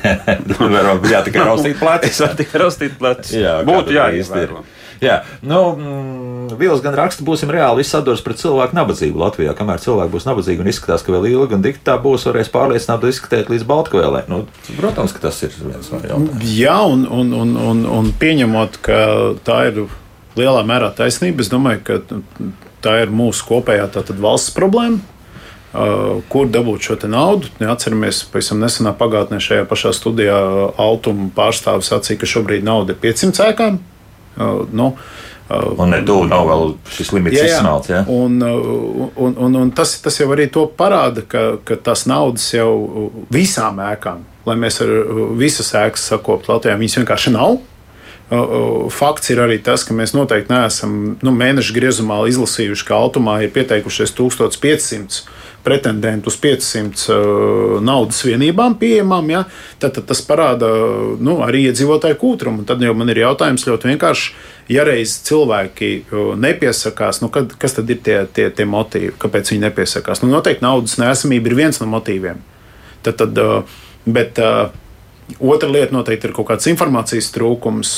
Jā, 1.13 1.21
tikai 1.25 1.45
raustīt 1.49 1.79
plecs. 1.81 2.19
Jā, 2.23 2.31
tikai 2.37 2.61
raustīt 2.61 2.97
plecs. 3.01 3.31
Jā, 3.33 3.55
būtu 3.65 3.95
jāizsver. 3.97 4.53
Jā, 5.03 5.23
nu, 5.43 5.61
mm, 5.75 6.55
Vils 6.61 6.83
gan 6.85 6.95
raksta, 6.99 7.25
būsim 7.27 7.51
reāli 7.53 7.83
visi 7.83 7.95
sadurs 7.95 8.23
pret 8.25 8.39
cilvēku 8.41 8.77
nabadzību 8.77 9.23
Latvijā. 9.23 9.55
Kamēr 9.59 9.83
cilvēki 9.83 10.13
būs 10.13 10.27
nabadzīgi 10.29 10.63
un 10.63 10.71
izskatās, 10.71 11.05
ka 11.05 11.15
vēl 11.15 11.29
ilgi 11.33 11.59
un 11.59 11.65
dikti 11.65 11.85
tā 11.87 11.97
būs, 12.03 12.27
varēs 12.29 12.53
pārliecināt 12.55 13.05
un 13.05 13.15
izskatīt 13.15 13.51
līdz 13.53 13.67
Baltkvēlē. 13.71 14.25
Nu, 14.31 14.45
protams, 14.77 15.15
ka 15.17 15.27
tas 15.27 15.41
ir 15.47 15.57
viens 15.59 15.91
no 15.91 16.03
jautājumiem. 16.03 16.45
Jā, 16.55 16.77
un, 16.91 17.07
un, 17.09 17.33
un, 17.41 17.57
un, 17.71 17.87
un 17.99 18.13
pieņemot, 18.21 18.79
ka 18.85 19.01
tā 19.47 19.65
ir 19.73 19.83
lielā 20.39 20.63
mērā 20.67 20.93
taisnība, 20.95 21.43
es 21.43 21.51
domāju, 21.53 21.83
ka 21.87 22.01
tā 22.85 23.01
ir 23.03 23.13
mūsu 23.15 23.49
kopējā 23.49 23.89
valsts 24.21 24.55
problēma 24.55 25.15
Uh, 25.75 26.21
kur 26.31 26.47
dabūt 26.47 26.85
šo 26.87 26.95
naudu. 27.11 27.49
Atceramies, 27.67 28.21
pavisam 28.31 28.61
nesenā 28.63 28.93
pagātnē 28.95 29.41
šajā 29.43 29.65
pašā 29.67 29.91
studijā 29.91 30.37
Altuma 30.79 31.33
pārstāvis 31.35 31.91
sacīja, 31.91 32.21
ka 32.21 32.29
šobrīd 32.31 32.63
nauda 32.63 32.95
ir 32.95 33.01
500 33.03 33.35
cēkām. 33.35 33.81
Uh, 34.35 34.65
nu, 34.73 34.93
uh, 34.93 35.35
Un 35.79 35.91
ne 35.93 36.01
tuvu 36.07 36.25
nav 36.25 36.47
vēl 36.49 36.71
šis 36.89 37.11
limits 37.13 37.37
jā, 37.37 37.45
jā. 37.45 37.59
izsmelts. 37.59 37.91
Ja? 37.93 38.01
Un, 38.09 38.39
un, 38.41 39.35
un, 39.37 39.59
un 39.61 39.73
tas, 39.77 39.93
tas 40.01 40.17
jau 40.17 40.31
arī 40.33 40.47
to 40.53 40.65
parāda, 40.79 41.21
ka, 41.29 41.43
ka 41.69 41.77
tas 41.77 42.07
naudas 42.09 42.47
jau 42.55 43.11
visām 43.35 43.83
ēkām, 43.85 44.23
lai 44.49 44.57
mēs 44.61 44.81
ar 44.85 44.95
visas 45.37 45.69
ēkas 45.77 46.09
sakoptu 46.15 46.55
Latvijā, 46.55 46.79
viņas 46.81 46.99
vienkārši 47.03 47.35
nav. 47.37 47.61
Fakts 48.91 49.35
ir 49.35 49.43
arī 49.45 49.59
tas, 49.61 49.85
ka 49.85 49.93
mēs 49.95 50.15
noteikti 50.17 50.49
neesam 50.49 50.95
nu, 51.21 51.35
mēneša 51.37 51.77
griezumā 51.77 52.23
izlasījuši, 52.33 52.87
ka 52.89 52.97
Altumā 52.97 53.43
ir 53.45 53.53
pieteikušies 53.53 54.17
1500 54.17 55.27
pretendentu 55.65 56.29
uz 56.29 56.37
500 56.41 57.15
uh, 57.15 57.81
naudas 57.85 58.21
vienībām 58.27 58.77
pieejamām, 58.81 59.31
ja, 59.33 59.45
tad, 59.83 59.97
tad 59.97 60.09
tas 60.11 60.21
parāda 60.27 60.69
nu, 61.25 61.39
arī 61.45 61.65
iedzīvotāju 61.71 62.19
kūtrumu. 62.21 62.67
Tad 62.69 62.85
jau 62.85 62.93
man 62.99 63.13
ir 63.13 63.25
jautājums 63.25 63.67
ļoti 63.69 63.95
vienkārši. 63.95 64.35
Ja 64.73 64.85
reiz 64.89 65.17
cilvēki 65.27 65.91
uh, 66.05 66.33
nepiesakās, 66.41 67.23
nu, 67.25 67.33
kad, 67.33 67.57
kas 67.61 67.79
tad 67.79 67.91
ir 67.93 68.01
tie, 68.05 68.21
tie, 68.37 68.51
tie 68.55 68.69
motīvi, 68.69 69.17
kāpēc 69.21 69.55
viņi 69.55 69.67
nepiesakās? 69.67 70.23
Nu, 70.25 70.33
noteikti 70.37 70.65
naudas 70.65 70.99
nesamība 71.01 71.53
ir 71.53 71.59
viens 71.65 71.81
no 71.83 71.89
motīviem. 71.93 72.41
Tad, 73.05 73.21
tad, 73.21 73.41
uh, 73.41 73.85
bet, 74.05 74.41
Otra 75.41 75.71
lieta 75.73 75.95
noteikti 75.97 76.29
ir 76.29 76.35
kaut 76.37 76.51
kāds 76.51 76.67
informācijas 76.69 77.31
trūkums, 77.33 77.93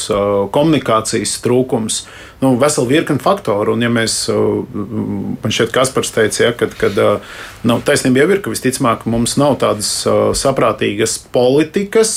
komunikācijas 0.54 1.32
trūkums, 1.42 1.96
nu, 2.42 2.52
vesela 2.60 2.86
virkni 2.86 3.18
faktoru. 3.22 3.74
Un, 3.74 3.82
ja 3.82 3.90
mēs, 3.90 4.20
man 4.30 5.54
šķiet, 5.56 5.72
Kaspars 5.74 6.14
teica, 6.14 6.44
ja, 6.44 6.52
ka, 6.54 6.70
kad, 6.78 7.00
nu, 7.66 7.80
taisnība 7.86 8.22
jau 8.22 8.28
ir, 8.30 8.42
ka 8.44 8.54
visticamāk 8.54 9.08
mums 9.10 9.34
nav 9.42 9.58
tādas 9.62 9.90
saprātīgas 10.38 11.18
politikas, 11.34 12.14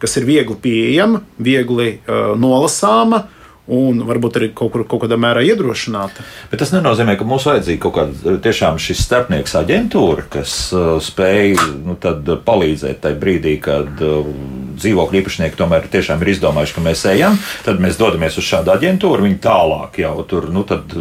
kas 0.00 0.16
ir 0.16 0.28
viegli 0.28 0.56
pieejama, 0.64 1.20
viegli 1.36 1.98
nolasāma 2.40 3.26
un 3.68 4.02
varbūt 4.08 4.38
arī 4.40 4.50
kaut, 4.56 4.72
kur, 4.74 4.84
kaut 4.88 5.04
kādā 5.04 5.18
mērā 5.20 5.44
iedrošināta. 5.46 6.24
Bet 6.50 6.62
tas 6.62 6.72
nenozīmē, 6.74 7.18
ka 7.20 7.26
mums 7.28 7.46
vajadzīga 7.48 7.82
kaut 7.84 7.96
kāda 7.98 8.36
tiešām 8.44 8.80
šis 8.82 9.04
starpnieks 9.04 9.56
aģentūra, 9.60 10.26
kas 10.32 10.56
uh, 10.76 10.96
spēj 11.02 11.56
nu, 11.84 11.98
palīdzēt 12.48 13.02
tajā 13.04 13.20
brīdī, 13.20 13.56
kad 13.64 14.04
uh, 14.04 14.28
dzīvokļu 14.78 15.22
īpašnieki 15.22 15.58
tomēr 15.58 15.88
tiešām 15.92 16.22
ir 16.22 16.34
izdomājuši, 16.34 16.76
ka 16.76 16.84
mēs 16.84 17.04
ejam, 17.12 17.40
tad 17.66 17.82
mēs 17.82 17.98
dodamies 18.00 18.38
uz 18.40 18.46
šādu 18.48 18.74
aģentūru, 18.76 19.26
viņi 19.26 19.42
tālāk 19.44 20.00
jau 20.04 20.14
tur, 20.28 20.48
nu 20.54 20.64
tad 20.68 20.94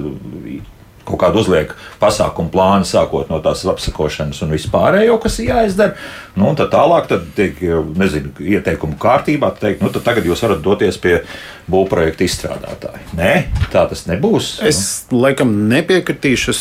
kaut 1.08 1.22
kādu 1.24 1.42
uzliek 1.44 1.74
pasākumu 2.02 2.52
plānu, 2.54 2.88
sākot 2.88 3.32
no 3.32 3.40
tās 3.44 3.64
apsakošanas 3.68 4.42
un 4.46 4.56
vispārējo, 4.56 5.18
kas 5.24 5.40
ir 5.42 5.52
jāizdara. 5.54 5.98
Nu, 6.38 6.52
tad 6.58 6.70
tālāk, 6.74 7.08
tad 7.10 7.30
tiek, 7.38 7.60
nezinu, 7.98 8.34
ieteikumu 8.44 9.00
kārtībā, 9.02 9.54
teikt, 9.58 9.82
nu, 9.86 9.92
tagad 9.96 10.28
jūs 10.28 10.44
varat 10.46 10.62
doties 10.66 11.00
pie 11.02 11.22
būvprojekta 11.68 12.24
izstrādātāja. 12.24 13.02
Nē, 13.18 13.32
tā 13.74 13.84
tas 13.92 14.06
nebūs. 14.08 14.54
Es 14.66 14.80
nu. 15.12 15.22
laikam 15.26 15.52
nepiekritīšu. 15.72 16.56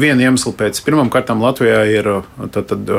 Vienu 0.00 0.26
iemeslu 0.26 0.52
pēc. 0.58 0.80
Pirmkārt, 0.84 1.32
Latvijā 1.44 1.80
ir 1.88 2.10
tad, 2.52 2.68
tad, 2.72 2.92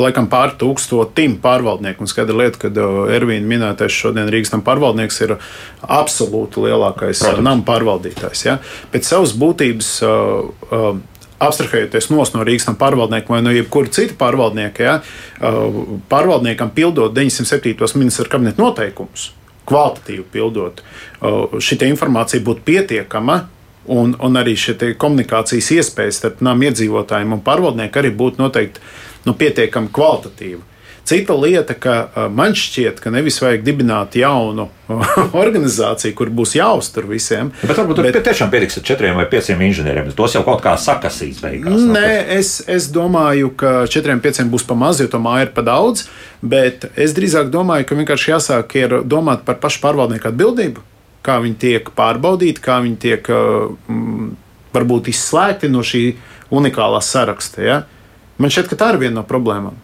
laikam 0.00 0.28
pār 0.32 0.54
tūkstotim 0.60 1.36
pārvaldnieku. 1.44 2.04
Un 2.04 2.10
skaidra 2.10 2.38
lieta, 2.40 2.62
ka 2.64 2.72
Ervīna 3.12 3.48
minētais 3.48 3.92
šodien 3.92 4.30
Rīgas 4.32 4.54
nama 4.54 4.64
pārvaldnieks 4.66 5.20
ir 5.26 5.36
absolūti 5.82 6.64
lielākais 6.64 7.20
nama 7.42 7.60
pārvaldītājs. 7.68 8.46
Ja? 8.48 8.58
Pēc 8.94 9.12
savas 9.12 9.36
būtības. 9.36 9.92
Uh, 10.02 10.52
uh, 10.70 10.92
abstrahējoties 11.42 12.10
no 12.36 12.44
Rīgas 12.46 12.68
pārvaldnieka 12.78 13.34
vai 13.34 13.40
no 13.42 13.50
jebkura 13.50 13.90
cita 13.90 14.14
pārvaldnieka, 14.18 14.84
ja, 14.86 14.92
pārvaldniekam 16.12 16.70
pildot 16.76 17.16
907. 17.16 17.74
ministra 17.98 18.28
kabineta 18.30 18.62
noteikumus, 18.62 19.32
kvalitatīvi 19.66 20.22
pildot, 20.30 20.84
šī 21.58 21.80
informācija 21.88 22.44
būtu 22.46 22.64
pietiekama. 22.68 23.40
Un, 23.90 24.12
un 24.22 24.38
arī 24.38 24.52
šī 24.54 24.92
komunikācijas 24.94 25.72
iespējas 25.74 26.20
starp 26.20 26.44
iedzīvotājiem 26.46 27.32
un 27.34 27.40
pārvaldniekiem 27.42 27.98
arī 27.98 28.12
būtu 28.14 28.38
noteikti 28.38 28.78
nu, 29.26 29.34
pietiekami 29.34 29.90
kvalitatīva. 29.90 30.62
Cita 31.04 31.34
lieta, 31.34 31.74
ka 31.74 32.28
man 32.30 32.54
šķiet, 32.54 33.00
ka 33.02 33.10
nevis 33.10 33.40
vajag 33.42 33.64
dibināt 33.66 34.14
jaunu 34.14 34.68
organizāciju, 35.42 36.14
kur 36.14 36.30
būs 36.30 36.54
jāuztur 36.54 37.08
visiem. 37.10 37.50
Bet 37.64 37.74
varbūt 37.74 37.98
tur 37.98 38.06
bet, 38.06 38.20
tiešām 38.22 38.52
pietiks 38.52 38.78
ar 38.78 38.86
četriem 38.86 39.18
vai 39.18 39.26
pieciem 39.30 39.64
inženieriem. 39.66 40.12
Tos 40.14 40.36
jau 40.38 40.44
kaut 40.46 40.62
kā 40.62 40.76
sakasīs 40.78 41.42
beigās. 41.42 41.88
Nē, 41.90 42.06
es, 42.38 42.54
es 42.70 42.86
domāju, 42.94 43.50
ka 43.58 43.74
četriem, 43.90 44.22
pieciem 44.22 44.52
būs 44.52 44.66
pa 44.68 44.78
maz, 44.78 45.02
jo 45.02 45.10
to 45.10 45.18
māju 45.22 45.48
ir 45.48 45.52
pa 45.56 45.66
daudz. 45.66 46.06
Bet 46.38 46.86
es 46.94 47.18
drīzāk 47.18 47.50
domāju, 47.50 47.90
ka 47.90 47.98
vienkārši 47.98 48.34
jāsāk 48.36 48.78
ir 48.78 48.98
domāt 49.02 49.42
par 49.48 49.58
pašu 49.62 49.82
pārvaldnieku 49.82 50.30
atbildību, 50.30 50.86
kā 51.26 51.40
viņi 51.42 51.62
tiek 51.66 51.94
pārbaudīti, 51.98 52.62
kā 52.62 52.78
viņi 52.86 52.98
tiek 53.02 53.32
varbūt 54.72 55.10
izslēgti 55.10 55.70
no 55.70 55.82
šī 55.82 56.12
unikālā 56.54 57.02
saraksta. 57.02 57.62
Ja? 57.62 57.86
Man 58.38 58.54
šķiet, 58.54 58.70
ka 58.70 58.78
tā 58.78 58.94
ir 58.94 59.02
viena 59.02 59.20
no 59.20 59.26
problēmām. 59.26 59.74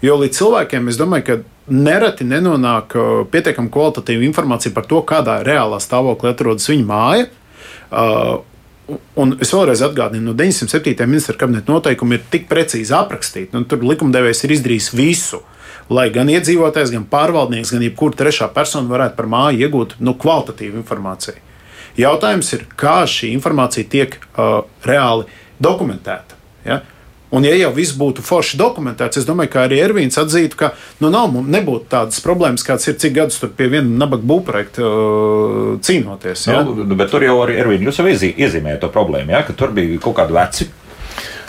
Jo 0.00 0.16
līdz 0.16 0.38
cilvēkiem 0.38 0.88
es 0.88 0.96
domāju, 0.96 1.26
ka 1.26 1.34
nereti 1.70 2.24
nenonāk 2.24 2.94
uh, 2.96 3.08
pietiekami 3.30 3.72
kvalitatīva 3.72 4.24
informācija 4.26 4.72
par 4.74 4.86
to, 4.88 5.02
kādā 5.06 5.40
reālā 5.46 5.80
stāvoklī 5.82 6.32
atrodas 6.32 6.68
viņa 6.70 6.86
māja. 6.88 7.26
Uh, 7.90 8.40
un 9.20 9.36
es 9.42 9.52
vēlreiz 9.54 9.82
atgādinu, 9.84 10.30
no 10.30 10.34
907. 10.38 11.06
ministra 11.06 11.36
kabineta 11.38 11.72
noteikumi 11.72 12.16
ir 12.16 12.24
tik 12.32 12.48
precīzi 12.50 12.94
aprakstīti. 12.96 13.52
Nu, 13.54 13.66
tur 13.68 13.84
likumdevējs 13.86 14.44
ir 14.46 14.56
izdarījis 14.56 14.90
visu, 14.96 15.42
lai 15.92 16.08
gan 16.14 16.30
iedzīvotājs, 16.32 16.94
gan 16.94 17.06
pārvaldnieks, 17.10 17.74
gan 17.74 17.84
jebkura 17.86 18.18
trešā 18.22 18.50
persona 18.54 18.90
varētu 18.90 19.18
par 19.18 19.30
māju 19.30 19.66
iegūt 19.66 19.96
nu, 20.00 20.16
kvalitatīvu 20.18 20.80
informāciju. 20.80 21.46
Jautājums 22.00 22.52
ir, 22.56 22.64
kā 22.78 23.02
šī 23.10 23.32
informācija 23.34 23.88
tiek 23.90 24.16
uh, 24.16 24.62
reāli 24.86 25.26
dokumentēta. 25.62 26.38
Ja? 26.64 26.80
Un, 27.30 27.44
ja 27.46 27.54
jau 27.54 27.70
viss 27.76 27.94
būtu 27.94 28.24
forši 28.26 28.58
dokumentēts, 28.58 29.20
es 29.20 29.26
domāju, 29.28 29.52
ka 29.52 29.64
arī 29.68 29.78
Ervīns 29.84 30.18
atzītu, 30.18 30.58
ka 30.58 30.72
nu, 30.98 31.12
nav, 31.14 31.30
nebūtu 31.30 31.86
tādas 31.92 32.18
problēmas, 32.24 32.64
kāds 32.66 32.90
ir 32.90 32.98
cik 32.98 33.14
gadus 33.20 33.38
tur 33.38 33.52
pie 33.54 33.68
viena 33.70 34.02
nabaga 34.02 34.26
būvprojekta 34.26 34.82
uh, 34.82 35.70
cīnoties. 35.86 36.48
Ja? 36.50 36.64
Nu, 36.66 36.98
bet 36.98 37.14
tur 37.14 37.22
jau 37.26 37.38
arī 37.44 37.60
Ervīns 37.62 37.86
jūs 37.86 38.02
jau 38.02 38.10
iezīmējāt 38.10 38.82
to 38.82 38.90
problēmu, 38.90 39.36
ja? 39.36 39.44
ka 39.46 39.54
tur 39.54 39.70
bija 39.76 40.02
kaut 40.02 40.18
kādi 40.18 40.34
veci 40.34 40.70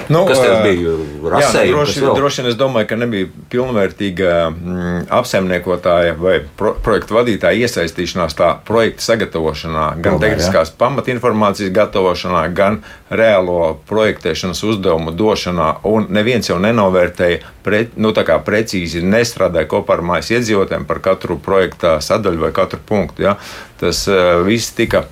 Nu, 0.09 0.23
kas 0.25 0.39
tas 0.41 0.63
bija? 0.65 0.93
Jā, 0.93 1.31
Rasējumi, 1.35 1.75
droši, 1.75 2.03
droši 2.17 2.41
vien 2.41 2.49
es 2.51 2.57
domāju, 2.59 2.87
ka 2.89 2.97
nebija 2.99 3.27
pilnvērtīga 3.51 4.31
mm, 4.49 5.01
apsaimniekotāja 5.13 6.15
vai 6.19 6.37
pro, 6.57 6.73
projektu 6.83 7.17
vadītāja 7.17 7.67
iesaistīšanās 7.67 8.37
tā 8.39 8.49
projekta 8.67 9.05
sagatavošanā, 9.05 9.85
gan 9.99 10.17
Tomēr, 10.17 10.33
tehniskās 10.35 10.73
pamatinformācijas 10.81 11.73
gatavošanā, 11.75 12.45
gan 12.57 12.79
reālo 13.11 13.75
projektēšanas 13.89 14.63
uzdevumu 14.71 15.13
došanā. 15.17 15.69
Un 15.91 16.09
neviens 16.15 16.49
jau 16.49 16.57
nenovērtēja, 16.63 17.43
pre, 17.65 17.85
nu, 18.01 18.13
precīzi 18.47 19.03
nestrādāja 19.05 19.69
kopā 19.69 19.99
ar 19.99 20.05
mājas 20.07 20.31
iedzīvotājiem 20.37 20.87
par 20.89 21.03
katru 21.03 21.37
projekta 21.41 21.99
sadaļu 22.01 22.47
vai 22.47 22.55
katru 22.55 22.81
punktu. 22.87 23.27
Ja? 23.27 23.37
Tas 23.81 24.05
uh, 24.09 24.41
viss 24.47 24.73
tika 24.77 25.05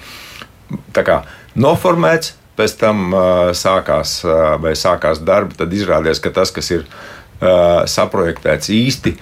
kā 0.94 1.22
noformēts, 1.60 2.39
pēc 2.60 2.76
tam 2.82 3.16
sākās, 3.56 4.20
vai 4.62 4.76
sākās 4.78 5.24
darbi, 5.26 5.58
tad 5.60 5.74
izrādījās, 5.74 6.22
ka 6.24 6.34
tas, 6.36 6.52
kas 6.56 6.72
ir 6.76 6.86
saprojektēts 7.40 8.72
īsti, 8.76 9.16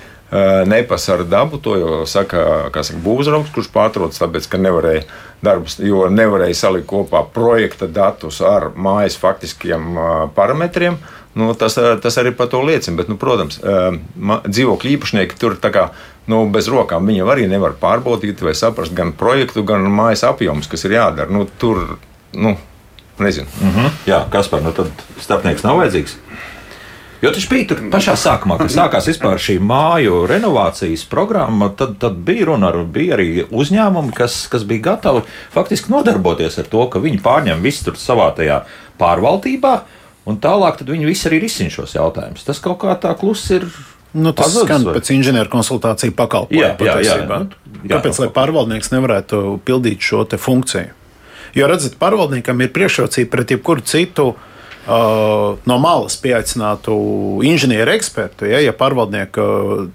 nepas 0.67 1.05
ar 1.13 1.23
dabu. 1.29 1.59
To 1.63 1.75
jau 1.77 1.99
saka, 2.09 2.41
saka 2.73 2.99
būvniecības, 3.05 3.53
kurš 3.55 3.69
pārtrauc, 3.75 4.17
tāpēc, 4.17 4.49
ka 4.49 4.59
nevarēja 4.61 5.05
darbus, 5.45 5.77
jo 5.79 6.07
nevarēja 6.09 6.57
salikt 6.57 6.89
kopā 6.89 7.21
projekta 7.33 7.87
datus 7.87 8.41
ar 8.41 8.71
mājas 8.75 9.19
faktiskiem 9.21 9.95
parametriem. 10.35 10.97
Nu, 11.37 11.51
tas, 11.53 11.77
tas 11.77 12.15
arī 12.17 12.31
par 12.33 12.49
to 12.49 12.63
liecina. 12.65 12.97
Bet, 12.97 13.11
nu, 13.11 13.19
protams, 13.21 13.59
dzīvokļu 13.61 14.95
īpašnieki 14.95 15.37
tur 15.37 15.59
kā 15.61 15.91
nu, 16.27 16.41
bez 16.51 16.67
rokām 16.71 17.07
viņi 17.07 17.27
arī 17.27 17.45
nevar 17.49 17.77
pārbaudīt 17.79 18.41
vai 18.43 18.55
saprast 18.57 18.95
gan 18.97 19.13
projektu, 19.15 19.63
gan 19.67 19.85
mājas 19.91 20.25
apjomus, 20.27 20.67
kas 20.67 20.83
ir 20.87 20.97
jādara. 20.97 21.31
Nu, 21.31 21.45
tur, 21.61 21.99
nu, 22.33 22.57
nezinu. 23.25 23.47
Mhm. 23.61 23.93
Jā, 24.09 24.23
kas 24.33 24.49
par 24.51 24.61
nu 24.65 24.73
tad 24.75 24.91
starpnieks 25.23 25.65
nav 25.65 25.81
vajadzīgs? 25.81 26.17
Jo 27.21 27.31
tas 27.33 27.47
bija 27.49 27.65
tur 27.71 27.79
pašā 27.89 28.13
sākumā, 28.19 28.59
kad 28.59 28.69
sākās 28.69 29.07
šī 29.41 29.55
māju 29.63 30.19
renovācijas 30.29 31.05
programma. 31.09 31.71
Tad, 31.73 31.95
tad 32.01 32.19
bija 32.25 32.51
runa 32.51 32.69
ar, 32.69 32.83
bija 32.85 33.15
arī 33.17 33.47
uzņēmumi, 33.49 34.13
kas, 34.17 34.43
kas 34.51 34.65
bija 34.69 34.91
gatavi 34.91 35.23
faktiski 35.53 35.89
nodarboties 35.89 36.59
ar 36.61 36.69
to, 36.69 36.83
ka 36.93 37.01
viņi 37.01 37.21
pārņem 37.25 37.63
visu 37.65 37.87
tur 37.87 37.97
savā 37.97 38.29
tajā 38.37 38.59
pārvaldībā, 39.01 39.73
un 40.29 40.37
tālāk 40.43 40.83
viņi 40.85 41.09
visi 41.09 41.29
arī 41.29 41.41
risina 41.41 41.73
šos 41.73 41.97
jautājumus. 41.97 42.45
Tas 42.45 42.61
kaut 42.61 42.83
kā 42.85 42.93
tā 43.01 43.15
klusi 43.17 43.57
ir. 43.57 43.69
Nu, 44.17 44.31
tas 44.31 44.47
pazudis, 44.47 44.69
skan 44.69 44.85
vai? 44.85 44.93
pēc 44.97 45.09
inženieru 45.13 45.49
konsultāciju 45.51 46.13
pakalpojumu. 46.17 46.61
Jā, 46.61 46.69
jā, 46.79 46.93
jā, 47.03 47.17
nu, 47.27 47.49
jā, 47.81 47.97
Kāpēc 47.97 48.21
lai 48.23 48.29
pārvaldnieks 48.33 48.93
nevarētu 48.93 49.41
pildīt 49.67 50.05
šo 50.05 50.23
te 50.29 50.39
funkciju? 50.41 50.93
Jo, 51.55 51.67
redzat, 51.71 51.97
pārvaldniekam 52.01 52.61
ir 52.63 52.73
priekšrocība 52.75 53.31
pret 53.31 53.53
jebkuru 53.55 53.83
citu 53.87 54.27
uh, 54.33 55.57
no 55.67 55.77
malas 55.83 56.17
pieaicinātu 56.23 56.97
inženieru 57.47 57.93
ekspertu. 57.95 58.47
Ja, 58.49 58.61
ja 58.63 58.75
pārvaldnieka, 58.75 59.47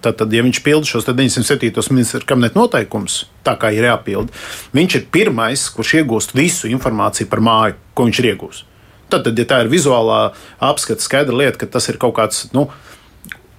tad, 0.05 0.19
tad, 0.21 0.33
ja 0.33 0.45
viņš 0.45 0.63
pilda 0.65 0.89
šos 0.89 1.09
907. 1.09 1.73
ministra 1.93 2.23
kabineta 2.27 2.61
noteikumus, 2.61 3.25
tā 3.47 3.57
kā 3.61 3.73
ir 3.75 3.89
jāpilda, 3.89 4.35
viņš 4.77 4.99
ir 4.99 5.09
pirmais, 5.15 5.69
kurš 5.75 5.97
iegūst 6.03 6.37
visu 6.39 6.71
informāciju 6.73 7.31
par 7.33 7.45
māju, 7.45 7.81
ko 7.95 8.09
viņš 8.09 8.23
ir 8.23 8.31
iegūst. 8.35 8.69
Tad, 9.13 9.27
tad, 9.27 9.37
ja 9.37 9.45
tā 9.45 9.59
ir 9.61 9.69
vizuālā 9.69 10.31
apskata, 10.57 11.05
skaidra 11.05 11.37
lieta, 11.37 11.59
ka 11.61 11.69
tas 11.69 11.85
ir 11.93 11.99
kaut 12.01 12.15
kāds. 12.17 12.47
Nu, 12.57 12.71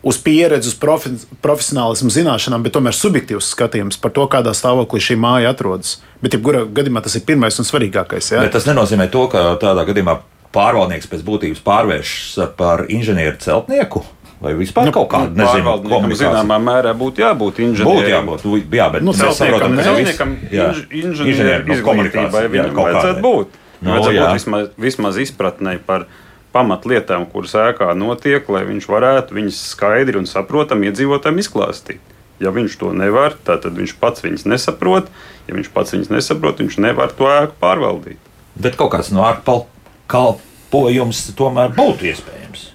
uz 0.04 0.18
pieredzi, 0.20 0.68
uz 0.68 0.76
profi, 0.76 1.14
profesionālismu, 1.44 2.10
zināšanām, 2.12 2.64
bet 2.66 2.74
tomēr 2.76 2.96
subjektīvs 2.98 3.52
skatījums 3.56 4.00
par 4.04 4.12
to, 4.16 4.26
kādā 4.32 4.52
stāvoklī 4.58 5.00
šī 5.00 5.16
māja 5.20 5.54
atrodas. 5.56 5.98
Bet, 6.24 6.36
jebkurā 6.36 6.66
gadījumā, 6.68 7.04
tas 7.06 7.16
ir 7.16 7.24
pirmais 7.28 7.60
un 7.62 7.68
svarīgākais. 7.70 8.34
Ja? 8.36 8.42
Bet 8.44 8.52
tas 8.58 8.68
nenozīmē 8.68 9.08
to, 9.14 9.28
ka 9.32 9.46
tādā 9.62 9.86
gadījumā 9.88 10.18
pārvaldnieks 10.54 11.08
pēc 11.10 11.24
būtības 11.26 11.64
pārvēršas 11.66 12.52
par 12.60 12.84
inženieru 12.92 13.40
celtnieku. 13.42 14.04
Vai 14.44 14.52
vispār 14.60 14.90
nu, 14.90 14.92
kaut 14.92 15.08
kādu 15.08 15.38
nezinu, 15.40 15.64
Pārvaldniekam 15.64 15.94
komunikāciju? 15.94 16.32
zināmā 16.34 16.58
mērā 16.60 16.92
būtu 17.00 17.22
jābūt 17.24 17.54
Būtu 17.54 17.64
inženierim. 17.64 18.10
jābūt, 18.12 18.42
nu, 18.44 18.58
jā, 18.76 18.88
bet 18.92 19.06
Nu, 19.08 19.14
mēs 19.16 19.38
saprotam, 19.40 19.72
ne. 19.72 19.78
ka 19.80 19.88
Celtniekam 19.88 20.34
jā. 20.52 20.66
inž- 20.68 20.90
Inženieru 20.92 21.30
inženieru 21.32 21.64
no 21.70 21.78
izglītībai 21.78 22.42
jā, 22.44 22.50
viņam 22.52 22.74
kaut 22.76 22.90
vajadzētu 22.90 23.24
būt. 23.24 23.48
Nu, 23.80 23.92
Vajadzētu 23.94 24.18
jā. 24.18 24.26
būt 24.28 24.34
vismaz, 24.42 24.68
vismaz 24.78 25.22
izpratnē 25.24 25.78
par 25.88 26.06
pamatlietām, 26.54 27.26
kuras 27.30 27.56
ēkā 27.58 27.90
notiek, 27.98 28.48
lai 28.54 28.64
viņš 28.70 28.88
varētu 28.90 29.38
viņas 29.38 29.62
skaidri 29.74 30.20
un 30.20 30.28
saprotami 30.30 30.90
iedzīvotājiem 30.92 31.42
izklāstīt. 31.42 32.02
Ja 32.42 32.52
viņš 32.54 32.78
to 32.82 32.92
nevar, 32.98 33.38
tad 33.46 33.66
viņš 33.70 33.96
pats 34.02 34.24
viņas 34.26 34.46
nesaprot. 34.50 35.10
Ja 35.48 35.58
viņš 35.58 35.70
pats 35.74 35.94
viņas 35.96 36.12
nesaprot, 36.14 36.60
viņš 36.64 36.80
nevar 36.84 37.14
to 37.16 37.30
ēku 37.30 37.56
pārvaldīt. 37.62 38.20
Bet 38.60 38.78
kaut 38.80 38.94
kāds 38.94 39.12
no 39.14 39.26
ārpakalpojums 39.28 41.26
tomēr 41.38 41.74
būtu 41.78 42.10
iespējams. 42.12 42.73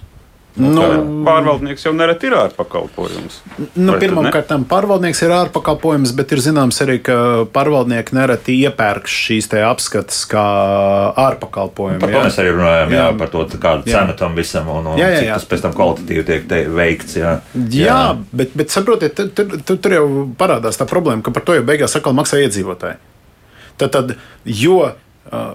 Nu, 0.59 0.83
Pārvaldnieks 1.23 1.85
jau 1.85 1.91
nereti 1.95 2.27
ir 2.27 2.35
ārpakalpojums. 2.35 3.37
Nu? 3.79 3.93
Pirmkārt, 4.01 4.51
pārvaldnieks 4.69 5.21
ir 5.23 5.33
ārpakalpojums, 5.35 6.11
bet 6.17 6.33
ir 6.35 6.41
zināms 6.43 6.79
arī, 6.83 6.97
ka 7.05 7.15
pārvaldnieki 7.53 8.15
nereti 8.17 8.57
iepērk 8.65 9.07
šīs 9.09 9.47
te 9.53 9.61
apskates 9.63 10.21
kā 10.29 10.43
ārpakalpojumu. 11.27 12.01
Par 12.03 12.11
to 12.11 12.17
jā. 12.17 12.23
mēs 12.27 12.39
arī 12.43 12.53
runājam, 12.57 12.95
jā, 12.95 13.05
Jā. 13.05 13.13
par 13.21 13.31
to, 13.33 13.45
kāda 13.55 13.87
Jā. 13.87 13.93
cena 13.93 14.17
tam 14.19 14.35
visam 14.39 14.67
un, 14.73 14.91
un 14.93 14.99
Jā, 14.99 15.11
jā, 15.13 15.21
cik 15.21 15.29
jā. 15.29 15.37
tas 15.39 15.47
pēc 15.53 15.63
tam 15.67 15.77
kvalitatīvi 15.77 16.25
tiek 16.27 16.49
te, 16.51 16.61
veikts. 16.79 17.15
Jā, 17.19 17.35
Jā, 17.55 17.85
jā. 17.85 18.01
Bet, 18.41 18.57
bet 18.59 18.75
saprotiet, 18.75 19.15
tur, 19.15 19.55
tur, 19.63 19.79
tur 19.79 19.95
jau 19.95 20.05
parādās 20.39 20.79
tā 20.79 20.87
problēma, 20.89 21.23
ka 21.25 21.35
par 21.35 21.47
to 21.47 21.55
jau 21.55 21.65
beigās 21.67 21.95
atkal 21.99 22.17
maksā 22.17 22.41
iedzīvotāji. 22.43 22.99
Tad, 23.79 23.95
tad 23.95 24.15
jo 24.43 24.81
uh, 24.89 25.49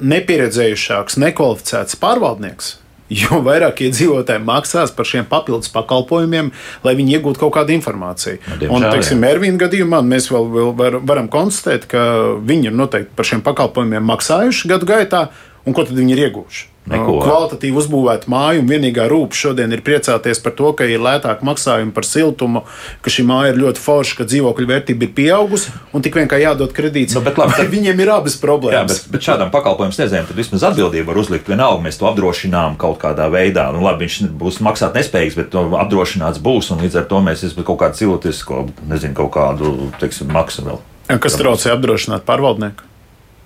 nepieredzējušāks, 0.00 1.16
nekvalificēts 1.20 1.98
pārvaldnieks, 2.00 2.74
jo 3.10 3.40
vairāk 3.46 3.82
iedzīvotāji 3.86 4.42
maksās 4.46 4.94
par 4.94 5.08
šiem 5.08 5.26
papildus 5.30 5.72
pakalpojumiem, 5.74 6.52
lai 6.86 6.96
viņi 6.98 7.18
iegūtu 7.18 7.42
kaut 7.42 7.54
kādu 7.58 7.74
informāciju. 7.76 8.40
Nu, 8.46 8.58
diemžēl, 8.62 8.76
Un, 8.76 8.88
teiksim, 8.94 9.24
Ervīna 9.26 9.60
gadījumā 9.64 10.02
mēs 10.06 10.30
vēl, 10.32 10.50
vēl 10.54 10.74
var, 10.78 10.98
varam 11.12 11.30
konstatēt, 11.32 11.88
ka 11.90 12.04
viņi 12.46 12.70
ir 12.70 12.76
noteikti 12.78 13.16
par 13.18 13.28
šiem 13.28 13.44
pakalpojumiem 13.46 14.06
maksājuši 14.12 14.70
gadu 14.70 14.88
gaitā, 14.90 15.28
un 15.66 15.76
ko 15.76 15.86
tad 15.86 15.98
viņi 15.98 16.16
ir 16.16 16.28
ieguvuši? 16.28 16.68
Neko. 16.90 17.20
Kvalitatīvi 17.22 17.78
uzbūvēta 17.78 18.26
māja, 18.32 18.58
un 18.58 18.66
vienīgā 18.66 19.04
rūpe 19.10 19.36
šodien 19.38 19.70
ir 19.70 19.82
priecāties 19.86 20.40
par 20.42 20.54
to, 20.58 20.72
ka 20.74 20.88
ir 20.90 20.98
lētāk 20.98 21.44
maksājumi 21.46 21.92
par 21.94 22.02
siltumu, 22.08 22.64
ka 23.04 23.12
šī 23.14 23.22
māja 23.28 23.52
ir 23.52 23.60
ļoti 23.62 23.78
forša, 23.84 24.16
ka 24.18 24.26
dzīvokļu 24.26 24.66
vērtība 24.72 25.06
ir 25.06 25.12
pieaugusi, 25.14 25.70
un 25.94 26.02
tik 26.02 26.18
vien 26.18 26.26
kā 26.30 26.40
jādod 26.42 26.74
kredīts. 26.74 27.14
Nu, 27.14 27.22
labi, 27.22 27.54
tad- 27.54 27.70
viņiem 27.70 28.02
ir 28.02 28.10
abas 28.10 28.34
Jā, 28.34 28.42
problēmas. 28.42 28.90
bet, 29.04 29.06
bet 29.14 29.20
šādam 29.28 29.52
pakalpojumam 29.54 29.94
sniedzējiem 29.94 30.26
tad 30.32 30.36
vismaz 30.42 30.66
atbildību 30.72 31.06
var 31.12 31.22
uzlikt. 31.22 31.46
Vienalga, 31.46 31.78
mēs 31.86 31.98
to 32.02 32.10
apdrošinām 32.10 32.76
kaut 32.76 32.98
kādā 32.98 33.30
veidā. 33.30 33.70
Nu, 33.72 33.84
labi, 33.86 34.06
viņš 34.08 34.34
būs 34.34 34.58
maksāt 34.58 34.98
nespējīgs, 34.98 35.36
bet 35.38 35.54
apdrošināts 35.54 36.42
būs. 36.42 36.72
un 36.74 36.82
Līdz 36.82 36.96
ar 36.96 37.04
to 37.06 37.22
mēs 37.22 37.44
esam 37.46 37.62
kaut 37.62 37.78
kādu 37.78 37.94
cilvēcisko, 38.02 38.68
nezinu, 38.88 39.14
kaut 39.14 39.30
kādu 39.30 39.92
teiksim, 40.00 40.26
maksu 40.32 40.62
vēl. 40.66 40.80
Kas 41.20 41.34
traucē 41.38 41.70
apdrošināt 41.76 42.26
pārvaldnieku? 42.26 42.82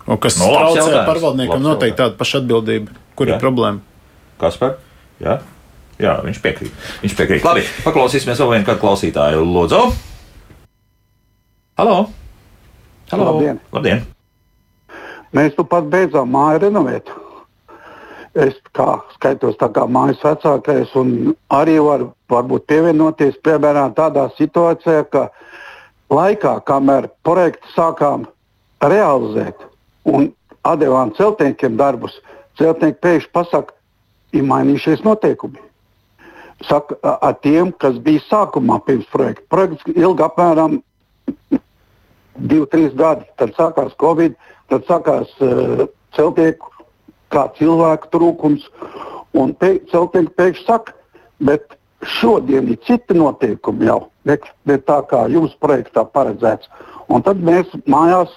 Un 0.07 0.19
kas 0.21 0.37
Nu, 0.39 0.51
labs 0.53 0.77
traucē 0.77 1.07
pārvaldniekam 1.09 1.63
noteikti 1.65 1.97
tāda 1.97 2.17
paša 2.17 2.43
atbildība? 2.43 2.93
Kur 3.15 3.31
Jā. 3.31 3.37
ir 3.37 3.43
problēma? 3.43 3.83
Kas 4.41 4.59
par? 4.59 4.79
Jā, 5.23 5.39
Jā 6.03 6.17
viņš 6.25 6.41
piekrīt. 6.43 6.73
Viņš 7.05 7.15
piekrīt. 7.15 7.45
Labi, 7.47 7.63
paklausīsimies 7.85 8.41
vēl 8.43 8.57
vienu 8.57 8.67
kādu 8.67 8.83
klausītāju. 8.83 9.45
Lūdzu! 9.47 9.83
Halo! 11.79 11.99
Halo! 13.13 13.29
Labdien. 13.31 13.61
Labdien. 13.75 14.03
Mēs 15.35 15.55
nu 15.59 15.67
pat 15.67 15.87
beidzām 15.91 16.31
māju 16.35 16.65
renovēt. 16.67 17.11
Es 18.35 18.57
kā, 18.75 18.99
skaitos 19.15 19.55
tā 19.61 19.69
kā 19.71 19.87
mājas 19.87 20.23
vecākais, 20.27 20.91
un 20.99 21.35
arī 21.55 21.77
varu 21.79 22.11
varbūt 22.31 22.67
pievienoties 22.71 23.39
piemēram 23.47 23.95
tādā 23.95 24.27
situācijā, 24.35 25.05
ka 25.11 25.29
laikā, 26.11 26.57
kamēr 26.67 27.07
projektu 27.23 27.71
sākām 27.77 28.27
realizēt 28.83 29.63
un 30.11 30.33
atdevām 30.67 31.15
celtniekiem 31.15 31.79
darbus, 31.79 32.17
celtnieki 32.61 33.01
pēkšņi 33.05 33.33
pasakā, 33.35 33.75
ir 34.35 34.47
mainījušies 34.49 35.05
noteikumi. 35.07 35.63
Saka, 36.69 36.97
ar 37.03 37.37
tiem, 37.45 37.73
kas 37.83 37.99
bija 38.03 38.23
sākumā 38.29 38.79
pirms 38.87 39.07
projekta. 39.13 39.45
Projekts 39.53 39.87
ilga 39.95 40.29
apmēram 40.31 40.79
divi, 42.39 42.67
trīs 42.73 42.95
gadi. 42.99 43.27
Tad 43.41 43.55
sākās 43.59 43.95
Covid, 44.01 44.37
tad 44.73 44.87
sākās 44.89 45.33
uh, 45.45 45.85
celtnieku 46.17 46.71
kā 47.35 47.49
cilvēku 47.59 48.11
trūkums. 48.15 48.69
Un 49.35 49.55
pe, 49.59 49.77
celtnieki 49.91 50.31
pēkšņi 50.39 50.67
saka, 50.69 50.95
bet 51.43 51.75
šodien 52.21 52.69
ir 52.71 52.79
citi 52.87 53.17
noteikumi 53.19 53.89
jau, 53.89 54.05
ne, 54.29 54.39
ne 54.71 54.77
tā 54.79 55.01
kā 55.11 55.25
jūsu 55.33 55.59
projektā 55.63 56.05
paredzēts. 56.15 56.71
Un 57.11 57.25
tad 57.27 57.43
mēs 57.45 57.71
mājās 57.91 58.31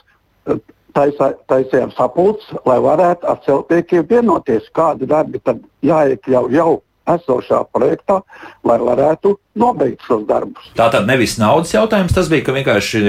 taisā, 0.97 1.31
taisījām 1.51 1.93
sapulces, 1.95 2.49
lai 2.67 2.79
varētu 2.83 3.29
ar 3.29 3.39
celtniekiem 3.45 4.05
vienoties, 4.09 4.67
kādi 4.75 5.09
darbi 5.09 5.41
tad 5.45 5.61
jāiekļauj 5.85 6.57
jau 6.57 6.73
esošā 7.07 7.61
projektā, 7.71 8.19
lai 8.67 8.77
varētu 8.81 9.35
nobeigt 9.59 10.03
šos 10.07 10.25
darbus. 10.27 10.71
Tā 10.77 10.89
tad 10.93 11.07
nevis 11.07 11.37
naudas 11.39 11.71
jautājums, 11.75 12.15
tas 12.15 12.29
bija, 12.31 12.43
ka 12.47 12.55
vienkārši 12.57 13.03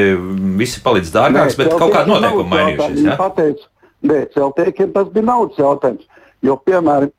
visi 0.61 0.83
palicis 0.85 1.15
dārgāks, 1.15 1.59
bet 1.59 1.73
kaut 1.75 1.95
kāda 1.97 2.13
noteikuma 2.13 2.53
mainījušies. 2.55 3.03
Ja? 3.09 3.17
pateica, 3.19 3.67
nē, 4.07 4.21
celtniekiem 4.37 4.95
tas 4.95 5.11
bija 5.15 5.31
naudas 5.33 5.59
jautājums. 5.59 6.07
Jo, 6.47 6.55
piemēram, 6.63 7.11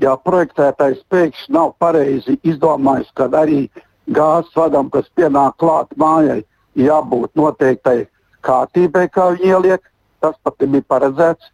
ja 0.00 0.16
projektētais 0.16 1.02
pēkšņi 1.12 1.52
nav 1.52 1.74
pareizi 1.82 2.38
izdomājis, 2.48 3.12
ka 3.18 3.28
arī 3.42 3.66
gāzes 4.08 4.56
vadam, 4.56 4.88
kas 4.92 5.10
pienāk 5.18 5.58
klāt 5.60 5.92
mājai, 6.00 6.40
jābūt 6.80 7.36
noteiktai 7.36 8.06
kārtībai, 8.46 9.06
kā 9.12 9.32
viņi 9.36 9.52
ieliek. 9.52 9.88
Tas 10.22 10.38
pat 10.46 10.62
bija 10.62 10.86
paredzēts. 10.88 11.50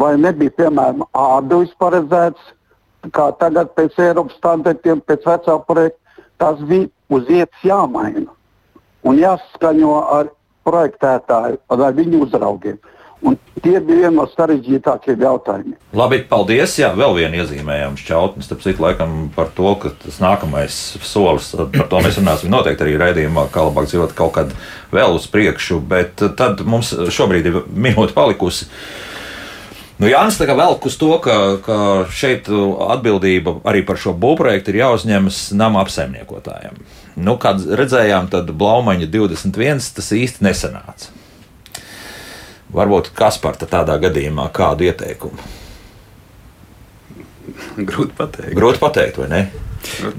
Vai 0.00 0.14
nebija, 0.18 0.52
piemēram, 0.56 1.04
ārduvis 1.18 1.72
paredzēts, 1.82 2.40
kā 3.14 3.30
tagad 3.40 3.72
pēc 3.76 3.98
Eiropas 4.00 4.36
standartiem, 4.38 5.02
pēc 5.06 5.26
vecā 5.28 5.56
projekta. 5.66 5.98
Tas 6.40 6.60
bija 6.64 6.88
uz 7.12 7.26
vietas 7.28 7.64
jāmaina 7.66 8.30
un 9.04 9.18
jāsaskaņo 9.20 9.96
ar 10.16 10.30
projektētāju, 10.68 11.58
ar 11.72 11.94
viņu 11.96 12.22
uzraugiem. 12.26 12.78
Un 13.20 13.36
tie 13.60 13.74
bija 13.84 14.06
vieni 14.06 14.16
no 14.16 14.24
sarežģītākajiem 14.32 15.24
jautājumiem. 15.26 15.76
Labi, 15.96 16.22
paldies. 16.30 16.78
Jā, 16.80 16.88
vēl 16.96 17.18
viena 17.18 17.42
iezīmējama 17.42 18.00
šķautne. 18.00 18.44
Starp 18.46 18.64
citu, 18.64 18.80
laikam 18.84 19.28
par 19.34 19.50
to, 19.56 19.74
ka 19.82 19.92
tas 20.00 20.16
nākamais 20.22 20.78
solis, 21.04 21.50
par 21.58 21.90
to 21.92 22.00
mēs 22.00 22.16
runāsim 22.20 22.52
noteikti 22.52 22.86
arī 22.86 22.96
raidījumā, 23.02 23.50
kā 23.52 23.66
labāk 23.68 23.90
dzīvot 23.90 24.16
kaut 24.16 24.34
kad 24.38 24.56
vēl 24.94 25.18
uz 25.18 25.28
priekšu. 25.28 25.82
Bet 25.92 26.24
tad 26.40 26.64
mums 26.64 26.94
šobrīd 27.12 27.52
ir 27.52 27.62
minūte 27.68 28.16
palikusi. 28.16 28.70
Nu, 30.00 30.08
Jānis 30.08 30.40
tā 30.40 30.46
kā 30.48 30.56
velk 30.56 30.86
uz 30.88 30.96
to, 30.96 31.12
ka, 31.20 31.36
ka 31.60 31.78
šeit 32.08 32.48
atbildība 32.48 33.58
arī 33.68 33.84
par 33.84 34.00
šo 34.00 34.14
būvprojektu 34.16 34.72
ir 34.72 34.80
jāuzņemas 34.80 35.50
nama 35.52 35.84
apsaimniekotājiem. 35.84 36.80
Nu, 37.20 37.36
kā 37.36 37.52
redzējām, 37.52 38.30
tad 38.32 38.48
Blaumaņa 38.56 39.10
21 39.12 39.90
tas 39.98 40.14
īsti 40.16 40.46
nesanāca. 40.48 41.19
Varbūt 42.74 43.10
Kasparta 43.16 43.66
tādā 43.70 43.96
gadījumā 44.02 44.46
kādu 44.54 44.86
ieteikumu? 44.86 45.48
Grūti 47.76 48.14
pateikt. 48.16 48.54
Grūti 48.56 48.80
pateikt, 48.82 49.18
vai 49.20 49.28
ne? 49.30 49.42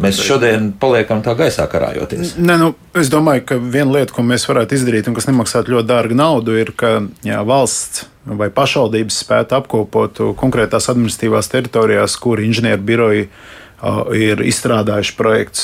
Mēs 0.02 0.18
šodien 0.26 0.72
paliekam 0.82 1.22
tā 1.22 1.36
gaisā 1.38 1.68
karājoties. 1.70 2.34
Ne, 2.42 2.56
nu, 2.58 2.72
es 2.98 3.12
domāju, 3.14 3.44
ka 3.52 3.58
viena 3.62 4.00
lieta, 4.00 4.14
ko 4.16 4.26
mēs 4.26 4.48
varētu 4.50 4.76
izdarīt, 4.78 5.08
un 5.08 5.16
kas 5.18 5.30
nemaksātu 5.30 5.76
ļoti 5.76 5.90
dārgu 5.92 6.18
naudu, 6.18 6.56
ir, 6.58 6.74
ka 6.78 6.96
jā, 7.26 7.40
valsts 7.46 8.08
vai 8.26 8.50
pašvaldības 8.54 9.22
spētu 9.24 9.58
apkopot 9.58 10.24
konkrētās 10.42 10.90
administratīvās 10.92 11.50
teritorijās, 11.54 12.18
kur 12.22 12.42
inženieru 12.42 12.82
biroji 12.86 13.28
ir 13.28 13.61
izstrādājuši 13.82 15.16
projekts, 15.18 15.64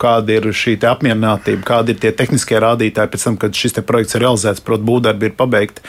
kāda 0.00 0.34
ir 0.36 0.50
šī 0.52 0.76
apmierinātība, 0.84 1.64
kādi 1.64 1.94
ir 1.94 2.02
tie 2.02 2.12
tehniskie 2.12 2.58
rādītāji 2.60 3.12
pēc 3.12 3.24
tam, 3.24 3.38
kad 3.40 3.56
šis 3.56 3.80
projekts 3.88 4.16
ir 4.16 4.24
realizēts, 4.26 4.60
protams, 4.60 4.88
būvdarbi 4.88 5.30
ir 5.30 5.36
pabeigti. 5.38 5.80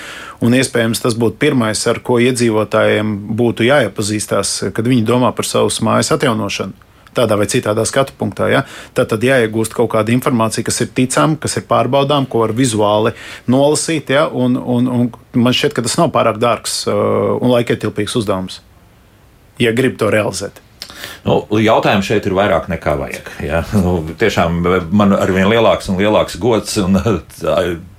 Un 0.42 0.56
iespējams 0.56 1.04
tas 1.04 1.18
būtu 1.20 1.40
pirmais, 1.42 1.84
ar 1.88 2.00
ko 2.00 2.20
iedzīvotājiem 2.24 3.14
būtu 3.36 3.68
jāiepazīstās, 3.68 4.72
kad 4.74 4.88
viņi 4.88 5.04
domā 5.04 5.34
par 5.36 5.46
savas 5.50 5.82
mājas 5.84 6.14
atjaunošanu. 6.16 6.74
Tādā 7.14 7.38
vai 7.38 7.46
citādā 7.46 7.84
skatu 7.86 8.16
punktā. 8.18 8.48
Ja? 8.50 8.64
Tad, 8.98 9.12
tad 9.12 9.22
jāiegūst 9.22 9.76
kaut 9.78 9.92
kāda 9.92 10.10
informācija, 10.16 10.66
kas 10.66 10.82
ir 10.82 10.90
ticama, 10.98 11.38
kas 11.38 11.60
ir 11.60 11.68
pārbaudāma, 11.70 12.26
ko 12.26 12.42
var 12.42 12.56
vizuāli 12.58 13.14
nolasīt. 13.46 14.10
Ja? 14.16 14.26
Un, 14.34 14.58
un, 14.58 14.90
un 14.90 15.12
man 15.38 15.54
šķiet, 15.54 15.76
ka 15.78 15.86
tas 15.86 16.00
nav 16.00 16.10
pārāk 16.16 16.42
dārgs 16.42 16.88
un 16.90 17.54
laikietilpīgs 17.54 18.18
uzdevums, 18.18 18.64
ja 19.62 19.76
grib 19.78 20.00
to 20.02 20.10
realizēt. 20.10 20.64
Nu, 21.24 21.40
jautājums 21.62 22.08
šeit 22.08 22.26
ir 22.28 22.36
vairāk 22.38 22.70
nekā 22.72 22.96
vajag. 23.00 23.30
Ja? 23.46 23.64
Nu, 23.78 23.96
tiešām 24.20 24.60
man 24.92 25.16
ar 25.16 25.32
vien 25.34 25.50
lielāks 25.52 25.90
un 25.92 26.00
lielāks 26.02 26.38
gods 26.42 26.78
un 26.82 27.00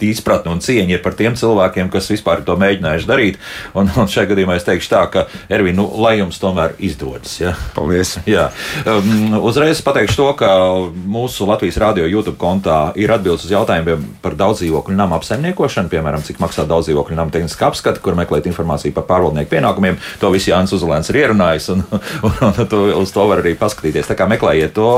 izpratne 0.04 0.52
un 0.52 0.60
cieņa 0.64 0.96
ir 0.96 1.02
par 1.04 1.16
tiem 1.18 1.36
cilvēkiem, 1.38 1.90
kas 1.92 2.10
vispār 2.12 2.44
to 2.46 2.56
mēģinājuši 2.60 3.08
darīt. 3.08 3.40
Un, 3.76 3.88
un 3.88 4.10
šajā 4.10 4.30
gadījumā 4.32 4.58
es 4.58 4.66
teikšu 4.66 4.92
tā, 4.92 5.02
ka 5.12 5.26
Ervīna, 5.52 5.78
nu, 5.80 5.86
lai 6.04 6.18
jums 6.18 6.40
tomēr 6.42 6.76
izdodas. 6.84 7.38
Ja? 7.40 7.54
Paldies! 7.76 8.16
Jā. 8.28 8.48
Um, 8.88 9.38
uzreiz 9.44 9.80
pateikšu 9.84 10.20
to, 10.20 10.28
ka 10.40 10.50
mūsu 10.94 11.48
Latvijas 11.48 11.80
radio 11.82 12.06
YouTube 12.08 12.36
kontā 12.40 12.92
ir 13.00 13.12
atbildes 13.14 13.46
uz 13.48 13.54
jautājumiem 13.54 14.04
par 14.24 14.36
daudzdzīvokļu 14.38 14.96
namu 14.96 15.18
apsaimniekošanu, 15.18 15.90
piemēram, 15.92 16.24
cik 16.26 16.40
maksā 16.42 16.66
daudzdzīvokļu 16.70 17.18
namu 17.18 17.34
tehniskā 17.34 17.68
apskata, 17.70 18.02
kur 18.04 18.16
meklēt 18.18 18.48
informāciju 18.50 18.94
par 18.96 19.08
pārvaldnieku 19.08 19.52
pienākumiem. 19.54 19.98
To 20.22 20.30
visu 20.34 20.52
Jānis 20.52 20.74
Uzlēns 20.76 21.10
ir 21.12 21.20
ierunājis, 21.24 21.70
un, 21.74 21.84
un, 22.26 22.38
un 22.48 22.70
to, 22.70 22.82
uz 22.98 23.12
to 23.14 23.26
var 23.30 23.42
arī 23.42 23.54
paskatīties. 23.58 24.08
Tā 24.10 24.16
kā 24.18 24.28
meklējiet 24.30 24.74
to 24.76 24.88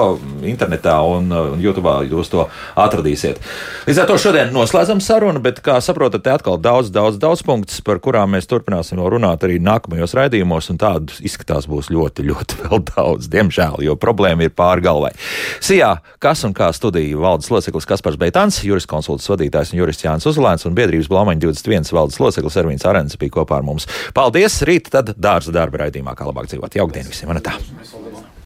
internetā 0.47 0.99
un, 1.07 1.31
un 1.33 1.63
YouTube 1.63 1.93
jūs 2.11 2.31
to 2.33 2.47
atradīsiet. 2.79 3.41
Līdz 3.87 4.03
ar 4.03 4.11
to 4.11 4.19
šodien 4.21 4.53
noslēdzam 4.55 5.01
sarunu, 5.05 5.43
bet, 5.45 5.61
kā 5.65 5.79
saprotat, 5.85 6.25
te 6.25 6.33
atkal 6.35 6.59
daudz, 6.63 6.91
daudz, 6.95 7.21
daudz 7.23 7.45
punktus, 7.47 7.83
par 7.85 8.01
kurām 8.03 8.35
mēs 8.37 8.49
turpināsim 8.51 9.01
runāt 9.01 9.45
arī 9.47 9.59
nākamajos 9.63 10.17
raidījumos, 10.19 10.71
un 10.73 10.81
tādu 10.83 11.17
izskatās 11.27 11.69
būs 11.71 11.91
ļoti, 11.95 12.27
ļoti 12.31 12.61
vēl 12.65 12.85
daudz, 12.93 13.31
diemžēl, 13.33 13.83
jo 13.87 13.97
problēma 14.01 14.47
ir 14.47 14.55
pāri 14.57 14.85
galvai. 14.87 15.13
Sijā, 15.65 15.97
kas 16.23 16.45
un 16.47 16.55
kā 16.57 16.71
studija 16.77 17.21
valdes 17.21 17.51
loceklis 17.53 17.89
Kaspars 17.89 18.19
Beitāns, 18.21 18.63
juriskonsults 18.67 19.29
vadītājs 19.33 19.75
un 19.75 19.83
jurists 19.83 20.07
Jānis 20.07 20.29
Uzlēns 20.29 20.67
un 20.69 20.77
biedrības 20.77 21.11
Blaumaņa 21.13 21.45
21 21.47 21.93
valdes 21.97 22.21
loceklis 22.23 22.59
Ervīns 22.61 22.87
Arens 22.89 23.19
bija 23.21 23.39
kopā 23.39 23.61
ar 23.61 23.67
mums. 23.67 23.89
Paldies! 24.17 24.61
Rīt 24.67 24.91
tad 24.93 25.15
dārza 25.21 25.55
darba 25.55 25.85
raidījumā, 25.85 26.17
kā 26.19 26.27
labāk 26.29 26.51
dzīvot. 26.51 26.81
Jaukdien 26.81 27.09
visiem! 27.09 27.31
Man 27.31 27.45
tā! 27.45 27.57